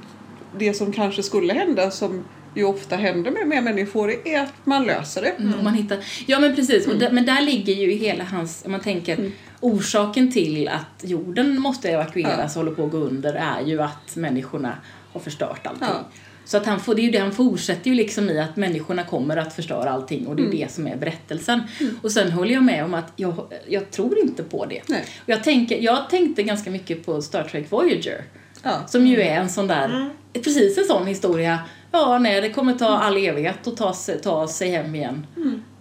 det 0.57 0.73
som 0.73 0.93
kanske 0.93 1.23
skulle 1.23 1.53
hända 1.53 1.91
som 1.91 2.23
ju 2.55 2.63
ofta 2.63 2.95
händer 2.95 3.31
med, 3.31 3.47
med 3.47 3.63
människor 3.63 4.13
är 4.25 4.39
att 4.41 4.53
man 4.65 4.83
löser 4.83 5.21
det. 5.21 5.29
Mm. 5.29 5.63
Man 5.63 5.73
hittar, 5.73 5.97
ja 6.27 6.39
men 6.39 6.55
precis, 6.55 6.85
Mm. 6.85 6.99
där, 6.99 7.12
men 7.12 7.25
där 7.25 7.41
ligger 7.41 7.73
ju 7.73 7.91
hela 7.91 8.23
hans, 8.23 8.65
om 8.65 8.71
man 8.71 8.81
tänker 8.81 9.31
orsaken 9.59 10.31
till 10.31 10.67
att 10.67 11.03
jorden 11.09 11.59
måste 11.62 11.89
evakueras 11.89 12.55
och 12.55 12.63
håller 12.63 12.75
på 12.75 12.85
att 12.85 12.91
gå 12.91 12.97
under 12.97 13.33
är 13.33 13.62
ju 13.65 13.81
att 13.81 14.15
människorna 14.15 14.73
har 15.13 15.19
förstört 15.19 15.67
allting. 15.67 15.88
Ja. 15.88 16.07
Så 16.49 16.57
att 16.57 16.65
han 16.65 16.79
får, 16.79 16.95
det 16.95 17.01
är 17.01 17.03
ju 17.03 17.12
det 17.12 17.17
han 17.19 17.31
fortsätter 17.31 17.89
ju 17.89 17.95
liksom 17.95 18.29
i 18.29 18.39
att 18.39 18.55
människorna 18.55 19.03
kommer 19.03 19.38
att 19.38 19.53
förstöra 19.53 19.89
allting 19.89 20.27
och 20.27 20.35
det 20.35 20.41
är 20.41 20.45
Mm. 20.45 20.57
det 20.57 20.71
som 20.71 20.88
är 20.88 20.95
berättelsen. 20.95 21.62
Och 22.03 22.12
sen 22.12 22.31
håller 22.31 22.53
jag 22.53 22.63
med 22.63 22.83
om 22.85 22.93
att 22.93 23.13
jag, 23.15 23.33
jag 23.67 23.91
tror 23.91 24.19
inte 24.19 24.43
på 24.43 24.65
det. 24.65 24.81
Nej. 24.88 25.03
Och 25.23 25.29
jag, 25.29 25.43
tänker, 25.43 25.77
jag 25.79 26.09
tänkte 26.09 26.43
ganska 26.43 26.71
mycket 26.71 27.05
på 27.05 27.21
Star 27.21 27.43
Trek 27.43 27.71
Voyager. 27.71 28.23
Ja. 28.63 28.71
Som 28.88 29.07
ju 29.07 29.21
är 29.21 29.35
en 29.39 29.49
sån 29.49 29.67
där, 29.67 30.09
precis 30.33 30.77
en 30.77 30.83
sån 30.85 31.07
historia. 31.07 31.59
Ja, 31.91 32.19
nej, 32.19 32.41
det 32.41 32.49
kommer 32.49 32.73
ta 32.73 32.88
all 32.88 33.17
evighet 33.17 33.67
att 33.67 33.77
ta 33.77 33.93
sig, 33.93 34.21
ta 34.21 34.47
sig 34.47 34.69
hem 34.69 34.95
igen. 34.95 35.27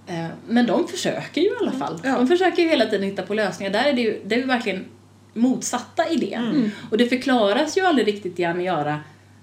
Eh, 0.06 0.26
Men 0.48 0.66
de 0.66 0.88
försöker 0.88 1.40
ju 1.40 1.46
i 1.46 1.52
alla 1.60 1.72
fall. 1.72 2.00
Ja. 2.04 2.14
De 2.16 2.28
försöker 2.28 2.62
ju 2.62 2.68
hela 2.68 2.86
tiden 2.86 3.02
hitta 3.06 3.22
på 3.22 3.34
lösningar. 3.34 3.72
Där 3.72 3.84
är 3.84 3.92
det 3.92 4.00
ju, 4.02 4.20
det 4.26 4.34
är 4.34 4.38
ju 4.38 4.46
verkligen 4.46 4.84
motsatta 5.34 6.08
idén. 6.08 6.70
Och 6.90 6.98
det 6.98 7.06
förklaras 7.06 7.76
ju 7.78 7.86
aldrig 7.86 8.06
riktigt 8.08 8.40
i 8.40 8.44
Aniara 8.44 9.00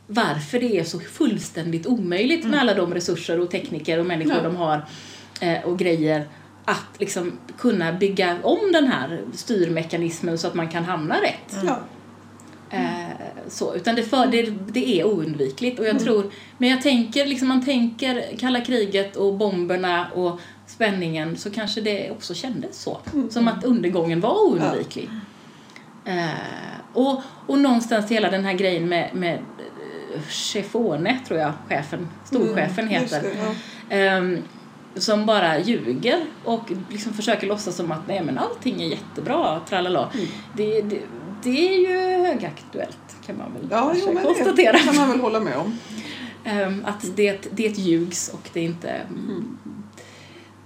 varför 0.07 0.59
det 0.59 0.79
är 0.79 0.83
så 0.83 0.99
fullständigt 0.99 1.87
omöjligt 1.87 2.45
med 2.45 2.59
alla 2.59 2.73
de 2.73 2.93
resurser 2.93 3.39
och 3.39 3.51
tekniker 3.51 3.99
och 3.99 4.05
människor 4.05 4.35
Ja. 4.35 4.43
de 4.43 4.55
har 4.55 4.85
eh, 5.41 5.63
och 5.63 5.79
grejer 5.79 6.27
att 6.65 6.99
liksom 6.99 7.31
kunna 7.57 7.93
bygga 7.93 8.37
om 8.43 8.71
den 8.73 8.87
här 8.87 9.21
styrmekanismen 9.33 10.37
så 10.37 10.47
att 10.47 10.53
man 10.55 10.67
kan 10.67 10.83
hamna 10.83 11.15
rätt. 11.21 11.57
Ja. 11.65 11.79
Eh, 12.69 13.05
så, 13.47 13.75
utan 13.75 13.95
det, 13.95 14.03
för, 14.03 14.25
det, 14.25 14.41
det 14.67 14.99
är 14.99 15.05
oundvikligt. 15.05 15.79
Och 15.79 15.85
jag 15.85 15.99
tror, 15.99 16.31
men 16.57 16.69
jag 16.69 16.81
tänker, 16.81 17.25
liksom 17.25 17.47
man 17.47 17.65
tänker 17.65 18.23
kalla 18.39 18.61
kriget 18.61 19.15
och 19.15 19.33
bomberna 19.33 20.07
och 20.15 20.39
spänningen 20.67 21.37
så 21.37 21.49
kanske 21.51 21.81
det 21.81 22.11
också 22.11 22.33
kändes 22.33 22.81
så. 22.81 22.97
Som 23.29 23.47
att 23.47 23.63
undergången 23.63 24.21
var 24.21 24.47
oundviklig. 24.47 25.09
Eh, 26.05 26.29
och, 26.93 27.21
och 27.47 27.57
någonstans 27.59 28.11
hela 28.11 28.29
den 28.31 28.45
här 28.45 28.53
grejen 28.53 28.89
med, 28.89 29.09
med 29.13 29.39
Chefone, 30.29 31.19
tror 31.27 31.39
jag 31.39 31.53
chefen, 31.69 32.07
storchefen 32.25 32.87
Mm, 32.87 32.89
heter. 33.01 33.21
det, 33.21 33.29
ja. 33.37 33.95
Ehm, 33.95 34.37
som 34.95 35.25
bara 35.25 35.59
ljuger 35.59 36.25
och 36.43 36.71
liksom 36.91 37.13
försöker 37.13 37.47
låtsas 37.47 37.75
som 37.75 37.91
att 37.91 38.07
nej 38.07 38.23
men 38.23 38.37
allting 38.37 38.81
är 38.81 38.87
jättebra, 38.87 39.59
tralala. 39.69 40.11
Mm. 40.13 40.25
Det, 40.53 40.81
det, 40.81 40.99
det 41.43 41.67
är 41.75 41.79
ju 41.89 42.23
högaktuellt 42.27 43.15
kan 43.25 43.37
man 43.37 43.53
väl 43.53 43.67
Ja, 43.71 43.93
jo, 43.95 44.19
konstatera. 44.23 44.71
det 44.71 44.79
kan 44.79 44.95
man 44.95 45.09
väl 45.09 45.19
hålla 45.19 45.39
med 45.39 45.57
om. 45.57 45.77
Ehm, 46.45 46.85
att 46.85 47.15
det, 47.15 47.47
det 47.51 47.77
ljugs 47.77 48.29
och 48.29 48.49
det 48.53 48.61
inte, 48.61 48.89
mm. 48.89 49.57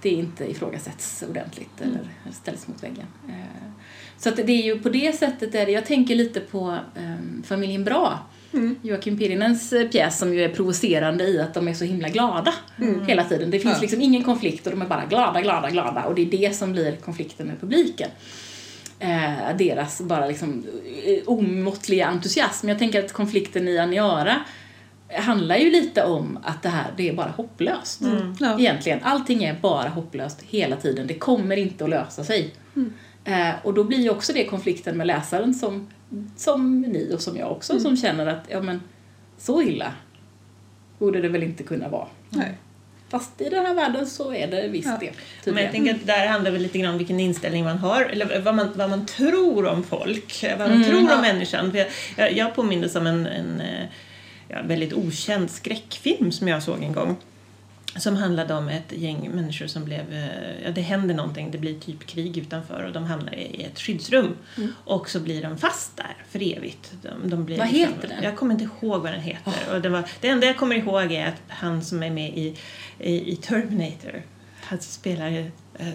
det 0.02 0.08
inte 0.10 0.50
ifrågasätts 0.50 1.24
ordentligt 1.30 1.80
Mm. 1.80 1.94
eller 1.94 2.32
ställs 2.32 2.68
mot 2.68 2.82
väggen. 2.82 3.06
Ehm, 3.28 3.72
så 4.18 4.28
att 4.28 4.36
det 4.36 4.52
är 4.52 4.62
ju 4.62 4.78
på 4.78 4.88
det 4.88 5.16
sättet 5.18 5.54
är 5.54 5.66
det, 5.66 5.72
jag 5.72 5.86
tänker 5.86 6.14
lite 6.14 6.40
på 6.40 6.78
um, 6.96 7.42
Familjen 7.46 7.84
Bra. 7.84 8.18
Mm. 8.52 8.76
Joakim 8.82 9.18
Pirinens 9.18 9.72
eh, 9.72 9.88
pjäs 9.88 10.18
som 10.18 10.34
ju 10.34 10.44
är 10.44 10.48
provocerande 10.48 11.24
i 11.24 11.40
att 11.40 11.54
de 11.54 11.68
är 11.68 11.74
så 11.74 11.84
himla 11.84 12.08
glada 12.08 12.54
hela 13.06 13.24
tiden. 13.24 13.50
Det 13.50 13.58
finns 13.58 13.64
Mm. 13.64 13.74
Ja. 13.76 13.80
liksom 13.80 14.00
ingen 14.00 14.24
konflikt 14.24 14.66
och 14.66 14.72
de 14.72 14.82
är 14.82 14.86
bara 14.86 15.04
glada, 15.04 15.40
glada, 15.40 15.70
glada 15.70 16.04
och 16.04 16.14
det 16.14 16.22
är 16.22 16.26
det 16.26 16.56
som 16.56 16.72
blir 16.72 16.96
konflikten 16.96 17.46
med 17.46 17.60
publiken. 17.60 18.10
Eh, 18.98 19.56
deras 19.58 20.00
bara 20.00 20.26
liksom 20.26 20.64
eh, 21.04 21.22
omåttliga 21.26 22.06
entusiasm. 22.06 22.68
Jag 22.68 22.78
tänker 22.78 23.04
att 23.04 23.12
konflikten 23.12 23.68
i 23.68 23.78
Aniara 23.78 24.36
handlar 25.18 25.56
ju 25.56 25.70
lite 25.70 26.04
om 26.04 26.38
att 26.42 26.62
det 26.62 26.68
här, 26.68 26.86
det 26.96 27.08
är 27.08 27.12
bara 27.12 27.30
hopplöst. 27.36 28.00
Ja. 28.40 28.60
Egentligen, 28.60 28.98
allting 29.02 29.44
är 29.44 29.54
bara 29.60 29.88
hopplöst 29.88 30.42
hela 30.48 30.76
tiden. 30.76 31.06
Det 31.06 31.14
kommer 31.14 31.56
inte 31.56 31.84
att 31.84 31.90
lösa 31.90 32.24
sig. 32.24 32.54
Eh, 33.30 33.50
och 33.62 33.74
då 33.74 33.84
blir 33.84 33.98
ju 33.98 34.10
också 34.10 34.32
det 34.32 34.44
konflikten 34.44 34.96
med 34.96 35.06
läsaren 35.06 35.54
som, 35.54 35.86
som 36.36 36.80
ni 36.80 37.14
och 37.14 37.20
som 37.20 37.36
jag 37.36 37.52
också, 37.52 37.80
som 37.80 37.96
känner 37.96 38.26
att 38.26 38.44
ja 38.48 38.60
men 38.60 38.80
så 39.38 39.62
illa 39.62 39.92
borde 40.98 41.20
det 41.20 41.28
väl 41.28 41.42
inte 41.42 41.62
kunna 41.62 41.88
vara. 41.88 42.06
Nej. 42.30 42.54
Fast 43.08 43.40
i 43.40 43.48
den 43.48 43.66
här 43.66 43.74
världen 43.74 44.06
så 44.06 44.34
är 44.34 44.46
det 44.46 44.68
visst 44.68 44.88
Ja. 44.88 44.96
det. 45.00 45.06
Men 45.06 45.14
jag 45.44 45.44
Tydligen. 45.44 45.72
tänker 45.72 45.94
att 45.94 46.00
det 46.06 46.12
där 46.12 46.26
handlar 46.26 46.50
väl 46.50 46.62
lite 46.62 46.78
grann 46.78 46.92
om 46.92 46.98
vilken 46.98 47.20
inställning 47.20 47.64
man 47.64 47.78
har, 47.78 48.02
eller 48.04 48.40
vad 48.40 48.54
man, 48.54 48.68
vad 48.74 48.90
man 48.90 49.06
tror 49.06 49.66
om 49.66 49.82
folk, 49.82 50.44
vad 50.58 50.58
man 50.58 50.72
Mm, 50.72 50.84
tror 50.88 51.02
ja. 51.02 51.14
om 51.16 51.20
människan. 51.20 51.70
För 51.70 51.78
jag, 51.78 51.86
jag, 52.16 52.32
jag 52.32 52.54
påminner 52.54 52.96
om 52.98 53.06
en, 53.06 53.26
en 53.26 53.60
eh, 53.60 53.84
ja, 54.48 54.56
väldigt 54.64 54.92
okänd 54.92 55.50
skräckfilm 55.50 56.32
som 56.32 56.48
jag 56.48 56.62
såg 56.62 56.82
en 56.82 56.92
gång. 56.92 57.16
Som 57.96 58.16
handlade 58.16 58.54
om 58.54 58.68
ett 58.68 58.92
gäng 58.92 59.30
människor 59.30 59.66
som 59.66 59.84
blev, 59.84 60.12
eh, 60.12 60.64
ja 60.64 60.70
det 60.70 60.80
händer 60.80 61.14
någonting, 61.14 61.50
det 61.50 61.58
blir 61.58 61.80
typ 61.80 62.06
krig 62.06 62.36
utanför 62.38 62.82
och 62.82 62.92
de 62.92 63.04
hamnar 63.04 63.34
i 63.34 63.62
ett 63.62 63.80
skyddsrum. 63.80 64.36
Mm. 64.56 64.72
Och 64.84 65.10
så 65.10 65.20
blir 65.20 65.42
de 65.42 65.58
fast 65.58 65.96
där 65.96 66.16
för 66.30 66.56
evigt. 66.56 66.92
De, 67.02 67.30
de 67.30 67.44
blir 67.44 67.58
Vad 67.58 67.72
liksom- 67.72 67.94
heter 67.94 68.08
den? 68.08 68.22
Jag 68.22 68.36
kommer 68.36 68.52
inte 68.54 68.64
ihåg 68.64 69.02
vad 69.02 69.12
den 69.12 69.20
heter. 69.20 69.54
Och 69.74 69.80
det, 69.80 69.88
var, 69.88 70.04
det 70.20 70.28
enda 70.28 70.46
jag 70.46 70.56
kommer 70.56 70.76
ihåg 70.76 71.12
är 71.12 71.26
att 71.26 71.42
han 71.48 71.84
som 71.84 72.02
är 72.02 72.10
med 72.10 72.38
i, 72.38 72.56
i, 72.98 73.32
i 73.32 73.36
Terminator, 73.36 74.22
han 74.60 74.80
spelar, 74.80 75.50
eh, 75.80 75.86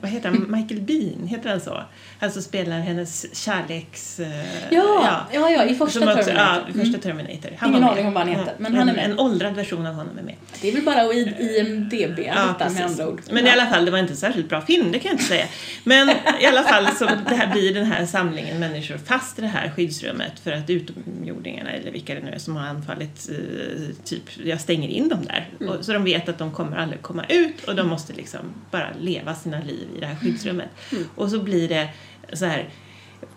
vad 0.00 0.10
heter 0.10 0.28
han, 0.28 0.46
Michael 0.50 0.80
Bean, 0.80 1.26
heter 1.28 1.50
han 1.50 1.60
så? 1.60 1.82
Han 2.20 2.30
som 2.30 2.42
spelar 2.42 2.78
hennes 2.80 3.36
kärleks... 3.44 4.20
eh, 4.20 4.28
Ja, 4.70 5.26
ja, 5.32 5.50
ja, 5.50 5.64
i 5.64 5.74
första 5.74 5.84
också, 5.84 6.24
Terminator. 6.24 6.34
Ja, 6.34 6.56
i 6.68 6.72
första 6.72 6.88
Mm. 6.88 7.00
Terminator. 7.00 7.50
Han 7.58 7.70
Ingen 7.70 7.84
aning 7.84 8.06
om 8.06 8.12
vad 8.14 8.22
han 8.26 8.36
heter, 8.36 8.54
men 8.58 8.72
en, 8.72 8.78
han 8.78 8.88
är 8.88 8.94
med. 8.94 9.04
En 9.04 9.18
åldrad 9.18 9.54
version 9.54 9.86
av 9.86 9.94
honom 9.94 10.18
är 10.18 10.22
med. 10.22 10.34
Det 10.60 10.68
är 10.68 10.72
väl 10.72 10.82
bara 10.84 11.04
i, 11.04 11.18
i 11.18 11.60
en 11.60 11.88
DB 11.88 12.18
Ja, 12.26 12.54
med 12.58 12.84
andra 12.84 13.08
ord. 13.08 13.20
Men 13.30 13.44
i 13.44 13.48
Ja. 13.48 13.52
alla 13.52 13.66
fall, 13.66 13.84
det 13.84 13.90
var 13.90 13.98
inte 13.98 14.12
en 14.12 14.16
särskilt 14.16 14.48
bra 14.48 14.60
film, 14.60 14.92
det 14.92 14.98
kan 14.98 15.08
jag 15.08 15.14
inte 15.14 15.24
säga. 15.24 15.46
Men 15.84 16.10
i 16.40 16.46
alla 16.46 16.62
fall 16.62 16.86
så 16.96 17.04
det 17.28 17.34
här 17.34 17.52
blir 17.52 17.74
den 17.74 17.86
här 17.86 18.06
samlingen 18.06 18.60
människor 18.60 18.98
fast 19.06 19.38
i 19.38 19.42
det 19.42 19.48
här 19.48 19.70
skyddsrummet 19.76 20.40
för 20.40 20.52
att 20.52 20.70
utomjordingarna, 20.70 21.70
eller 21.70 21.90
vilka 21.90 22.14
det 22.14 22.20
nu 22.20 22.30
är 22.30 22.38
som 22.38 22.56
har 22.56 22.66
anfallit, 22.66 23.28
eh, 23.30 24.04
typ, 24.04 24.22
jag 24.44 24.60
stänger 24.60 24.88
in 24.88 25.08
dem 25.08 25.24
där. 25.26 25.48
Mm. 25.60 25.72
Och, 25.72 25.84
så 25.84 25.92
de 25.92 26.04
vet 26.04 26.28
att 26.28 26.38
de 26.38 26.52
kommer 26.52 26.76
aldrig 26.76 27.02
komma 27.02 27.24
ut 27.28 27.64
och 27.64 27.74
de 27.74 27.88
måste 27.88 28.12
liksom 28.12 28.40
bara 28.70 28.88
leva 29.00 29.27
sina 29.34 29.58
liv 29.60 29.88
i 29.96 30.00
det 30.00 30.06
här 30.06 30.16
skyddsrummet. 30.16 30.68
Mm. 30.92 31.04
Och 31.16 31.30
så 31.30 31.38
blir 31.42 31.68
det 31.68 31.88
så 32.32 32.44
här 32.46 32.68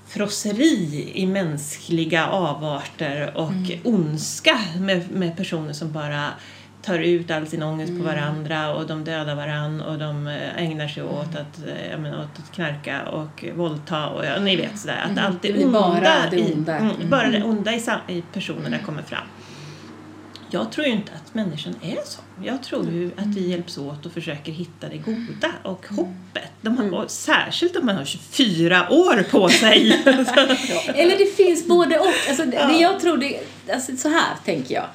frosseri 0.08 1.12
i 1.15 1.25
mänskliga 1.27 2.27
avarter 2.27 3.32
och 3.38 3.49
Mm. 3.51 3.80
ondska 3.84 4.60
med, 4.80 5.12
med 5.12 5.38
personer 5.38 5.73
som 5.73 5.91
bara 5.91 6.27
tar 6.82 6.99
ut 6.99 7.32
all 7.32 7.47
sin 7.47 7.63
ångest 7.63 7.89
Mm. 7.89 8.01
på 8.01 8.08
varandra 8.08 8.75
och 8.75 8.88
de 8.88 9.04
dödar 9.04 9.36
varann 9.36 9.82
och 9.82 9.97
de 9.99 10.27
eh, 10.27 10.58
ägnar 10.63 10.88
sig 10.88 11.04
åt 11.04 11.36
att, 11.36 11.60
eh, 11.91 11.99
menar, 11.99 12.19
åt 12.19 12.39
att 12.39 12.51
knarka 12.56 13.01
och 13.01 13.45
våldta 13.56 14.08
och 14.08 14.25
ja, 14.25 14.39
ni 14.39 14.56
vet 14.56 14.80
sådär 14.80 15.01
att 15.06 15.12
Mm. 15.12 15.25
allt 15.25 15.41
det 15.41 15.51
Det 15.51 15.65
onda, 15.65 15.80
bara 15.80 16.30
det 16.32 16.38
i, 16.39 16.54
onda. 16.54 16.77
mm, 16.77 16.95
Mm. 16.95 17.10
bara 17.10 17.27
det 17.30 17.43
onda 17.43 17.73
i, 17.73 17.82
i 18.08 18.23
personerna 18.34 18.77
kommer 18.80 19.01
fram. 19.01 19.23
Jag 20.51 20.71
tror 20.71 20.87
ju 20.87 20.93
inte 20.93 21.11
att 21.11 21.33
människan 21.33 21.75
är 21.81 21.97
så. 22.05 22.21
Jag 22.43 22.63
tror 22.63 22.85
ju 22.89 23.11
att 23.17 23.27
vi 23.35 23.49
hjälps 23.49 23.77
åt 23.77 24.05
och 24.05 24.11
försöker 24.11 24.51
hitta 24.51 24.89
det 24.89 24.97
goda 24.97 25.51
och 25.63 25.85
hoppet. 25.89 26.51
De 26.61 26.77
har, 26.77 27.03
och 27.03 27.11
särskilt 27.11 27.75
om 27.75 27.85
man 27.85 27.95
har 27.95 28.05
24 28.05 28.87
år 28.89 29.23
på 29.31 29.49
sig. 29.49 29.91
Eller 30.95 31.17
det 31.17 31.35
finns 31.35 31.67
både 31.67 31.99
och. 31.99 32.05
Alltså, 32.29 32.45
det, 32.45 32.55
Ja. 32.55 32.71
jag 32.79 32.99
tror 32.99 33.17
det, 33.17 33.39
alltså, 33.73 33.95
så 33.97 34.09
här 34.09 34.35
tänker 34.45 34.75
jag. 34.75 34.85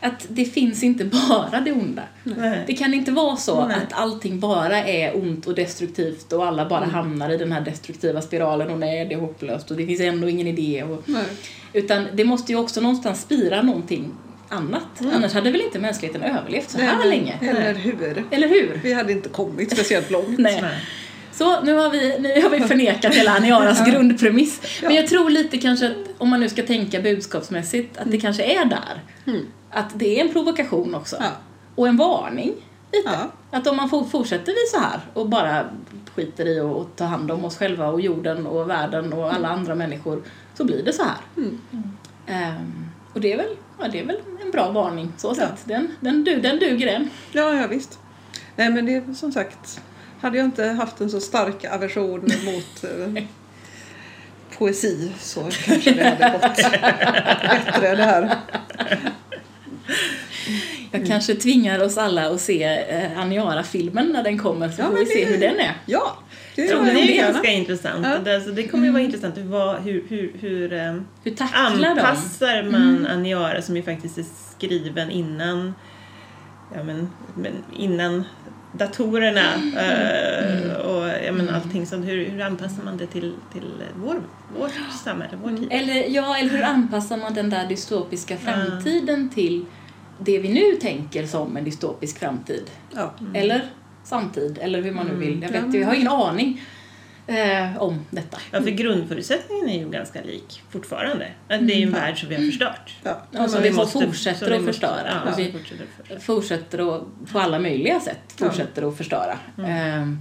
Att 0.00 0.26
det 0.28 0.44
finns 0.44 0.82
inte 0.82 1.04
bara 1.04 1.60
det 1.64 1.72
onda. 1.72 2.02
Nej. 2.24 2.64
Det 2.66 2.72
kan 2.74 2.94
inte 2.94 3.10
vara 3.12 3.36
så 3.36 3.66
Nej. 3.66 3.76
att 3.76 3.92
allting 3.92 4.40
bara 4.40 4.78
är 4.84 5.16
ont 5.16 5.46
och 5.46 5.54
destruktivt 5.54 6.32
och 6.32 6.46
alla 6.46 6.68
bara 6.68 6.78
Mm. 6.82 6.94
hamnar 6.94 7.30
i 7.30 7.36
den 7.36 7.52
här 7.52 7.60
destruktiva 7.60 8.22
spiralen 8.22 8.70
och 8.70 8.78
nej, 8.78 9.04
det 9.06 9.14
är 9.14 9.18
hopplöst 9.18 9.70
och 9.70 9.76
det 9.76 9.86
finns 9.86 10.00
ändå 10.00 10.28
ingen 10.28 10.46
idé. 10.46 10.82
Och, 10.82 11.04
utan 11.72 12.06
det 12.12 12.24
måste 12.24 12.52
ju 12.52 12.58
också 12.58 12.80
någonstans 12.80 13.20
spira 13.22 13.62
någonting 13.62 14.12
annat. 14.52 14.82
Annars 15.14 15.32
hade 15.34 15.50
väl 15.50 15.60
inte 15.60 15.78
mänskligheten 15.78 16.22
överlevt 16.22 16.70
så 16.70 16.78
här 16.78 16.84
Mm. 16.94 16.98
Nej, 16.98 17.08
länge? 17.18 17.38
Eller 17.40 17.74
hur? 17.74 18.24
Eller 18.30 18.48
hur? 18.48 18.80
Vi 18.82 18.92
hade 18.92 19.12
inte 19.12 19.28
kommit 19.28 19.72
speciellt 19.72 20.10
långt. 20.10 20.38
Nej. 20.38 20.64
Så 21.32 21.60
nu 21.60 21.74
har 21.74 21.90
vi, 21.90 22.18
nu 22.18 22.42
har 22.42 22.50
vi 22.50 22.60
förnekat 22.60 23.14
hela 23.14 23.30
Aniaras 23.36 23.86
grundpremiss. 23.90 24.60
Men 24.82 24.94
jag 24.94 25.06
tror 25.06 25.30
lite 25.30 25.58
kanske 25.58 25.86
att 25.86 25.96
om 26.18 26.28
man 26.28 26.40
nu 26.40 26.48
ska 26.48 26.62
tänka 26.62 27.00
budskapsmässigt 27.00 27.98
att 27.98 28.10
det 28.10 28.20
kanske 28.20 28.42
är 28.42 28.64
där. 28.64 29.02
Mm. 29.26 29.46
Att 29.70 29.90
det 29.98 30.20
är 30.20 30.24
en 30.24 30.32
provokation 30.32 30.94
också. 30.94 31.16
Ja. 31.20 31.26
Och 31.74 31.88
en 31.88 31.96
varning. 31.96 32.52
Lite. 32.92 33.10
Ja. 33.50 33.58
Att 33.58 33.66
om 33.66 33.76
man 33.76 33.90
for- 33.90 34.04
fortsätter 34.04 34.52
vi 34.52 34.70
så 34.78 34.78
här 34.78 35.00
och 35.14 35.28
bara 35.28 35.64
skiter 36.14 36.46
i 36.48 36.60
att 36.60 36.96
ta 36.96 37.04
hand 37.04 37.30
om 37.30 37.44
oss 37.44 37.56
själva 37.58 37.88
och 37.88 38.00
jorden 38.00 38.46
och 38.46 38.70
världen 38.70 39.12
och 39.12 39.34
alla 39.34 39.48
andra 39.48 39.74
människor 39.74 40.22
så 40.54 40.64
blir 40.64 40.82
det 40.82 40.92
så 40.92 41.02
här. 41.02 41.16
Mm. 41.36 41.60
Ehm, 42.26 42.86
och 43.12 43.20
det 43.20 43.32
är, 43.32 43.36
väl, 43.36 43.56
ja, 43.80 43.88
det 43.88 44.00
är 44.00 44.04
väl 44.04 44.20
en 44.44 44.50
bra 44.50 44.70
varning 44.70 45.12
så 45.16 45.34
sett. 45.34 45.64
Den, 45.64 45.88
den, 46.00 46.24
du, 46.24 46.40
den 46.40 46.58
duger 46.58 46.86
den. 46.86 47.10
Ja, 47.32 47.54
ja 47.54 47.66
visst. 47.66 47.98
Nej, 48.56 48.70
men 48.70 48.86
det 48.86 48.94
är 48.94 49.14
som 49.14 49.32
sagt, 49.32 49.80
hade 50.20 50.36
jag 50.36 50.44
inte 50.44 50.64
haft 50.64 51.00
en 51.00 51.10
så 51.10 51.20
stark 51.20 51.64
aversion 51.64 52.20
mot 52.44 52.84
eh, 52.84 53.24
poesi 54.58 55.12
så 55.20 55.40
kanske 55.64 55.92
det 55.92 56.04
hade 56.04 56.38
gått 56.38 56.56
bättre 57.50 57.96
det 57.96 58.04
här. 58.04 58.36
Jag 60.90 61.06
kanske 61.06 61.34
tvingar 61.34 61.82
oss 61.82 61.98
alla 61.98 62.30
att 62.30 62.40
se 62.40 62.64
eh, 62.64 63.18
Aniara-filmen 63.18 64.06
när 64.06 64.22
den 64.22 64.38
kommer 64.38 64.68
så 64.68 64.82
Ja, 64.82 64.86
får 64.86 64.96
vi 64.96 65.06
se 65.06 65.24
hur 65.24 65.38
den 65.38 65.60
är. 65.60 65.76
Ja, 65.86 66.18
det 66.54 66.62
Ja, 66.64 66.80
det 66.80 66.90
är 66.90 67.06
ju 67.06 67.14
ganska 67.14 67.50
intressant. 67.50 68.06
Ja. 68.06 68.18
Det, 68.18 68.34
alltså, 68.34 68.50
det 68.50 68.68
kommer 68.68 68.86
ju 68.86 68.92
vara 68.92 69.02
intressant 69.02 69.38
hur, 69.38 69.80
hur, 69.80 70.04
hur, 70.08 70.32
hur 70.40 70.72
ehm, 70.72 71.04
Hur 71.24 71.30
de? 71.30 71.44
anpassar 71.86 72.62
man 72.62 73.06
Aniara 73.06 73.62
som 73.62 73.76
ju 73.76 73.82
faktiskt 73.82 74.18
är 74.18 74.24
skriven 74.56 75.10
innan, 75.10 75.74
ja, 76.74 76.82
men, 76.82 77.10
men 77.34 77.52
innan 77.76 78.24
datorerna 78.72 79.54
eh, 79.76 80.76
och 80.76 81.08
ja, 81.26 81.32
men, 81.32 81.48
allting 81.48 81.86
sånt. 81.86 82.06
Hur, 82.06 82.24
hur 82.24 82.40
anpassar 82.40 82.84
man 82.84 82.96
det 82.96 83.06
till, 83.06 83.34
till 83.52 83.82
vår, 83.96 84.22
vårt 84.58 84.72
samhälle, 85.04 85.38
vår 85.42 85.56
tid? 85.56 85.68
Eller, 85.70 86.08
ja, 86.08 86.36
eller 86.36 86.50
hur 86.50 86.62
anpassar 86.62 87.16
man 87.16 87.34
den 87.34 87.50
där 87.50 87.66
dystopiska 87.68 88.36
framtiden 88.36 89.28
till 89.28 89.64
det 90.18 90.38
vi 90.38 90.48
nu 90.48 90.76
tänker 90.76 91.26
som 91.26 91.56
en 91.56 91.64
dystopisk 91.64 92.18
framtid? 92.18 92.70
Eller 93.34 93.64
samtid, 94.04 94.58
eller 94.60 94.82
hur 94.82 94.92
man 94.92 95.06
nu 95.06 95.14
vill. 95.14 95.42
Jag, 95.42 95.50
Ja, 95.50 95.52
vet, 95.60 95.62
men- 95.70 95.80
jag 95.80 95.86
har 95.88 95.94
ingen 95.94 96.08
aning 96.08 96.62
eh, 97.26 97.82
om 97.82 98.06
detta. 98.10 98.38
Ja, 98.50 98.62
för 98.62 98.70
grundförutsättningen 98.70 99.68
är 99.68 99.78
ju 99.78 99.90
ganska 99.90 100.22
lik 100.22 100.62
fortfarande. 100.70 101.26
Att 101.48 101.66
det 101.66 101.72
är 101.74 101.76
ju 101.76 101.82
en 101.82 101.92
värld 101.92 102.20
som 102.20 102.28
vi 102.28 102.34
har 102.34 102.42
förstört. 102.42 102.94
Ja. 103.02 103.22
Ja, 103.30 103.48
som 103.48 103.62
vi 103.62 103.68
vi 103.68 103.74
måste- 103.76 104.06
fortsätter 104.06 104.38
som 104.46 104.48
vi 104.52 104.58
att 104.58 104.64
förstöra. 104.64 105.20
ja, 105.26 105.32
Och 105.32 105.38
vi 105.38 105.52
fortsätter 105.52 105.84
att 105.84 105.90
förstöra. 105.98 106.20
fortsätter 106.20 106.96
att, 106.96 107.02
på 107.32 107.38
alla 107.38 107.58
möjliga 107.58 108.00
sätt, 108.00 108.32
fortsätter 108.36 108.88
att 108.88 108.96
förstöra. 108.96 109.38
Ehm, 109.66 110.18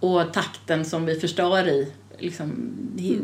och 0.00 0.32
takten 0.32 0.84
som 0.84 1.06
vi 1.06 1.20
förstör 1.20 1.68
i 1.68 1.92
liksom, 2.18 2.72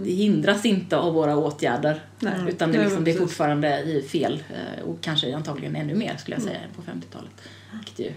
hindras 0.05 0.65
inte 0.65 0.97
av 0.97 1.15
våra 1.15 1.37
åtgärder. 1.37 2.01
Nej. 2.19 2.33
Utan 2.49 2.73
det, 2.73 2.83
liksom, 2.85 3.05
det 3.05 3.11
är 3.11 3.19
fortfarande 3.19 3.79
i 3.81 4.03
fel 4.03 4.43
eh, 4.51 4.85
och 4.85 5.01
kanske 5.01 5.37
antagligen 5.37 5.77
ännu 5.77 5.95
mer 5.95 6.17
skulle 6.17 6.37
jag 6.37 6.43
säga 6.43 6.59
än 6.59 6.75
på 6.77 6.83
50-talet. 6.83 7.31
Vilket 7.73 7.99
ju... 7.99 8.13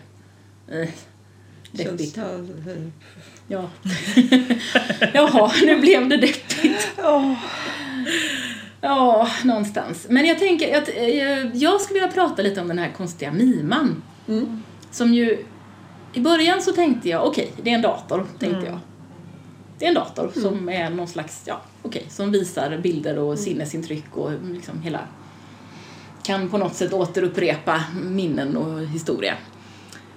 Deppigt. 1.72 2.18
ja, 2.18 2.24
eh, 2.24 2.82
Ja. 3.48 3.70
Jaha, 5.14 5.52
nu 5.64 5.80
blev 5.80 6.10
det 6.10 6.18
deppigt. 6.18 6.92
ja. 6.98 7.36
Ja, 8.82 9.30
någonstans. 9.44 10.08
Men 10.10 10.26
jag 10.26 10.40
tänker 10.40 10.78
att 10.78 10.90
eh, 10.90 11.56
jag 11.58 11.82
skulle 11.82 12.00
vilja 12.00 12.14
prata 12.14 12.42
lite 12.42 12.62
om 12.62 12.68
den 12.68 12.80
här 12.80 12.92
konstiga 12.92 13.32
miman. 13.32 14.04
Mm. 14.28 14.64
Som 14.92 15.14
ju... 15.14 15.46
I 16.14 16.20
början 16.20 16.62
så 16.62 16.72
tänkte 16.72 17.10
jag, 17.10 17.28
okej, 17.28 17.52
det 17.64 17.70
är 17.70 17.76
en 17.76 17.82
dator, 17.82 18.26
tänkte 18.40 18.66
jag. 18.66 18.80
Det 19.80 19.86
är 19.86 19.90
en 19.90 19.96
dator 19.96 20.32
som 20.34 20.70
är 20.70 20.90
någon 20.90 21.08
slags, 21.08 21.44
ja, 21.46 21.62
okej, 21.82 22.06
som 22.10 22.32
visar 22.32 22.78
bilder 22.78 23.20
och 23.20 23.40
sinnesintryck 23.40 24.18
och 24.18 24.32
liksom 24.54 24.82
hela... 24.82 25.00
Kan 26.24 26.50
på 26.50 26.58
något 26.58 26.76
sätt 26.76 26.94
återupprepa 26.94 27.84
minnen 28.04 28.58
och 28.58 28.86
historia. 28.86 29.34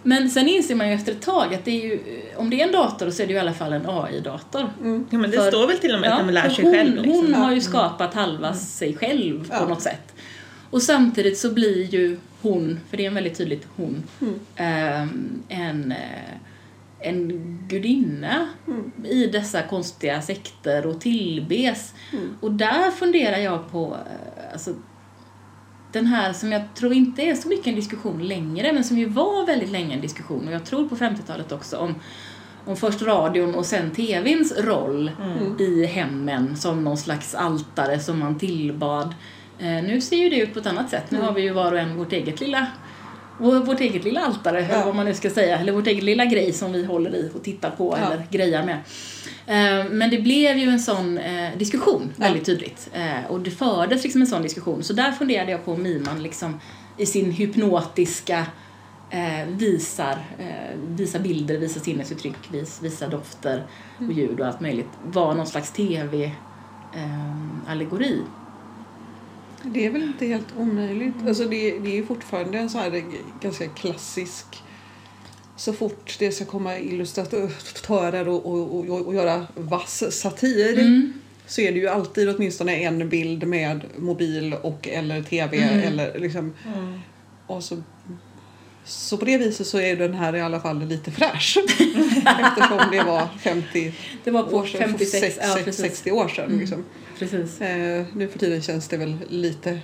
Men 0.03 0.31
sen 0.31 0.49
inser 0.49 0.75
man 0.75 0.89
ju 0.89 0.95
efter 0.95 1.13
ett 1.13 1.23
tag 1.23 1.55
att 1.55 1.65
det 1.65 1.71
är 1.71 1.85
ju, 1.87 2.01
om 2.37 2.51
det 2.51 2.61
är 2.61 2.67
en 2.67 2.73
dator 2.73 3.11
så 3.11 3.23
är 3.23 3.27
det 3.27 3.31
ju 3.33 3.37
i 3.37 3.41
alla 3.41 3.53
fall 3.55 3.73
en 3.73 3.87
AI-dator. 3.89 4.71
Ja, 5.11 5.19
men 5.19 5.31
det 5.31 5.37
För- 5.37 5.51
står 5.51 5.67
väl 5.67 5.79
till 5.79 5.95
och 5.95 6.01
med 6.01 6.13
att 6.13 6.27
de 6.27 6.33
lär 6.35 6.49
sig 6.49 6.65
hon, 6.65 6.75
själv. 6.75 6.95
Liksom. 6.97 7.13
Hon 7.13 7.35
har 7.35 7.53
ju 7.53 7.61
skapat 7.61 8.15
halva 8.15 8.55
sig 8.55 8.97
själv 8.97 9.49
på 9.49 9.55
Ja. 9.55 9.69
något 9.69 9.83
sätt. 9.83 10.15
Och 10.71 10.83
samtidigt 10.83 11.39
så 11.39 11.51
blir 11.53 11.95
ju 11.95 12.19
hon, 12.43 12.81
för 12.91 12.97
det 12.97 13.03
är 13.03 13.07
en 13.09 13.15
väldigt 13.15 13.39
tydligt 13.39 13.67
hon, 13.77 14.03
ehm, 14.57 15.43
en, 15.49 15.93
eh, 15.93 15.99
en 17.01 17.29
gudinna 17.69 18.49
i 19.05 19.27
dessa 19.27 19.63
konstiga 19.63 20.23
sekter 20.23 20.87
och 20.87 21.01
tillbes. 21.01 21.95
Och 22.41 22.53
där 22.53 22.91
funderar 22.91 23.37
jag 23.39 23.71
på, 23.71 23.97
eh, 24.07 24.53
alltså, 24.53 24.75
den 25.93 26.07
här 26.07 26.33
som 26.33 26.53
jag 26.53 26.63
tror 26.75 26.93
inte 26.93 27.23
är 27.23 27.35
så 27.35 27.49
mycket 27.49 27.67
en 27.67 27.75
diskussion 27.75 28.29
längre, 28.29 28.73
men 28.73 28.85
som 28.85 28.99
ju 28.99 29.07
var 29.07 29.47
väldigt 29.47 29.71
länge 29.71 29.95
en 29.95 30.01
diskussion, 30.01 30.49
och 30.49 30.55
jag 30.55 30.65
tror 30.65 30.89
på 30.89 30.97
50-talet 30.97 31.53
också, 31.53 31.77
om, 31.77 31.95
om 32.65 32.77
först 32.77 33.03
radion 33.03 33.55
och 33.55 33.67
sen 33.67 33.91
TVns 33.91 34.59
roll 34.59 35.11
i 35.59 35.87
hemmen 35.87 36.57
som 36.57 36.85
någon 36.85 36.99
slags 36.99 37.35
altare 37.35 38.01
som 38.01 38.19
man 38.19 38.39
tillbad. 38.39 39.15
Eh, 39.59 39.67
nu 39.67 40.01
ser 40.01 40.17
ju 40.17 40.29
det 40.29 40.37
ut 40.37 40.53
på 40.53 40.59
ett 40.59 40.67
annat 40.67 40.91
sätt. 40.91 41.11
Nu 41.11 41.21
har 41.21 41.33
vi 41.33 41.43
ju 41.43 41.53
var 41.53 41.73
och 41.73 41.79
en 41.79 41.97
vårt 41.97 42.13
eget 42.13 42.41
lilla 42.41 42.67
vårt 43.39 43.81
eget 43.81 44.05
lilla 44.05 44.21
altare, 44.21 44.65
eller 44.65 44.85
vad 44.85 44.95
man 44.95 45.07
nu 45.07 45.15
ska 45.15 45.31
säga, 45.31 45.59
eller 45.59 45.73
vårt 45.73 45.87
eget 45.87 46.05
lilla 46.05 46.25
grej 46.25 46.53
som 46.53 46.73
vi 46.73 46.85
håller 46.85 47.15
i 47.15 47.31
och 47.35 47.43
tittar 47.43 47.71
på 47.71 47.97
Ja. 48.01 48.07
eller 48.07 48.27
grejar 48.31 48.63
med. 48.65 48.77
Eh, 49.47 49.85
Men 49.91 50.11
det 50.11 50.19
blev 50.23 50.59
ju 50.59 50.69
en 50.69 50.81
sån 50.81 51.19
eh, 51.19 51.57
diskussion 51.59 52.13
väldigt 52.17 52.45
tydligt. 52.45 52.91
Eh, 52.93 53.25
och 53.31 53.41
det 53.41 53.51
fördes 53.51 54.03
liksom 54.03 54.21
en 54.21 54.27
sån 54.27 54.43
diskussion. 54.43 54.83
Så 54.83 54.93
där 54.93 55.13
funderade 55.13 55.51
jag 55.53 55.65
på 55.65 55.73
om 55.73 55.83
Miman 55.83 56.23
liksom 56.23 56.61
i 56.99 57.07
sin 57.07 57.31
hypnotiska 57.31 58.47
visar, 59.49 60.19
visar 60.89 61.19
bilder, 61.19 61.59
visar 61.59 61.81
sinnesuttryck, 61.81 62.35
vis, 62.53 62.79
visar 62.83 63.09
dofter 63.09 63.63
och 63.99 64.13
ljud 64.13 64.41
och 64.41 64.47
allt 64.47 64.61
möjligt 64.61 64.89
var 65.05 65.35
någon 65.35 65.47
slags 65.47 65.73
tv-allegori. 65.73 68.21
Det 69.65 69.87
är 69.87 69.91
väl 69.91 70.03
inte 70.03 70.27
helt 70.27 70.47
omöjligt. 70.59 71.15
Alltså 71.27 71.45
det, 71.45 71.79
det 71.79 71.99
är 71.99 72.03
fortfarande 72.03 72.59
en 72.59 72.71
sån 72.71 72.81
här 72.81 73.03
ganska 73.43 73.69
klassisk 73.69 74.47
så 75.57 75.73
fort 75.73 76.17
det 76.19 76.33
ska 76.33 76.45
komma 76.45 76.79
illustratörer 76.79 78.29
och, 78.29 78.47
och, 78.47 78.75
och, 78.91 79.07
och 79.07 79.15
göra 79.15 79.47
vass 79.55 80.05
satir 80.21 80.79
Mm. 80.79 81.13
så 81.47 81.61
är 81.61 81.73
det 81.73 81.79
ju 81.79 81.89
alltid 81.89 82.29
åtminstone 82.29 82.77
en 82.77 83.09
bild 83.09 83.47
med 83.47 83.81
mobil 83.97 84.55
och 84.63 84.89
eller 84.89 85.23
tv 85.23 85.57
Mm. 85.57 85.79
eller 85.81 86.19
liksom 86.19 86.53
och 87.47 87.65
så, 87.65 87.83
så 88.85 89.17
på 89.17 89.25
det 89.25 89.39
viset 89.39 89.67
så 89.67 89.81
är 89.81 89.97
den 89.97 90.15
här 90.15 90.37
i 90.37 90.41
alla 90.41 90.61
fall 90.61 90.85
lite 90.87 91.11
fräsch 91.11 91.59
eftersom 92.25 92.81
det 92.93 93.03
var 93.03 93.29
50 93.41 93.93
Det 94.25 94.31
var 94.31 94.43
på 94.43 94.57
år 94.57 94.67
sedan, 94.67 94.81
56, 94.89 95.11
sex- 95.21 95.39
ja 95.43 95.55
sex- 95.55 95.65
precis. 95.65 95.81
60 95.87 96.11
år 96.13 96.29
sedan. 96.29 96.47
Mm. 96.47 96.59
Liksom. 96.61 96.85
Precis. 97.31 97.61
Eh, 97.61 98.05
nu 98.17 98.29
för 98.29 98.39
tiden 98.39 98.63
känns 98.63 98.89
det 98.89 98.97
väl 98.97 99.17
lite, 99.29 99.79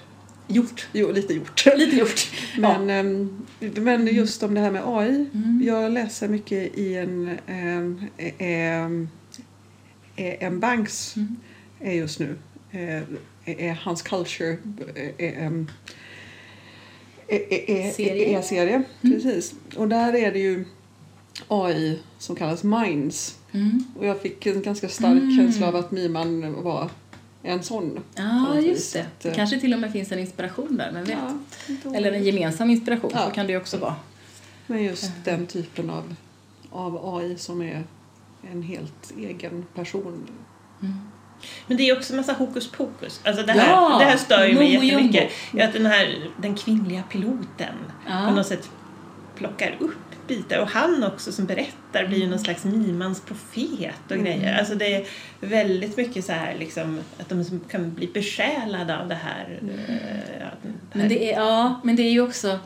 Gjort. 0.46 0.88
jo, 0.92 1.12
lite 1.12 1.34
gjort. 1.34 1.66
Lite 1.76 1.96
gjort. 1.96 2.30
Men, 2.58 2.90
ehm, 2.90 3.46
men 3.60 4.06
just 4.06 4.42
om 4.42 4.54
det 4.54 4.60
här 4.60 4.70
med 4.70 4.82
AI. 4.86 5.26
Mm. 5.34 5.62
Jag 5.64 5.92
läser 5.92 6.28
mycket 6.28 6.78
i 6.78 6.94
en, 6.94 7.38
um, 7.48 9.08
en 10.16 10.60
Banks 10.60 11.14
Mm. 11.16 11.36
just 11.96 12.18
nu. 12.20 12.36
eh, 13.44 13.74
hans 13.76 14.02
Culture 14.02 14.56
eh, 15.18 15.44
em, 15.46 15.70
är, 17.28 17.52
är, 17.52 17.70
är, 17.70 17.90
Serie. 17.90 18.38
är 18.38 18.42
serie. 18.42 18.82
Precis. 19.02 19.54
Och 19.76 19.88
där 19.88 20.14
är 20.16 20.32
det 20.32 20.38
ju 20.38 20.64
AI 21.48 21.98
som 22.18 22.36
kallas 22.36 22.64
Minds. 22.64 23.38
Mm. 23.52 23.84
Och 23.98 24.06
jag 24.06 24.20
fick 24.20 24.46
en 24.46 24.62
ganska 24.62 24.88
stark 24.88 25.22
Mm. 25.22 25.36
känsla 25.36 25.68
av 25.68 25.76
att 25.76 25.90
Miman 25.90 26.62
var 26.62 26.90
en 27.42 27.62
sån. 27.62 28.00
Ja, 28.14 28.32
något 28.32 28.64
just 28.64 28.92
det. 28.92 29.00
Att, 29.00 29.20
Det 29.20 29.28
eh, 29.28 29.34
kanske 29.34 29.60
till 29.60 29.74
och 29.74 29.80
med 29.80 29.92
finns 29.92 30.12
en 30.12 30.18
inspiration 30.18 30.76
där, 30.76 30.90
men 30.92 31.04
vet. 31.04 31.18
Ja, 31.84 31.94
Eller 31.94 32.12
en 32.12 32.24
gemensam 32.24 32.70
inspiration, 32.70 33.10
Ja. 33.14 33.24
så 33.26 33.30
kan 33.30 33.46
det 33.46 33.52
ju 33.52 33.58
också 33.58 33.76
vara. 33.76 33.96
Men 34.66 34.82
just 34.84 35.12
den 35.24 35.46
typen 35.46 35.90
av, 35.90 36.14
av 36.70 37.16
AI 37.16 37.36
som 37.38 37.62
är 37.62 37.84
en 38.52 38.62
helt 38.62 39.12
egen 39.18 39.66
person. 39.74 40.26
Men 41.66 41.76
det 41.76 41.88
är 41.88 41.96
också 41.96 42.14
massa 42.14 42.32
hokus 42.32 42.70
pokus. 42.70 43.20
Alltså 43.24 43.42
det 43.42 43.52
här, 43.52 43.70
Ja, 43.70 43.98
det 43.98 44.04
här 44.04 44.16
stör 44.16 44.44
ju 44.46 44.54
mig 44.54 44.72
jättemycket. 44.86 45.30
Att 45.60 45.72
den 45.72 45.86
här 45.86 46.30
den 46.42 46.54
kvinnliga 46.56 47.02
piloten 47.02 47.74
Ja. 48.08 48.24
på 48.28 48.34
något 48.34 48.46
sätt 48.46 48.70
plockar 49.34 49.76
upp 49.80 50.07
bitar. 50.28 50.58
Och 50.60 50.68
han 50.68 51.04
också 51.04 51.32
som 51.32 51.46
berättar 51.46 52.06
blir 52.08 52.18
ju 52.18 52.26
någon 52.26 52.38
slags 52.38 52.64
mimans 52.64 53.20
profet 53.20 53.94
och 54.06 54.12
Mm. 54.12 54.24
grejer. 54.24 54.58
Alltså 54.58 54.74
det 54.74 54.94
är 54.94 55.06
väldigt 55.40 55.96
mycket 55.96 56.24
så 56.24 56.32
här 56.32 56.56
liksom 56.58 57.00
att 57.20 57.28
de 57.28 57.60
kan 57.70 57.94
bli 57.94 58.06
besjälade 58.14 58.98
av 58.98 59.08
det 59.08 59.14
här. 59.14 59.60
eh, 59.62 59.94
ja, 60.40 60.46
den 60.62 60.72
här 60.92 61.00
Men 61.00 61.08
det 61.08 61.32
är, 61.32 61.38
ja, 61.40 61.80
men 61.84 61.96
det 61.96 62.02
är 62.02 62.10
ju 62.12 62.20
också, 62.20 62.58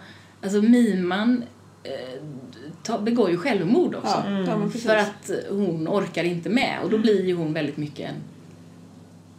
alltså 0.43 0.63
miman 0.63 1.45
eh, 1.83 1.93
ta, 2.83 2.99
begår 2.99 3.31
ju 3.31 3.37
självmord 3.37 3.95
också. 3.95 4.25
Ja, 4.47 4.61
precis. 4.65 4.87
För 4.87 4.97
att 4.97 5.31
hon 5.51 5.89
orkar 5.89 6.25
inte 6.25 6.49
med 6.49 6.79
och 6.83 6.91
då 6.91 6.99
blir 6.99 7.27
ju 7.27 7.35
hon 7.35 7.53
väldigt 7.53 7.77
mycket 7.77 8.11
en, 8.11 8.17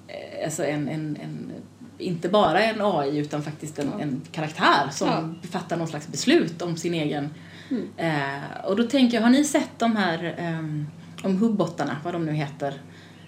eh, 0.07 0.43
alltså 0.45 0.63
en, 0.65 0.87
en, 0.89 1.17
en 1.23 1.51
inte 1.97 2.29
bara 2.29 2.59
en 2.63 2.81
AI 2.81 3.17
utan 3.17 3.43
faktiskt 3.43 3.79
en, 3.79 3.87
Ja. 3.97 4.03
en 4.03 4.21
karaktär 4.31 4.89
som 4.91 5.07
Ja. 5.41 5.47
fattar 5.49 5.77
någon 5.77 5.87
slags 5.87 6.07
beslut 6.07 6.61
om 6.61 6.77
sin 6.77 6.93
egen... 6.93 7.29
Mm. 7.73 7.87
Eh, 7.97 8.65
och 8.65 8.75
då 8.75 8.83
tänker 8.83 9.17
jag, 9.17 9.21
har 9.23 9.29
ni 9.29 9.43
sett 9.43 9.79
de 9.79 9.95
här 9.95 10.35
ehm, 10.37 10.87
om 11.23 11.37
hubbottarna, 11.37 11.97
vad 12.03 12.13
de 12.13 12.25
nu 12.25 12.31
heter? 12.33 12.73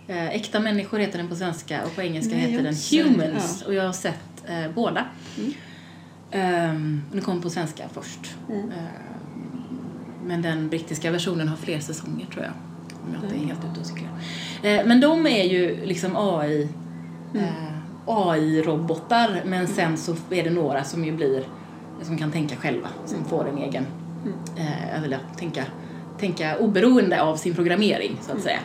Eh, 0.07 0.27
Äkta 0.29 0.59
människor 0.59 0.99
heter 0.99 1.17
den 1.17 1.27
på 1.27 1.35
svenska 1.35 1.85
och 1.85 1.95
på 1.95 2.01
engelska 2.01 2.35
Nej, 2.35 2.51
heter 2.51 2.63
den 2.63 2.75
Humans. 3.13 3.59
ja. 3.61 3.67
Och 3.67 3.73
jag 3.73 3.83
har 3.85 3.93
sett 3.93 4.43
eh, 4.47 4.71
båda. 4.75 5.05
Mm. 5.37 5.53
Ehm, 6.31 7.01
den 7.11 7.21
kom 7.21 7.41
på 7.41 7.49
svenska 7.49 7.83
först. 7.93 8.35
Mm. 8.49 8.61
Ehm, 8.61 8.71
men 10.25 10.41
den 10.41 10.69
brittiska 10.69 11.11
versionen 11.11 11.47
har 11.47 11.57
fler 11.57 11.79
säsonger 11.79 12.25
tror 12.25 12.43
jag. 12.43 12.53
Om 13.05 13.13
jag 13.13 13.23
inte 13.23 13.35
är 13.35 13.47
helt 13.47 13.59
ute 13.71 13.79
och 13.79 13.85
cyklar. 13.85 14.09
Eh, 14.63 14.85
men 14.85 15.01
de 15.01 15.27
är 15.27 15.43
ju 15.43 15.85
liksom 15.85 16.15
AI, 16.15 16.69
Mm. 17.33 17.45
eh, 17.45 17.51
AI-robotar 18.05 19.41
men 19.45 19.67
sen 19.67 19.97
så 19.97 20.15
är 20.29 20.43
det 20.43 20.49
några 20.49 20.83
som 20.83 21.05
ju 21.05 21.11
blir, 21.11 21.43
som 22.01 22.17
kan 22.17 22.31
tänka 22.31 22.55
själva, 22.55 22.87
som 23.05 23.25
får 23.25 23.49
en 23.49 23.57
egen, 23.57 23.85
Mm. 24.25 24.37
eh, 24.67 25.03
eller 25.03 25.19
tänka, 25.37 25.63
tänka 26.19 26.57
oberoende 26.57 27.21
av 27.21 27.35
sin 27.35 27.55
programmering 27.55 28.17
så 28.21 28.31
att 28.31 28.41
säga. 28.41 28.59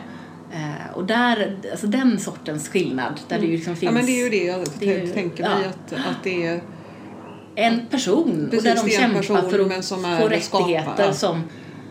Eh, 0.53 0.93
och 0.97 1.05
där, 1.05 1.57
alltså 1.71 1.87
den 1.87 2.19
sortens 2.19 2.69
skillnad 2.69 3.19
där 3.27 3.39
det 3.39 3.45
ju 3.45 3.51
liksom 3.51 3.75
finns 3.75 3.89
Ja 3.91 3.97
men 3.97 4.05
det 4.05 4.11
är 4.11 4.23
ju 4.23 4.29
det 4.29 4.45
jag 4.45 4.65
Det 4.79 4.85
ju- 4.85 5.07
tänker 5.07 5.43
mig 5.43 5.51
ja. 5.63 5.69
att, 5.69 5.93
att 5.93 6.23
det 6.23 6.45
är 6.47 6.61
en 7.55 7.85
person 7.89 8.47
Precis, 8.51 8.57
och 8.71 8.75
där 8.75 8.83
de 8.85 8.91
kämpar 8.97 9.17
person, 9.19 9.49
för 9.49 9.77
att 9.77 9.85
som 9.85 10.05
är 10.05 10.19
få 10.19 10.27
rättigheter 10.27 11.11
som, 11.11 11.43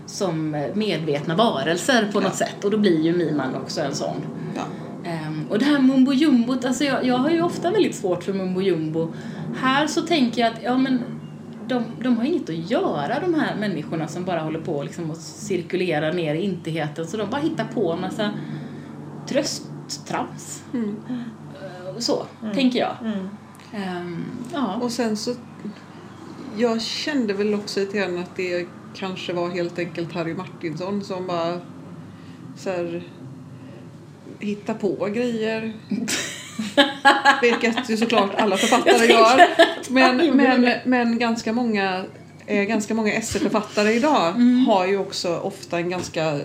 som 0.07 0.51
medvetna 0.75 1.37
varelser 1.37 2.09
på 2.12 2.21
något 2.21 2.37
Ja. 2.41 2.47
sätt 2.47 2.64
och 2.64 2.71
då 2.71 2.79
blir 2.79 3.01
ju 3.01 3.16
Miman 3.16 3.55
också 3.55 3.81
en 3.81 3.95
sån. 3.95 4.16
ja, 4.57 4.62
Ehm, 5.11 5.47
och 5.51 5.59
det 5.59 5.64
här 5.64 5.79
mumbo 5.79 6.12
jumbot, 6.12 6.64
alltså 6.64 6.85
jag, 6.85 7.05
jag 7.07 7.18
har 7.18 7.31
ju 7.31 7.43
ofta 7.43 7.71
väldigt 7.71 7.95
svårt 7.95 8.25
för 8.25 8.33
mumbo 8.33 8.61
jumbo. 8.61 9.12
Här 9.61 9.87
så 9.87 10.01
tänker 10.03 10.41
jag 10.43 10.53
att 10.53 10.62
ja 10.62 10.79
men 10.79 11.03
de, 11.71 11.85
de 12.03 12.16
har 12.16 12.25
inget 12.25 12.49
att 12.49 12.71
göra 12.71 13.21
de 13.21 13.35
här 13.35 13.57
människorna 13.57 14.09
som 14.09 14.25
bara 14.25 14.41
håller 14.41 14.61
på 14.61 14.83
liksom 14.83 15.11
och 15.11 15.16
cirkulerar 15.16 16.12
ner 16.12 16.35
i 16.35 16.41
intigheten 16.45 17.07
så 17.07 17.16
de 17.16 17.31
bara 17.31 17.41
hittar 17.41 17.64
på 17.64 17.93
en 17.93 18.01
massa 18.01 18.31
trösttrams. 19.29 20.62
mm. 20.75 20.97
Eh, 21.09 21.99
Så, 21.99 22.27
tänker 22.55 22.79
jag. 22.79 22.97
Mm. 23.05 23.29
Ehm, 23.73 24.25
ja. 24.53 24.77
Och 24.83 24.93
sen 24.93 25.16
så 25.16 25.35
jag 26.57 26.83
kände 26.83 27.35
väl 27.35 27.55
också 27.55 27.81
lite 27.81 27.99
grann 27.99 28.18
att 28.18 28.37
det 28.37 28.66
kanske 28.95 29.33
var 29.33 29.49
helt 29.51 29.79
enkelt 29.79 30.12
Harry 30.12 30.35
Martinsson 30.35 31.05
som 31.05 31.27
bara 31.27 31.61
så 32.57 32.71
här, 32.71 33.03
hitta 34.39 34.75
på 34.75 35.09
grejer. 35.14 35.73
Vilket 37.43 37.91
ju 37.91 37.97
såklart 37.97 38.35
alla 38.35 38.57
författare 38.57 39.07
gör. 39.07 39.47
Men, 39.91 40.37
men, 40.37 40.75
men 40.85 41.18
ganska 41.18 41.53
många 41.53 42.05
eh, 42.47 42.64
ganska 42.64 42.95
många 42.95 43.12
essäförfattare 43.12 43.93
idag 43.93 44.33
har 44.66 44.87
ju 44.87 44.99
också 44.99 45.39
ofta 45.39 45.79
en 45.79 45.91
ganska 45.91 46.41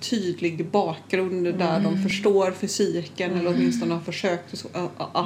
tydlig 0.00 0.66
bakgrund 0.66 1.44
där 1.44 1.80
de 1.80 2.02
förstår 2.02 2.50
fysiken 2.50 3.32
eller 3.34 3.54
åtminstone 3.54 3.94
har 3.94 4.00
försökt 4.00 4.66
att, 4.72 5.16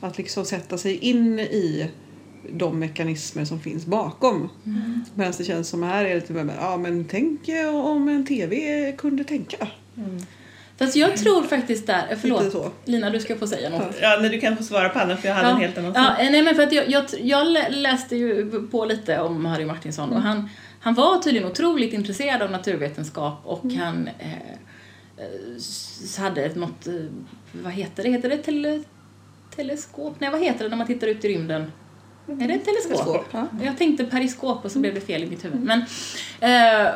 att 0.00 0.18
liksom 0.18 0.44
sätta 0.44 0.78
sig 0.78 0.96
in 0.96 1.40
i 1.40 1.90
de 2.52 2.78
mekanismer 2.78 3.44
som 3.44 3.60
finns 3.60 3.86
bakom. 3.86 4.48
Mm. 4.66 5.04
Medan 5.14 5.32
det 5.38 5.44
känns 5.44 5.68
som 5.68 5.82
här 5.82 6.04
är 6.04 6.14
lite 6.14 6.32
mer, 6.32 6.54
ja 6.60 6.76
men 6.76 7.04
tänk 7.04 7.40
om 7.72 8.08
en 8.08 8.26
TV 8.26 8.92
kunde 8.92 9.24
tänka. 9.24 9.68
Fast 10.78 10.96
jag 10.96 11.16
tror 11.16 11.42
faktiskt 11.42 11.86
där, 11.86 12.06
eh, 12.10 12.18
förlåt. 12.20 12.72
Lina 12.84 13.10
du 13.10 13.20
ska 13.20 13.36
få 13.36 13.46
säga 13.46 13.70
något. 13.70 13.96
Ja, 14.00 14.18
men 14.22 14.30
du 14.30 14.40
kan 14.40 14.56
få 14.56 14.62
svara 14.62 14.88
på 14.88 14.98
Anna 14.98 15.16
för 15.16 15.28
jag 15.28 15.34
hade 15.34 15.48
en 15.48 15.56
helt 15.56 15.78
annan 15.78 15.92
ja, 15.94 16.14
nej 16.18 16.42
men 16.42 16.54
för 16.54 16.62
att 16.62 16.72
jag, 16.72 16.90
jag, 16.90 17.04
jag 17.20 17.46
lä- 17.46 17.68
läste 17.70 18.16
ju 18.16 18.50
på 18.70 18.84
lite 18.84 19.20
om 19.20 19.44
Harry 19.46 19.64
Martinsson 19.64 20.12
och 20.12 20.20
han, 20.22 20.48
han 20.80 20.94
var 20.94 21.18
tydligen 21.18 21.48
otroligt 21.48 21.92
intresserad 21.92 22.42
av 22.42 22.50
naturvetenskap 22.50 23.40
och 23.44 23.64
han 23.72 24.08
eh, 24.18 24.32
eh, 25.16 26.22
hade 26.22 26.54
något, 26.54 26.86
eh, 26.86 26.94
vad 27.52 27.72
heter 27.72 28.02
det, 28.02 28.10
heter 28.10 28.28
det 28.28 28.36
tele, 28.36 28.82
teleskop? 29.56 30.14
Nej 30.18 30.30
vad 30.30 30.40
heter 30.40 30.64
det 30.64 30.70
när 30.70 30.76
man 30.76 30.86
tittar 30.86 31.06
ut 31.06 31.24
i 31.24 31.28
rymden? 31.28 31.72
Är 32.28 32.48
det 32.48 32.54
ett 32.54 32.64
teleskop? 32.64 33.26
Ja. 33.30 33.46
Jag 33.62 33.78
tänkte 33.78 34.04
periskop 34.04 34.64
och 34.64 34.72
så 34.72 34.78
blev 34.78 34.94
det 34.94 35.00
fel 35.00 35.22
i 35.22 35.26
mitt 35.26 35.44
huvud. 35.44 35.60
Men, 35.60 35.82
eh, 36.40 36.90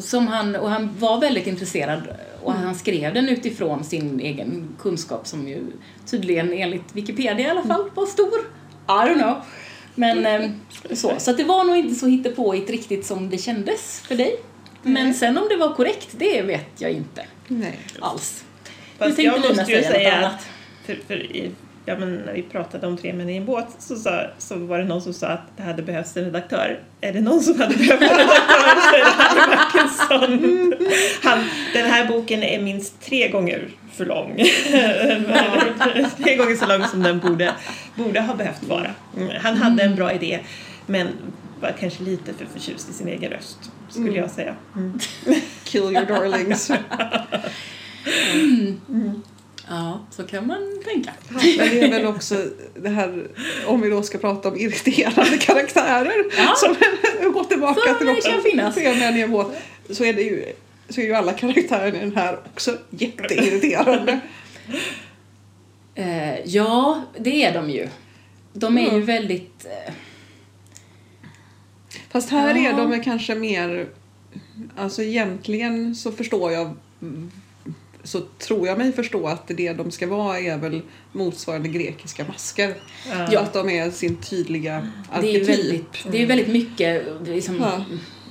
som 0.00 0.26
han, 0.26 0.56
och 0.56 0.70
han 0.70 0.96
var 0.98 1.20
väldigt 1.20 1.46
intresserad 1.46 2.02
och 2.42 2.52
han 2.52 2.74
skrev 2.74 3.14
den 3.14 3.28
utifrån 3.28 3.84
sin 3.84 4.20
egen 4.20 4.68
kunskap 4.78 5.26
som 5.26 5.48
ju 5.48 5.62
tydligen 6.06 6.52
enligt 6.52 6.94
Wikipedia 6.96 7.46
i 7.46 7.50
alla 7.50 7.62
fall 7.62 7.90
var 7.94 8.06
stor. 8.06 8.38
I 8.86 8.90
don't 8.90 9.14
know. 9.14 9.36
Men 9.94 10.26
eh, 10.26 10.50
så, 10.92 11.12
så 11.18 11.32
det 11.32 11.44
var 11.44 11.64
nog 11.64 11.76
inte 11.76 11.94
så 11.94 12.06
hittepåigt 12.06 12.70
riktigt 12.70 13.06
som 13.06 13.30
det 13.30 13.38
kändes 13.38 14.00
för 14.00 14.14
dig. 14.14 14.36
Men 14.82 15.14
sen 15.14 15.38
om 15.38 15.48
det 15.48 15.56
var 15.56 15.74
korrekt, 15.74 16.08
det 16.18 16.42
vet 16.42 16.80
jag 16.80 16.90
inte 16.90 17.26
Nej. 17.48 17.78
alls. 18.00 18.44
Fast 18.98 19.18
jag 19.18 19.40
måste 19.40 19.72
ju 19.72 19.82
säga 19.82 20.26
att 20.26 20.46
för, 20.86 20.98
för 21.06 21.36
i, 21.36 21.50
ja, 21.88 21.98
men 21.98 22.14
när 22.14 22.32
vi 22.32 22.42
pratade 22.42 22.86
om 22.86 22.96
Tre 22.96 23.12
män 23.12 23.30
i 23.30 23.36
en 23.36 23.44
båt 23.44 23.66
så, 23.78 23.96
sa, 23.96 24.20
så 24.38 24.56
var 24.56 24.78
det 24.78 24.84
någon 24.84 25.02
som 25.02 25.12
sa 25.12 25.26
att 25.26 25.56
det 25.56 25.62
hade 25.62 25.82
behövts 25.82 26.16
en 26.16 26.24
redaktör. 26.24 26.80
Är 27.00 27.12
det 27.12 27.20
någon 27.20 27.40
som 27.42 27.60
hade 27.60 27.74
behövt 27.76 28.02
en 28.02 28.08
redaktör 28.08 28.80
så 28.90 28.94
är 28.94 28.98
det 28.98 29.10
Harry 29.16 29.56
Martinsson. 29.56 30.74
Han, 31.22 31.38
den 31.72 31.90
här 31.90 32.08
boken 32.08 32.42
är 32.42 32.62
minst 32.62 33.00
tre 33.00 33.28
gånger 33.28 33.68
för 33.92 34.04
lång. 34.06 34.36
tre 36.24 36.36
gånger 36.36 36.56
så 36.56 36.66
lång 36.66 36.84
som 36.88 37.02
den 37.02 37.18
borde, 37.18 37.52
borde 37.94 38.20
ha 38.20 38.34
behövt 38.34 38.62
vara. 38.62 38.90
Mm, 39.16 39.28
Han 39.42 39.56
hade 39.56 39.82
en 39.82 39.94
bra 39.96 40.12
idé 40.12 40.40
Men 40.86 41.08
var 41.60 41.74
kanske 41.80 42.02
lite 42.02 42.32
för 42.34 42.46
förtjust 42.46 42.90
i 42.90 42.92
sin 42.92 43.08
egen 43.08 43.30
röst, 43.30 43.58
skulle 43.88 44.08
Mm. 44.08 44.20
jag 44.20 44.30
säga. 44.30 44.54
Mm. 44.76 44.98
Kill 45.64 45.82
your 45.82 46.04
darlings. 46.06 46.70
Ja, 49.68 50.00
så 50.10 50.22
kan 50.26 50.46
man 50.46 50.82
tänka. 50.84 51.10
Men 51.28 51.40
det 51.40 51.80
är 51.80 51.90
väl 51.90 52.06
också 52.06 52.46
det 52.76 52.88
här, 52.88 53.28
om 53.66 53.80
vi 53.80 53.90
då 53.90 54.02
ska 54.02 54.18
prata 54.18 54.48
om 54.48 54.56
irriterande 54.56 55.36
karaktärer, 55.40 56.14
Ja. 56.38 56.54
som 56.56 56.76
går 57.32 57.44
tillbaka 57.44 57.80
Som 57.80 57.98
till 57.98 58.22
kan 58.32 58.42
finnas. 58.42 58.74
scennivå, 58.74 59.50
så 59.90 60.04
är 60.04 60.12
det 60.12 60.22
ju 60.22 60.44
så 60.88 61.00
är 61.00 61.04
ju 61.04 61.14
alla 61.14 61.32
karaktärer 61.32 61.88
i 61.96 61.98
den 61.98 62.16
här 62.16 62.38
också 62.52 62.78
jätteirriterande. 62.90 64.20
Eh, 65.94 66.40
ja, 66.44 67.02
det 67.18 67.44
är 67.44 67.54
de 67.54 67.70
ju. 67.70 67.88
De 68.52 68.78
är 68.78 68.82
ju 68.82 68.88
Mm. 68.88 69.04
väldigt... 69.04 69.64
Eh, 69.66 69.92
Fast 72.10 72.30
här 72.30 72.54
Ja. 72.54 72.68
är 72.70 72.72
de 72.76 73.00
kanske 73.02 73.34
mer, 73.34 73.88
alltså 74.76 75.02
egentligen 75.02 75.94
så 75.94 76.12
förstår 76.12 76.52
jag 76.52 76.76
så 78.08 78.20
tror 78.38 78.66
jag 78.66 78.78
mig 78.78 78.92
förstå 78.92 79.26
att 79.26 79.48
det 79.48 79.72
de 79.72 79.90
ska 79.90 80.06
vara 80.06 80.38
är 80.40 80.58
väl 80.58 80.80
motsvarande 81.12 81.68
grekiska 81.68 82.24
masker. 82.28 82.74
Ja. 83.30 83.40
Att 83.40 83.52
de 83.52 83.70
är 83.70 83.90
sin 83.90 84.16
tydliga 84.16 84.86
det, 85.20 85.36
är 85.36 85.40
arketyp. 85.40 85.48
väldigt, 85.48 86.06
det 86.12 86.22
är 86.22 86.26
väldigt 86.26 86.48
mycket 86.48 87.06
liksom, 87.26 87.56
Ja. 87.60 87.84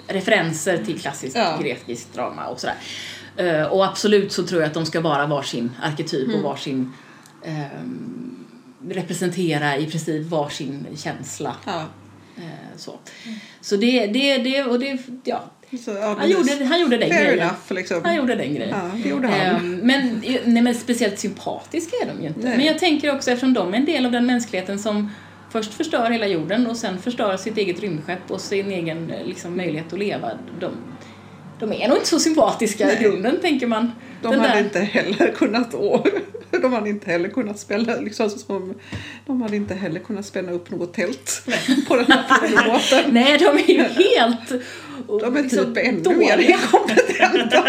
referenser 0.08 0.84
till 0.86 1.00
klassiskt 1.00 1.36
Ja. 1.36 1.58
grekiskt 1.62 2.14
drama 2.14 2.48
och 2.48 2.60
sådär. 2.60 2.76
Eh, 3.38 3.64
och 3.64 3.86
absolut 3.86 4.32
så 4.32 4.44
tror 4.48 4.62
jag 4.62 4.68
att 4.68 4.74
de 4.74 4.86
ska 4.86 5.02
vara 5.02 5.28
varsin 5.28 5.72
arketyp 5.82 6.28
Mm. 6.28 6.36
och 6.36 6.44
varsin 6.44 6.94
ehm, 7.46 8.46
representera 8.90 9.78
i 9.78 9.86
princip 9.86 10.26
varsin 10.28 10.88
känsla. 10.96 11.56
Ja. 11.66 11.86
Eh, 12.38 12.44
så 12.78 13.00
så 13.62 13.76
det, 13.76 14.08
det, 14.08 14.38
det, 14.38 14.64
och 14.64 14.80
det, 14.80 14.98
ja. 15.24 15.44
Så, 15.72 15.91
ja, 15.91 16.15
Han 16.20 16.30
gjorde, 16.30 16.65
han 16.65 16.82
gjorde 16.82 16.97
den 16.97 17.09
Fair 17.09 17.24
grejen. 17.26 17.39
enough 17.39 17.74
liksom. 17.74 18.01
Han 18.05 18.15
gjorde 18.15 18.36
den 18.36 18.55
grejen. 18.55 18.70
Ja, 18.70 18.91
det 19.03 19.09
gjorde 19.09 19.28
han. 19.28 19.55
Ehm, 19.55 19.76
men, 19.76 20.24
nej, 20.45 20.61
men 20.61 20.76
speciellt 20.76 21.20
sympatiska 21.20 21.95
är 22.01 22.07
de 22.15 22.22
ju 22.22 22.28
inte. 22.28 22.39
Nej. 22.39 22.57
Men 22.57 22.65
jag 22.65 22.80
tänker 22.80 23.15
också 23.15 23.32
eftersom 23.32 23.53
de 23.53 23.74
är 23.74 23.78
en 23.78 23.86
del 23.86 24.05
av 24.05 24.11
den 24.11 24.26
mänskligheten 24.26 24.80
som 24.80 25.09
först 25.51 25.74
förstör 25.74 26.09
hela 26.09 26.28
jorden 26.28 26.68
och 26.68 26.78
sen 26.78 26.97
förstör 26.97 27.38
sitt 27.38 27.57
eget 27.57 27.80
rymdskepp 27.80 28.32
och 28.32 28.41
sin 28.41 28.72
egen 28.72 29.13
liksom, 29.26 29.57
möjlighet 29.57 29.93
att 29.93 29.99
leva. 29.99 30.30
De, 30.59 30.72
de 31.59 31.74
är 31.74 31.88
nog 31.88 31.97
inte 31.97 32.09
så 32.09 32.20
sympatiska 32.20 32.86
Nej. 32.86 32.97
i 32.99 33.03
grunden, 33.03 33.39
tänker 33.41 33.68
man. 33.68 33.91
De 34.22 34.32
Den 34.32 34.39
hade 34.39 34.53
där- 34.53 34.59
inte 34.63 34.80
heller 34.80 35.32
kunnat 35.38 35.74
å, 35.74 36.05
de 36.51 36.74
hade 36.74 36.89
inte 36.89 37.11
heller 37.11 37.30
kunnat 37.30 37.59
spela 37.59 37.95
liksom 37.99 38.30
som, 38.30 38.74
de 39.26 39.41
hade 39.41 39.55
inte 39.55 39.74
heller 39.76 39.99
kunnat 39.99 40.26
spänna 40.26 40.51
upp 40.51 40.72
något 40.72 40.93
tält 40.93 41.41
på 41.88 41.95
den 41.95 42.05
här 42.11 42.65
båten. 42.74 43.03
Nej, 43.13 43.38
de 43.38 43.45
är 43.45 43.72
ju 43.72 43.84
helt... 43.84 44.49
De 45.07 45.36
är 45.38 45.43
liksom 45.43 45.74
typ 45.76 45.86
ännu 45.88 46.01
dåliga. 46.01 46.38
mer 46.38 46.49
inkompetenta. 46.51 47.63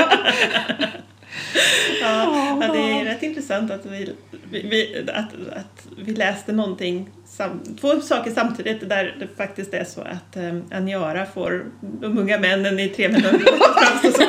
Ja, 2.01 2.59
ja, 2.61 2.72
det 2.72 2.78
är 2.78 3.05
rätt 3.05 3.22
intressant 3.22 3.70
att 3.70 3.86
vi, 3.86 4.12
vi, 4.51 4.62
vi, 4.62 5.11
att, 5.11 5.32
att 5.57 5.86
vi 5.96 6.14
läste 6.14 6.53
någonting, 6.53 7.11
sam, 7.26 7.61
två 7.80 8.01
saker 8.01 8.30
samtidigt 8.30 8.88
där 8.88 9.16
det 9.20 9.28
faktiskt 9.36 9.74
är 9.74 9.84
så 9.84 10.01
att 10.01 10.36
um, 10.36 10.64
Aniara 10.70 11.26
får 11.26 11.64
de 11.80 12.18
unga 12.18 12.38
männen 12.38 12.78
i 12.78 12.88
Tre 12.88 13.07
att 13.07 13.22
framstå 13.22 14.12
som, 14.12 14.12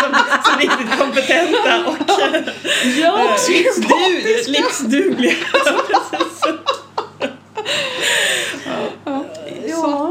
som, 0.00 0.14
som 0.44 0.60
riktigt 0.60 0.98
kompetenta 0.98 1.86
och 1.86 1.96
Ja, 3.00 3.24
eh, 3.24 3.36
livsdu, 3.48 4.52
livsdugliga. 4.52 5.34
Att, 9.04 9.38
eh, 9.46 10.07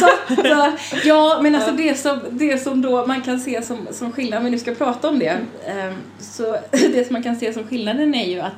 Så 0.00 0.06
att, 0.06 0.44
eh, 0.46 0.74
ja, 1.04 1.38
men 1.42 1.54
alltså 1.54 1.70
det 1.72 1.94
som, 1.98 2.18
det 2.30 2.58
som 2.62 2.82
då 2.82 3.06
man 3.06 3.20
kan 3.22 3.40
se 3.40 3.62
som, 3.62 3.78
som 3.90 4.12
skillnad, 4.12 4.44
vi 4.44 4.50
nu 4.50 4.58
ska 4.58 4.74
prata 4.74 5.08
om 5.08 5.18
det, 5.18 5.36
eh, 5.66 5.92
så 6.20 6.56
det 6.70 7.06
som 7.06 7.12
man 7.12 7.22
kan 7.22 7.36
se 7.36 7.52
som 7.52 7.66
skillnaden 7.68 8.14
är 8.14 8.28
ju 8.28 8.40
att 8.40 8.52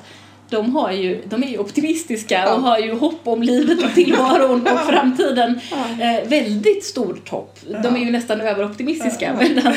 de, 0.51 0.77
har 0.77 0.91
ju, 0.93 1.23
de 1.25 1.43
är 1.43 1.47
ju 1.49 1.59
optimistiska 1.59 2.43
Ja. 2.47 2.55
och 2.55 2.63
har 2.63 2.79
ju 2.79 2.95
hopp 2.95 3.21
om 3.25 3.43
livet 3.43 3.85
och 3.85 3.95
tillvaron 3.95 4.63
och 4.63 4.81
framtiden. 4.81 5.61
Eh, 6.01 6.29
väldigt 6.29 6.85
stort 6.85 7.29
hopp. 7.29 7.59
De 7.83 7.97
är 7.97 8.01
ju 8.01 8.11
nästan 8.11 8.41
överoptimistiska. 8.41 9.37
Medan 9.41 9.75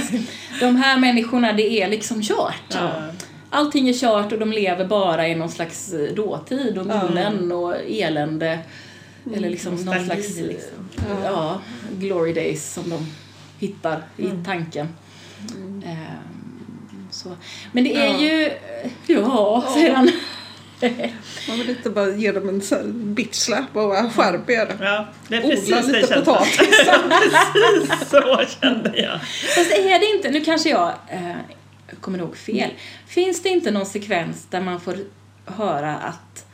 de 0.60 0.76
här 0.76 0.98
människorna, 1.00 1.54
det 1.54 1.82
är 1.82 1.88
liksom 1.90 2.22
kört. 2.22 2.64
Ja. 2.74 2.90
Allting 3.50 3.90
är 3.90 3.94
kört 3.94 4.32
och 4.32 4.40
de 4.40 4.52
lever 4.52 4.86
bara 4.86 5.28
i 5.28 5.36
någon 5.36 5.50
slags 5.50 5.94
eh, 5.94 6.14
dåtid 6.16 6.78
och 6.78 6.88
Ja. 6.90 7.04
minnen 7.10 7.52
och 7.52 7.76
elände. 7.90 8.60
Eller 9.36 9.50
liksom 9.50 9.76
någon 9.76 9.86
Nostalgi, 9.86 10.24
slags 10.24 10.38
liksom. 10.40 10.90
ja. 11.24 11.62
glory 12.00 12.34
days 12.34 12.74
som 12.74 12.90
de 12.90 13.08
hittar 13.60 14.04
i 14.18 14.26
Mm. 14.26 14.44
tanken. 14.46 14.88
Ehm, 15.86 17.08
så. 17.12 17.38
Men 17.72 17.84
det 17.84 17.96
är 17.96 18.08
Ja. 18.08 18.20
ju, 18.22 18.52
ja, 19.08 19.64
säger 19.74 19.94
han. 19.94 20.12
man 21.48 21.58
vill 21.58 21.70
inte 21.70 21.90
bara 21.90 22.10
ge 22.10 22.32
dem 22.32 22.50
en 22.50 22.62
sån 22.62 22.78
här 22.78 22.88
bitch 22.88 23.36
slap 23.36 23.66
och 23.74 23.90
bara 23.90 24.10
skärp 24.10 24.50
er. 24.50 24.78
Ja, 24.82 25.08
det 25.28 25.36
är 25.36 25.40
Odla 25.46 25.56
precis 25.56 25.70
det 25.88 25.92
lite 25.94 26.08
känns. 26.08 26.26
potatis. 26.26 26.58
Precis 27.54 28.10
så 28.10 28.40
kände 28.62 28.98
jag. 29.02 29.22
Fast 29.56 29.72
är 29.72 30.00
det 30.00 30.06
inte, 30.16 30.30
nu 30.32 30.42
kanske 30.46 30.70
jag 30.70 30.88
eh, 31.10 31.36
kommer 32.02 32.20
ihåg 32.20 32.38
fel. 32.38 32.70
Finns 33.08 33.42
det 33.44 33.50
inte 33.50 33.72
någon 33.72 33.86
sekvens 33.86 34.48
där 34.50 34.62
man 34.62 34.82
får 34.82 34.96
höra 35.46 35.96
att 35.96 36.46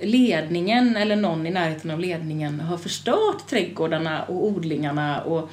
ledningen 0.00 0.96
eller 0.96 1.16
någon 1.16 1.46
i 1.46 1.50
närheten 1.50 1.90
av 1.90 2.00
ledningen 2.00 2.60
har 2.60 2.78
förstört 2.78 3.46
trädgårdarna 3.50 4.22
och 4.22 4.46
odlingarna 4.46 5.20
och 5.20 5.50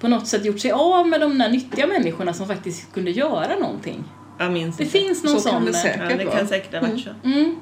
på 0.00 0.08
något 0.08 0.26
sätt 0.26 0.44
gjort 0.44 0.60
sig 0.60 0.70
av 0.70 1.08
med 1.08 1.20
de 1.20 1.38
där 1.38 1.48
nyttiga 1.48 1.86
människorna 1.86 2.32
som 2.34 2.46
faktiskt 2.46 2.92
kunde 2.94 3.10
göra 3.10 3.56
någonting. 3.58 4.04
Jag 4.38 4.52
minns 4.52 4.76
Det 4.76 4.84
inte. 4.84 4.98
finns 4.98 5.24
någon 5.24 5.40
Så 5.40 5.48
kan 5.50 5.58
sån... 5.58 5.66
det 5.66 5.72
säkert 5.78 6.10
Ja, 6.10 6.16
det 6.16 6.24
kan 6.24 6.48
säkert 6.48 6.72
ha 6.74 6.80
varit 6.80 7.00
så. 7.04 7.10
Mm, 7.24 7.56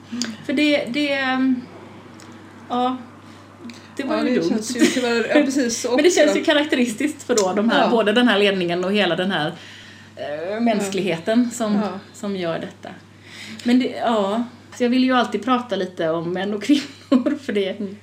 för 0.46 0.52
det, 0.52 0.84
det... 0.84 1.08
Ja. 2.68 2.96
Det 3.96 4.02
var 4.04 4.16
Ja, 4.16 4.24
ju 4.28 4.34
det 4.34 4.40
dumt. 4.40 4.48
känns 4.50 4.76
ju 4.76 4.80
tyvärr, 4.80 5.26
ja 5.34 5.42
precis. 5.44 5.86
Men 5.94 6.02
det 6.04 6.10
känns 6.10 6.36
ju 6.36 6.44
karaktäristiskt 6.44 7.22
för 7.22 7.36
då 7.36 7.52
de 7.56 7.70
här, 7.70 7.82
Ja. 7.84 7.90
både 7.90 8.12
den 8.12 8.28
här 8.28 8.38
ledningen 8.38 8.84
och 8.84 8.92
hela 8.92 9.16
den 9.16 9.30
här 9.30 9.52
eh, 10.16 10.60
mänskligheten 10.60 11.50
som, 11.50 11.74
Ja. 11.74 11.80
som 11.80 11.98
som 12.14 12.36
gör 12.36 12.58
detta. 12.58 12.88
Men 13.64 13.78
det, 13.78 13.86
ja, 14.04 14.44
så 14.76 14.82
jag 14.84 14.90
vill 14.90 15.04
ju 15.04 15.12
alltid 15.12 15.44
prata 15.44 15.76
lite 15.76 16.10
om 16.10 16.32
män 16.32 16.54
och 16.54 16.62
kvinnor 16.62 17.38
för 17.42 17.52
det, 17.52 17.68
Mm. 17.70 17.96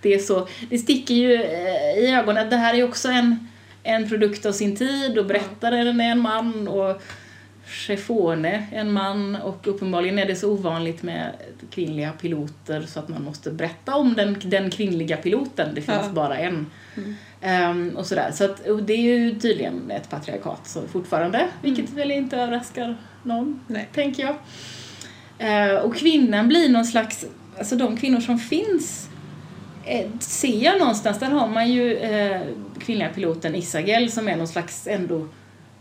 det 0.00 0.14
är 0.14 0.18
så, 0.18 0.48
det 0.70 0.78
sticker 0.78 1.14
ju 1.14 1.34
eh, 1.34 1.98
i 2.04 2.14
ögonen. 2.14 2.50
Det 2.50 2.56
här 2.56 2.74
är 2.74 2.84
också 2.84 3.08
en, 3.08 3.48
en 3.82 4.08
produkt 4.08 4.46
av 4.46 4.52
sin 4.52 4.76
tid 4.76 5.18
och 5.18 5.26
berättaren 5.26 6.00
är 6.00 6.10
en 6.10 6.20
man 6.20 6.68
och 6.68 7.02
Chefone 7.66 8.66
en 8.72 8.92
man 8.92 9.36
och 9.36 9.66
uppenbarligen 9.68 10.18
är 10.18 10.26
det 10.26 10.36
så 10.36 10.52
ovanligt 10.52 11.02
med 11.02 11.32
kvinnliga 11.70 12.12
piloter 12.12 12.82
så 12.82 12.98
att 12.98 13.08
man 13.08 13.22
måste 13.24 13.50
berätta 13.50 13.94
om 13.94 14.14
den, 14.14 14.36
den 14.44 14.70
kvinnliga 14.70 15.16
piloten. 15.16 15.74
Det 15.74 15.82
finns 15.82 15.98
Ja. 16.06 16.12
bara 16.12 16.38
en. 16.38 16.66
Ehm, 17.40 17.90
och 17.96 18.06
sådär. 18.06 18.30
Så 18.32 18.44
att, 18.44 18.62
det 18.86 18.92
är 18.92 18.98
ju 19.18 19.34
tydligen 19.40 19.90
ett 19.90 20.10
patriarkat 20.10 20.60
så 20.68 20.80
fortfarande, 20.92 21.48
vilket 21.62 21.90
väl 21.90 22.10
inte 22.10 22.36
överraskar 22.36 22.96
någon, 23.22 23.60
Nej. 23.66 23.88
tänker 23.94 24.22
jag. 24.22 24.36
Eh, 25.38 25.74
och 25.76 25.96
kvinnan 25.96 26.48
blir 26.48 26.68
någon 26.68 26.84
slags, 26.84 27.24
alltså 27.58 27.76
de 27.76 27.96
kvinnor 27.96 28.20
som 28.20 28.38
finns 28.38 29.08
eh, 29.84 30.06
ser 30.20 30.64
jag 30.64 30.78
någonstans, 30.78 31.18
där 31.18 31.30
har 31.30 31.48
man 31.48 31.72
ju 31.72 31.96
eh, 31.96 32.40
kvinnliga 32.80 33.08
piloten 33.08 33.54
Isagel 33.54 34.10
som 34.12 34.28
är 34.28 34.36
någon 34.36 34.48
slags 34.48 34.86
ändå 34.86 35.28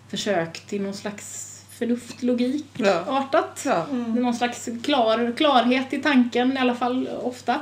försök 0.10 0.60
till 0.60 0.82
någon 0.82 0.94
slags 0.94 1.50
förnuft, 1.72 2.24
logik 2.24 2.66
Ja. 2.78 3.04
artat. 3.08 3.62
Ja. 3.66 3.86
Det 3.92 4.20
är 4.20 4.24
någon 4.24 4.34
slags 4.34 4.70
klar, 4.84 5.34
klarhet 5.38 5.94
i 5.94 6.02
tanken 6.02 6.54
i 6.58 6.60
alla 6.60 6.76
fall 6.76 7.10
ofta. 7.24 7.60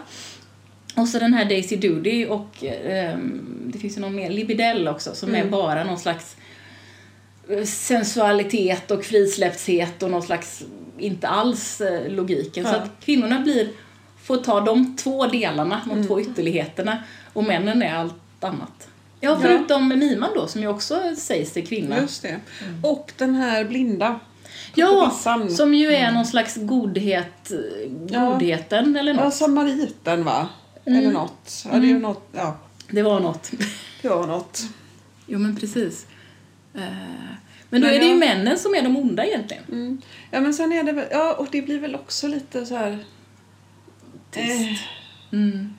Och 0.95 1.07
så 1.07 1.19
den 1.19 1.33
här 1.33 1.45
Daisy 1.45 1.75
Doody 1.75 2.25
och 2.25 2.63
ehm, 2.63 3.41
det 3.73 3.79
finns 3.79 3.97
ju 3.97 4.01
någon 4.01 4.15
mer, 4.15 4.29
Libidell 4.29 4.87
också, 4.87 5.15
som 5.15 5.29
är 5.35 5.39
Mm. 5.39 5.51
bara 5.51 5.83
någon 5.83 5.99
slags 5.99 6.35
eh, 7.49 7.63
sensualitet 7.63 8.91
och 8.91 9.03
frisläppthet 9.05 10.03
och 10.03 10.11
någon 10.11 10.21
slags, 10.23 10.63
inte 11.01 11.27
alls 11.27 11.81
eh, 11.81 12.09
logiken. 12.11 12.65
Så 12.65 12.71
Ja. 12.71 12.75
att 12.77 12.89
kvinnorna 13.05 13.39
blir, 13.39 13.69
får 14.23 14.37
ta 14.37 14.61
de 14.61 14.95
två 14.97 15.27
delarna, 15.27 15.81
de 15.89 16.07
två 16.07 16.21
ytterligheterna 16.21 17.03
och 17.33 17.43
männen 17.43 17.81
är 17.83 17.95
allt 17.95 18.13
annat. 18.43 18.87
Ja, 19.19 19.29
Ja. 19.29 19.37
förutom 19.41 19.87
Miman 19.87 20.29
då, 20.35 20.47
som 20.47 20.61
ju 20.61 20.67
också 20.67 21.01
sägs 21.17 21.51
till 21.51 21.67
kvinna. 21.67 21.99
Just 22.01 22.21
det. 22.21 22.39
Och 22.83 23.11
den 23.17 23.35
här 23.35 23.63
blinda. 23.65 24.19
Ja, 24.75 25.11
som 25.49 25.73
ju 25.73 25.93
är 25.93 26.11
någon 26.11 26.25
slags 26.25 26.55
godhet, 26.55 27.51
Ja. 28.09 28.25
godheten 28.31 28.95
eller 28.95 29.13
Ja, 29.13 29.23
något. 29.23 29.33
samariten 29.33 30.23
va? 30.23 30.49
Mm. 30.85 30.99
Eller 30.99 31.11
något. 31.11 31.65
Ja, 31.71 31.77
det 31.77 31.85
är 31.85 31.89
ju 31.89 31.99
något. 31.99 32.27
Ja, 32.31 32.57
Det 32.89 33.01
var 33.01 33.19
något. 33.19 33.51
det 34.01 34.09
var 34.09 34.27
något. 34.27 34.61
Jo 35.27 35.39
men 35.39 35.55
precis. 35.55 36.05
Eh, 36.75 36.81
Men 37.69 37.81
då 37.81 37.87
Men 37.87 37.95
är 37.95 37.99
det 37.99 38.05
ju 38.05 38.09
jag- 38.11 38.19
männen 38.19 38.57
som 38.59 38.75
är 38.75 38.81
de 38.81 38.97
onda 38.97 39.25
egentligen. 39.25 39.63
Mm. 39.71 40.01
Ja, 40.31 40.39
men 40.41 40.53
sen 40.53 40.71
är 40.73 40.83
det 40.83 40.91
väl, 40.91 41.07
ja, 41.11 41.33
och 41.35 41.47
det 41.51 41.61
blir 41.61 41.79
väl 41.79 41.95
också 41.95 42.27
lite 42.27 42.65
så 42.65 42.75
här... 42.75 42.91
eh, 42.91 42.97
Tyst. 44.31 44.83
Mm. 45.31 45.73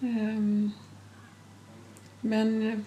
ehm, 0.00 0.70
Men, 2.20 2.68
eh, 2.72 2.78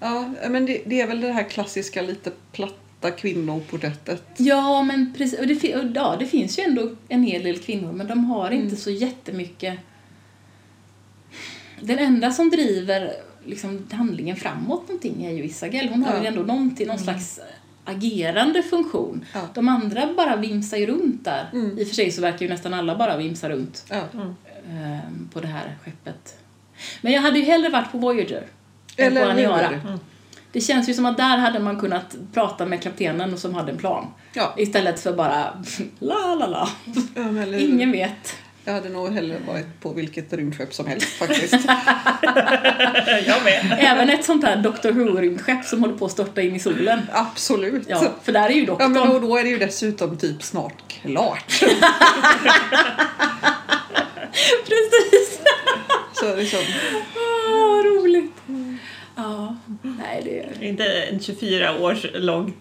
ja, 0.00 0.28
men 0.48 0.66
det, 0.66 0.82
det 0.86 1.00
är 1.00 1.06
väl 1.06 1.20
det 1.20 1.32
här 1.32 1.48
klassiska 1.48 2.02
lite 2.02 2.32
platta 2.52 3.10
kvinnoporträttet. 3.10 4.24
Ja, 4.36 4.82
men 4.82 5.14
precis. 5.16 5.38
Och 5.40 5.46
det, 5.46 5.76
och 5.76 5.84
ja, 5.94 6.16
det 6.18 6.26
finns 6.26 6.58
ju 6.58 6.62
ändå 6.62 6.90
en 7.08 7.22
hel 7.22 7.42
del 7.42 7.58
kvinnor, 7.58 7.92
men 7.92 8.06
de 8.06 8.24
har 8.24 8.50
inte 8.50 8.76
så 8.76 8.90
jättemycket... 8.90 9.78
Den 11.80 11.98
enda 11.98 12.30
som 12.32 12.50
driver 12.50 13.12
liksom, 13.46 13.86
handlingen 13.92 14.36
framåt 14.36 14.88
någonting 14.88 15.24
är 15.24 15.30
ju 15.30 15.44
Isagel. 15.44 15.88
Hon 15.88 16.02
har 16.04 16.14
Ja. 16.14 16.20
ju 16.20 16.26
ändå 16.26 16.42
någonting, 16.42 16.86
någon 16.86 16.98
slags 16.98 17.40
agerande 17.84 18.62
funktion. 18.62 19.24
Ja. 19.34 19.40
De 19.54 19.68
andra 19.68 20.08
bara 20.16 20.36
vimsar 20.36 20.76
ju 20.76 20.86
runt 20.86 21.24
där. 21.24 21.48
Mm. 21.52 21.78
I 21.78 21.82
och 21.84 21.88
för 21.88 21.94
sig 21.94 22.10
så 22.12 22.20
verkar 22.22 22.42
ju 22.42 22.48
nästan 22.48 22.74
alla 22.74 22.96
bara 22.96 23.16
vimsa 23.16 23.48
runt 23.48 23.84
Ja. 23.90 24.02
ehm, 24.70 25.28
på 25.32 25.40
det 25.40 25.46
här 25.48 25.76
skeppet. 25.84 26.38
Men 27.00 27.12
jag 27.12 27.22
hade 27.22 27.38
ju 27.38 27.44
hellre 27.44 27.68
varit 27.68 27.92
på 27.92 27.98
Voyager 27.98 28.46
än 28.96 29.06
Eller 29.06 29.24
på 29.24 29.30
Aniara. 29.30 29.66
hur? 29.68 29.98
Det 30.52 30.60
känns 30.60 30.88
ju 30.88 30.94
som 30.94 31.06
att 31.06 31.16
där 31.16 31.36
hade 31.38 31.58
man 31.58 31.80
kunnat 31.80 32.16
prata 32.34 32.66
med 32.66 32.82
kaptenen 32.82 33.38
som 33.38 33.54
hade 33.54 33.72
en 33.72 33.78
plan. 33.78 34.06
Ja. 34.34 34.54
Istället 34.58 35.00
för 35.00 35.12
bara 35.12 35.62
la 35.98 36.34
la 36.34 36.46
la. 36.46 36.68
Ingen 37.58 37.92
vet. 37.92 38.34
Jag 38.64 38.72
hade 38.72 38.88
nog 38.88 39.12
hellre 39.12 39.36
varit 39.46 39.80
på 39.80 39.92
vilket 39.92 40.32
rymdskepp 40.32 40.74
som 40.74 40.86
helst 40.86 41.08
faktiskt. 41.08 41.52
Jag 43.26 43.44
med. 43.44 43.76
Även 43.78 44.10
ett 44.10 44.24
sånt 44.24 44.44
här 44.44 44.56
Dr 44.56 44.88
Who-rymdskepp 44.90 45.62
som 45.62 45.80
håller 45.80 45.96
på 45.96 46.04
att 46.04 46.12
störta 46.12 46.42
in 46.42 46.56
i 46.56 46.58
solen. 46.58 47.00
Absolut. 47.12 47.82
Ja, 47.88 48.12
för 48.22 48.32
där 48.32 48.48
är 48.48 48.52
ju 48.52 48.60
Ja, 48.60 48.66
doktorn. 48.66 48.92
men 48.92 49.10
och 49.10 49.20
då 49.20 49.36
är 49.36 49.44
det 49.44 49.50
ju 49.50 49.58
dessutom 49.58 50.18
typ 50.18 50.42
snart 50.42 50.82
klart. 50.88 51.60
Precis! 54.66 55.40
Så 56.12 56.36
liksom, 56.36 56.60
Åh, 57.16 57.66
vad 57.66 57.84
roligt. 57.84 58.32
Ja, 59.16 59.56
nej 59.82 60.22
det... 60.24 60.66
Inte 60.66 60.84
en 60.84 61.20
24 61.20 61.78
års 61.80 62.06
lång, 62.14 62.52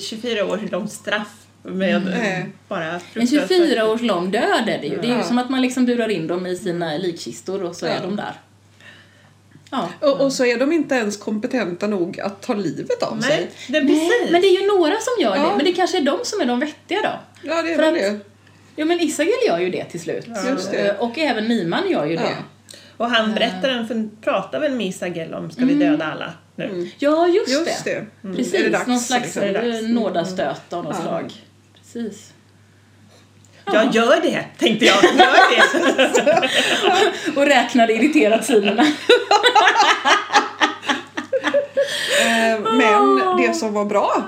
24 0.00 0.44
års 0.44 0.70
långt 0.70 0.92
straff 0.92 1.28
med 1.62 2.02
Nej. 2.04 2.46
bara 2.68 2.84
En 2.84 3.00
fruktansvärt- 3.00 3.48
24 3.48 3.88
års 3.90 4.02
lång 4.02 4.30
död 4.30 4.68
är 4.68 4.78
det 4.80 4.86
ju. 4.86 4.96
Det 5.00 5.06
är 5.06 5.10
ju 5.12 5.16
Ja. 5.18 5.22
som 5.22 5.38
att 5.38 5.50
man 5.50 5.62
liksom 5.62 5.86
burar 5.86 6.08
in 6.08 6.26
dem 6.26 6.46
i 6.46 6.56
sina 6.56 6.96
likkistor 6.96 7.62
och 7.62 7.76
så 7.76 7.86
är 7.86 7.94
Ja. 7.94 8.00
de 8.02 8.16
där. 8.16 8.32
Ja. 9.70 9.88
och, 10.00 10.20
och 10.20 10.32
så 10.32 10.44
är 10.44 10.58
de 10.58 10.72
inte 10.72 10.94
ens 10.94 11.16
kompetenta 11.16 11.86
nog 11.86 12.20
att 12.20 12.42
ta 12.42 12.54
livet 12.54 13.02
av 13.02 13.20
sig. 13.20 13.36
Nej, 13.36 13.50
det 13.68 13.78
är 13.78 13.82
Nej, 13.84 13.94
precis. 14.10 14.32
men 14.32 14.40
det 14.40 14.46
är 14.48 14.60
ju 14.60 14.66
några 14.66 14.94
som 15.00 15.22
gör 15.24 15.36
Ja. 15.36 15.42
det. 15.42 15.56
Men 15.56 15.64
det 15.64 15.72
kanske 15.72 15.98
är 15.98 16.02
de 16.02 16.18
som 16.22 16.40
är 16.40 16.44
de 16.46 16.60
vettiga 16.60 16.98
då. 17.02 17.18
Ja, 17.42 17.62
det 17.62 17.72
är 17.72 17.76
För 17.76 17.82
väl 17.82 17.94
att- 17.94 18.00
det. 18.00 18.20
Ja 18.76 18.84
men 18.84 19.00
Isagel 19.00 19.32
gör 19.46 19.58
ju 19.58 19.70
det 19.70 19.84
till 19.84 20.00
slut. 20.00 20.26
Just 20.48 20.70
det. 20.70 20.88
Eh, 20.88 20.96
Och 21.02 21.18
även 21.18 21.48
Miman 21.48 21.90
gör 21.90 22.04
ju 22.06 22.14
Ja. 22.14 22.20
det. 22.20 22.36
Och 22.96 23.10
han 23.10 23.34
berättaren 23.34 23.88
för- 23.88 24.08
pratar 24.22 24.60
väl 24.60 24.72
med 24.72 24.86
Isagel 24.86 25.34
om 25.34 25.50
ska 25.50 25.64
vi 25.64 25.74
döda 25.74 26.04
alla 26.04 26.32
nu? 26.56 26.90
Ja, 26.98 27.28
just, 27.28 27.48
Just 27.50 27.84
det. 27.84 28.06
det. 28.22 28.28
Precis, 28.36 28.54
Är 28.54 28.62
det 28.62 28.68
dags, 28.70 28.86
någon 28.86 28.98
slags 29.00 29.22
liksom? 29.24 29.42
Är 29.42 29.52
det 29.52 29.78
eh, 29.78 29.82
nådastöt 29.88 30.72
av 30.72 30.84
något 30.84 30.96
Ja. 30.98 31.02
slag. 31.02 31.32
Precis. 31.92 32.32
Jag 33.72 33.94
gör 33.94 34.20
det, 34.22 34.44
tänkte 34.58 34.84
jag. 34.84 35.04
Gör 35.04 35.50
det. 36.14 36.50
Och 37.40 37.46
räknade 37.46 37.92
irriterat 37.92 38.44
sidorna. 38.44 38.82
Eh, 42.20 42.60
Men 42.60 43.36
det 43.36 43.54
som 43.54 43.72
var 43.72 43.84
bra 43.84 44.22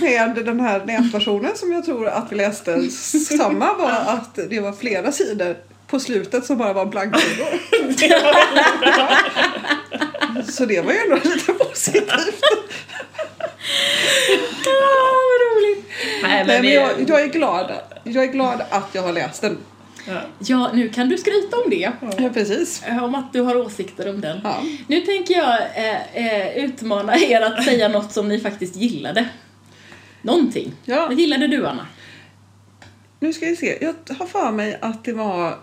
med 0.00 0.44
den 0.44 0.60
här 0.60 0.84
nätversionen 0.84 1.56
som 1.56 1.72
jag 1.72 1.84
tror 1.84 2.08
att 2.08 2.32
vi 2.32 2.36
läste 2.36 2.90
samma 3.38 3.74
var 3.74 3.90
att 3.90 4.34
det 4.50 4.60
var 4.60 4.72
flera 4.72 5.12
sidor 5.12 5.56
på 5.86 6.00
slutet 6.00 6.46
som 6.46 6.58
bara 6.58 6.72
var 6.72 6.86
blanksidor. 6.86 7.46
Så 10.52 10.66
det 10.66 10.80
var 10.80 10.92
ju 10.92 10.98
ändå 10.98 11.16
lite 11.24 11.52
positivt. 11.52 12.44
Ah, 14.66 15.18
vad 15.28 15.56
roligt. 15.56 15.86
Nej, 16.22 16.30
Nej, 16.30 16.46
men 16.46 16.46
men 16.46 16.62
vi, 16.62 16.74
jag, 16.74 16.90
jag, 17.08 17.22
är 17.22 17.26
glad, 17.28 17.72
jag 18.04 18.24
är 18.24 18.32
glad 18.32 18.62
att 18.70 18.88
jag 18.92 19.02
har 19.02 19.12
läst 19.12 19.42
den. 19.42 19.58
ja. 20.06 20.20
Ja, 20.38 20.70
nu 20.74 20.88
kan 20.88 21.08
du 21.08 21.18
skryta 21.18 21.56
om 21.56 21.70
det. 21.70 21.92
Ja, 22.18 22.30
precis. 22.34 22.82
Eh, 22.82 23.04
Om 23.04 23.14
att 23.14 23.32
du 23.32 23.40
har 23.40 23.56
åsikter 23.56 24.10
om 24.10 24.20
den. 24.20 24.40
Ja. 24.44 24.62
Nu 24.86 25.00
tänker 25.00 25.34
jag 25.34 25.58
eh, 25.76 26.16
eh, 26.32 26.64
utmana 26.64 27.16
er 27.16 27.40
att 27.40 27.64
säga 27.64 27.88
något 27.88 28.12
som 28.12 28.28
ni 28.28 28.40
faktiskt 28.40 28.76
gillade. 28.76 29.28
Någonting. 30.22 30.72
Ja. 30.84 31.06
Vad 31.06 31.18
gillade 31.20 31.46
du, 31.46 31.66
Anna? 31.66 31.86
Nu 33.20 33.32
ska 33.32 33.46
vi 33.46 33.56
se. 33.56 33.78
Jag 33.80 33.94
har 34.18 34.26
för 34.26 34.50
mig 34.52 34.78
att 34.80 35.04
det 35.04 35.12
var 35.12 35.58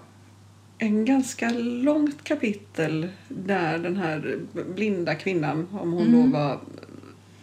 en 0.78 1.06
ganska 1.06 1.50
långt 1.60 2.24
kapitel 2.24 3.08
där 3.28 3.78
den 3.78 3.98
här 3.98 4.38
blinda 4.76 5.16
kvinnan, 5.16 5.68
om 5.82 5.92
hon 5.94 6.12
då 6.32 6.38
var, 6.38 6.60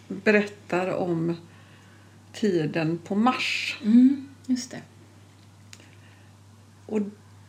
berättar 0.09 0.91
om 0.91 1.37
tiden 2.33 2.99
på 2.99 3.15
Mars. 3.15 3.79
Mm, 3.83 4.29
just 4.47 4.71
det. 4.71 4.83
Och 6.87 7.01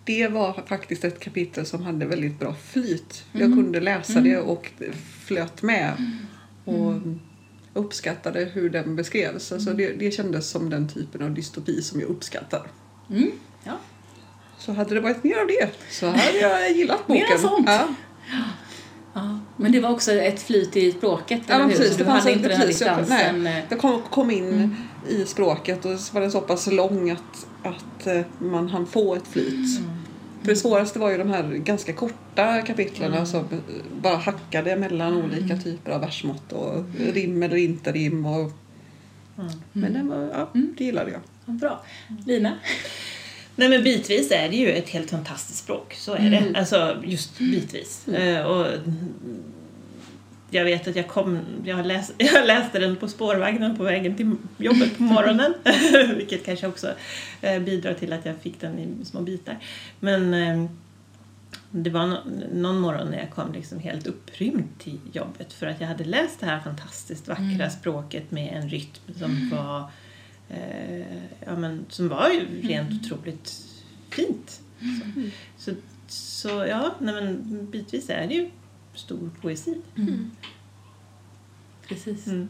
det 0.03 0.27
var 0.27 0.63
faktiskt 0.67 1.03
ett 1.03 1.19
kapitel 1.19 1.65
som 1.65 1.83
hade 1.83 2.05
väldigt 2.05 2.39
bra 2.39 2.55
flyt. 2.55 3.25
Jag 3.31 3.53
kunde 3.53 3.79
läsa 3.79 4.21
det 4.21 4.37
och 4.37 4.71
flöt 5.25 5.61
med. 5.61 5.93
Och 6.65 7.01
uppskattade 7.73 8.45
hur 8.45 8.69
den 8.69 8.95
beskrevs. 8.95 9.51
Alltså 9.51 9.73
det, 9.73 9.93
det 9.93 10.11
kändes 10.11 10.49
som 10.49 10.69
den 10.69 10.89
typen 10.89 11.21
av 11.21 11.31
dystopi 11.31 11.81
som 11.81 11.99
jag 11.99 12.09
uppskattar. 12.09 12.67
Mm, 13.09 13.31
ja. 13.63 13.77
Så 14.57 14.73
hade 14.73 14.95
det 14.95 15.01
varit 15.01 15.23
mer 15.23 15.37
av 15.37 15.47
det 15.47 15.69
så 15.91 16.07
hade 16.07 16.37
jag 16.37 16.71
gillat 16.71 17.07
boken. 17.07 17.23
Mera 17.29 17.37
sånt. 17.37 17.67
Ja. 17.67 17.87
Men 19.57 19.71
det 19.71 19.79
var 19.79 19.89
också 19.89 20.11
ett 20.11 20.41
flyt 20.41 20.75
i 20.75 20.91
språket, 20.91 21.41
ja 21.47 21.55
eller 21.55 21.65
men 21.65 21.71
hur? 21.71 21.77
precis. 21.77 21.97
Så 21.97 22.03
du 22.03 22.09
hade 22.09 22.31
inte 22.31 22.47
den 22.49 22.57
här 22.57 22.65
precis, 22.65 22.79
distansen. 22.79 23.43
nej, 23.43 23.57
eh, 23.57 23.63
jag 23.69 23.79
kom, 23.79 24.01
kom 24.01 24.31
in 24.31 24.75
i 25.09 25.25
språket 25.25 25.85
och 25.85 25.99
så 25.99 26.13
var 26.13 26.21
den 26.21 26.31
så 26.31 26.41
pass 26.41 26.67
lång 26.71 27.09
att, 27.09 27.47
att 27.63 28.07
eh, 28.07 28.21
man 28.39 28.69
hann 28.69 28.87
få 28.87 29.15
ett 29.15 29.27
flyt. 29.27 29.81
För 30.41 30.47
det 30.47 30.55
svåraste 30.55 30.99
var 30.99 31.11
ju 31.11 31.17
de 31.17 31.29
här 31.29 31.43
ganska 31.43 31.93
korta 31.93 32.61
kapitlen 32.61 33.27
som 33.27 33.39
eh, 33.39 33.57
bara 34.01 34.17
hackade 34.17 34.75
mellan 34.75 35.13
olika 35.13 35.57
typer 35.57 35.91
av 35.91 36.01
versmått 36.01 36.51
och 36.53 36.83
rim 37.13 37.43
eller 37.43 37.55
inte 37.55 37.91
rim. 37.91 38.25
Och... 38.25 38.51
Men 39.73 39.93
den 39.93 40.07
var, 40.07 40.29
ja, 40.33 40.49
det 40.53 40.83
gillade 40.83 41.11
jag. 41.11 41.21
Bra. 41.55 41.83
Lina? 42.25 42.53
Nej 43.59 43.69
men 43.69 43.83
bitvis 43.83 44.31
är 44.31 44.49
det 44.49 44.55
ju 44.55 44.71
ett 44.71 44.89
helt 44.89 45.09
fantastiskt 45.09 45.59
språk, 45.59 45.93
så 45.93 46.13
är 46.13 46.29
det. 46.29 46.59
Alltså 46.59 46.97
just 47.05 47.37
bitvis. 47.37 48.07
Eh, 48.07 48.45
och 48.45 48.67
jag 50.49 50.63
vet 50.63 50.87
att 50.87 50.95
jag 50.95 51.07
kom, 51.07 51.39
jag, 51.65 51.85
läs, 51.85 52.11
jag 52.17 52.47
läste 52.47 52.79
den 52.79 52.95
på 52.95 53.07
spårvagnen 53.07 53.77
på 53.77 53.83
vägen 53.83 54.15
till 54.15 54.35
jobbet 54.57 54.97
på 54.97 55.03
morgonen. 55.03 55.53
vilket 56.17 56.45
kanske 56.45 56.67
också 56.67 56.93
eh, 57.41 57.59
bidrar 57.59 57.93
till 57.93 58.13
att 58.13 58.25
jag 58.25 58.35
fick 58.41 58.61
den 58.61 58.79
i 58.79 59.05
små 59.05 59.21
bitar. 59.21 59.57
Men 59.99 60.33
eh, 60.33 60.69
det 61.71 61.89
var 61.89 62.07
no, 62.07 62.17
någon 62.53 62.79
morgon 62.79 63.07
när 63.07 63.17
jag 63.17 63.31
kom 63.31 63.53
liksom 63.53 63.79
helt 63.79 64.07
upprymd 64.07 64.67
till 64.79 64.99
jobbet 65.11 65.53
för 65.53 65.67
att 65.67 65.81
jag 65.81 65.87
hade 65.87 66.03
läst 66.03 66.39
det 66.39 66.45
här 66.45 66.59
fantastiskt 66.59 67.27
vackra 67.27 67.69
språket 67.69 68.31
med 68.31 68.53
en 68.53 68.69
rytm 68.69 69.13
som 69.19 69.49
var 69.49 69.91
eh, 70.49 71.23
ja, 71.45 71.55
men, 71.57 71.85
som 71.89 72.07
var 72.09 72.29
ju 72.29 72.61
rent 72.67 73.05
otroligt 73.05 73.53
fint. 74.09 74.61
Så, 75.57 75.71
så, 75.71 75.71
så 76.07 76.49
ja, 76.49 76.95
nej, 76.99 77.13
men 77.13 77.67
bitvis 77.71 78.09
är 78.09 78.27
det 78.27 78.33
ju 78.33 78.49
stor 78.95 79.29
poesi. 79.41 79.75
Precis. 81.87 82.27
Mm. 82.27 82.49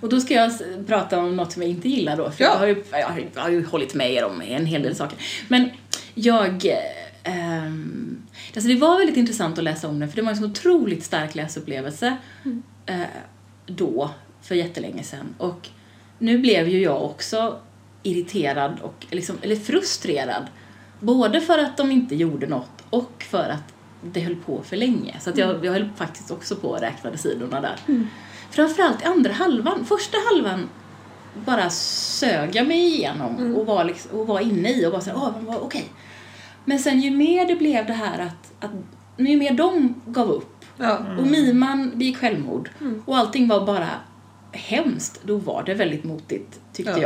Och 0.00 0.08
då 0.08 0.20
ska 0.20 0.34
jag 0.34 0.52
prata 0.86 1.18
om 1.18 1.36
något 1.36 1.52
som 1.52 1.62
jag 1.62 1.70
inte 1.70 1.88
gillar 1.88 2.16
då, 2.16 2.30
för 2.30 2.44
Ja. 2.44 2.50
jag, 2.50 2.58
har 2.58 2.66
ju, 2.66 2.84
jag, 2.90 3.06
har, 3.08 3.18
ju- 3.18 3.28
jag 3.34 3.42
har 3.42 3.50
ju 3.50 3.64
hållit 3.66 3.94
med 3.94 4.12
er 4.12 4.24
om 4.24 4.40
en 4.42 4.66
hel 4.66 4.82
del 4.82 4.96
saker. 4.96 5.18
Men 5.48 5.70
jag... 6.14 6.66
Eh, 6.66 6.76
ehm, 7.22 8.22
alltså 8.54 8.68
det 8.68 8.74
var 8.76 8.98
väldigt 8.98 9.16
intressant 9.16 9.58
att 9.58 9.64
läsa 9.64 9.88
om 9.88 9.98
den, 9.98 10.08
för 10.08 10.16
det 10.16 10.22
var 10.22 10.30
en 10.30 10.36
så 10.36 10.44
otroligt 10.44 11.04
stark 11.04 11.34
läsupplevelse 11.34 12.16
eh, 12.86 13.00
då, 13.66 14.10
för 14.42 14.54
jättelänge 14.54 15.02
sedan. 15.02 15.34
Och 15.38 15.68
nu 16.24 16.38
blev 16.38 16.68
ju 16.68 16.82
jag 16.82 17.04
också 17.04 17.58
irriterad, 18.02 18.80
och, 18.82 19.06
liksom, 19.10 19.36
eller 19.42 19.56
frustrerad. 19.56 20.46
Både 21.00 21.40
för 21.40 21.58
att 21.58 21.76
de 21.76 21.90
inte 21.90 22.14
gjorde 22.14 22.46
något 22.46 22.84
och 22.90 23.24
för 23.30 23.48
att 23.48 23.74
det 24.02 24.20
höll 24.20 24.36
på 24.36 24.62
för 24.62 24.76
länge. 24.76 25.16
Så 25.20 25.30
att 25.30 25.38
jag, 25.38 25.64
jag 25.64 25.72
höll 25.72 25.88
faktiskt 25.96 26.30
också 26.30 26.56
på 26.56 26.74
att 26.74 26.82
räkna 26.82 27.16
sidorna 27.16 27.60
där. 27.60 28.04
Framförallt 28.50 29.02
i 29.02 29.04
andra 29.04 29.32
halvan. 29.32 29.84
Första 29.84 30.16
halvan 30.30 30.68
bara 31.46 31.70
sög 31.70 32.56
jag 32.56 32.66
mig 32.66 32.78
igenom 32.78 33.54
och, 33.56 33.66
var 33.66 33.84
liksom, 33.84 34.20
och 34.20 34.26
var 34.26 34.40
inne 34.40 34.72
i 34.72 34.86
och 34.86 34.92
bara 34.92 35.00
såhär, 35.00 35.16
åh, 35.16 35.48
oh, 35.48 35.56
okej. 35.56 35.84
Men 36.64 36.78
sen 36.78 37.00
ju 37.00 37.10
mer 37.10 37.46
det 37.46 37.56
blev 37.56 37.86
det 37.86 37.92
här 37.92 38.18
att, 38.18 38.64
att 38.64 38.70
ju 39.16 39.36
mer 39.36 39.52
de 39.52 39.94
gav 40.06 40.30
upp 40.30 40.50
Ja. 40.76 40.98
och 41.18 41.26
Miman 41.26 41.98
begick 41.98 42.16
självmord 42.16 42.70
och 43.04 43.16
allting 43.16 43.48
var 43.48 43.66
bara 43.66 43.88
hemskt, 44.54 45.20
då 45.24 45.36
var 45.36 45.62
det 45.62 45.74
väldigt 45.74 46.04
motigt 46.04 46.60
tyckte 46.72 46.92
Ja. 46.92 46.98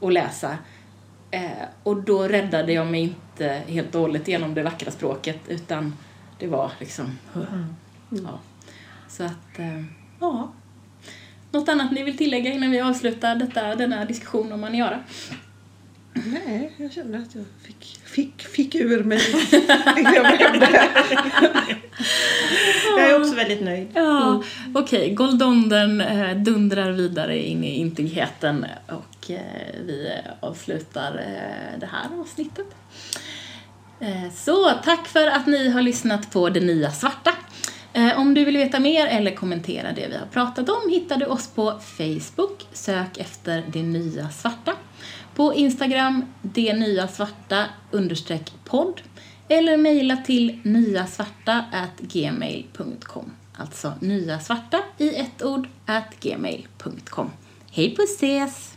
jag 0.00 0.08
att 0.08 0.12
läsa. 0.12 0.58
Eh, 1.30 1.50
och 1.82 1.96
då 2.02 2.22
räddade 2.28 2.72
jag 2.72 2.86
mig 2.86 3.00
inte 3.00 3.62
helt 3.66 3.94
och 3.94 4.00
hållet 4.00 4.28
genom 4.28 4.54
det 4.54 4.62
vackra 4.62 4.90
språket 4.90 5.40
utan 5.48 5.94
det 6.38 6.46
var 6.46 6.72
liksom... 6.80 7.18
Ja. 8.10 8.38
Så 9.08 9.24
att, 9.24 9.58
eh, 9.58 9.82
ja. 10.20 10.52
Något 11.50 11.68
annat 11.68 11.92
ni 11.92 12.02
vill 12.02 12.16
tillägga 12.16 12.52
innan 12.52 12.70
vi 12.70 12.80
avslutar 12.80 13.34
detta, 13.36 13.74
denna 13.74 14.04
diskussion 14.04 14.52
om 14.52 14.60
Maniara? 14.60 15.00
Nej, 16.24 16.72
jag 16.76 16.92
känner 16.92 17.18
att 17.18 17.34
jag 17.34 17.44
fick, 17.62 17.98
fick, 18.04 18.42
fick 18.42 18.74
ur 18.74 19.04
mig 19.04 19.20
jag 22.96 23.10
är 23.10 23.20
också 23.20 23.34
väldigt 23.34 23.62
nöjd. 23.62 23.88
Ja, 23.94 24.42
okej. 24.74 25.14
Goldondern 25.14 26.00
eh, 26.00 26.36
dundrar 26.36 26.90
vidare 26.92 27.46
in 27.46 27.64
i 27.64 27.76
intigheten 27.76 28.66
och 28.86 29.30
eh, 29.30 29.40
vi 29.86 30.12
avslutar 30.40 31.14
eh, 31.14 31.80
det 31.80 31.86
här 31.86 32.20
avsnittet. 32.20 32.66
Så 34.34 34.70
tack 34.84 35.08
för 35.08 35.26
att 35.26 35.46
ni 35.46 35.68
har 35.68 35.82
lyssnat 35.82 36.32
på 36.32 36.48
Det 36.48 36.60
Nya 36.60 36.90
Svarta. 36.90 37.32
Om 38.16 38.34
du 38.34 38.44
vill 38.44 38.56
veta 38.56 38.80
mer 38.80 39.06
eller 39.06 39.30
kommentera 39.30 39.92
det 39.92 40.08
vi 40.08 40.16
har 40.16 40.26
pratat 40.26 40.68
om 40.68 40.90
hittar 40.90 41.16
du 41.16 41.26
oss 41.26 41.48
på 41.48 41.80
Facebook. 41.80 42.66
Sök 42.72 43.18
efter 43.18 43.64
Det 43.72 43.82
Nya 43.82 44.30
Svarta. 44.30 44.72
På 45.36 45.54
Instagram, 45.54 46.24
det 46.42 46.72
nya 46.72 47.08
svarta 47.08 47.66
understreck 47.90 48.52
podd. 48.64 49.00
Eller 49.48 49.76
mejla 49.76 50.16
till 50.16 50.58
nyasvarta 50.62 51.64
gmail.com. 52.00 53.30
Alltså 53.56 53.92
nyasvarta 54.00 54.82
i 54.98 55.16
ett 55.16 55.42
ord 55.42 55.68
at 55.86 56.20
gmail.com. 56.20 57.30
Hej 57.70 57.96
puss 57.96 58.14
ses! 58.14 58.75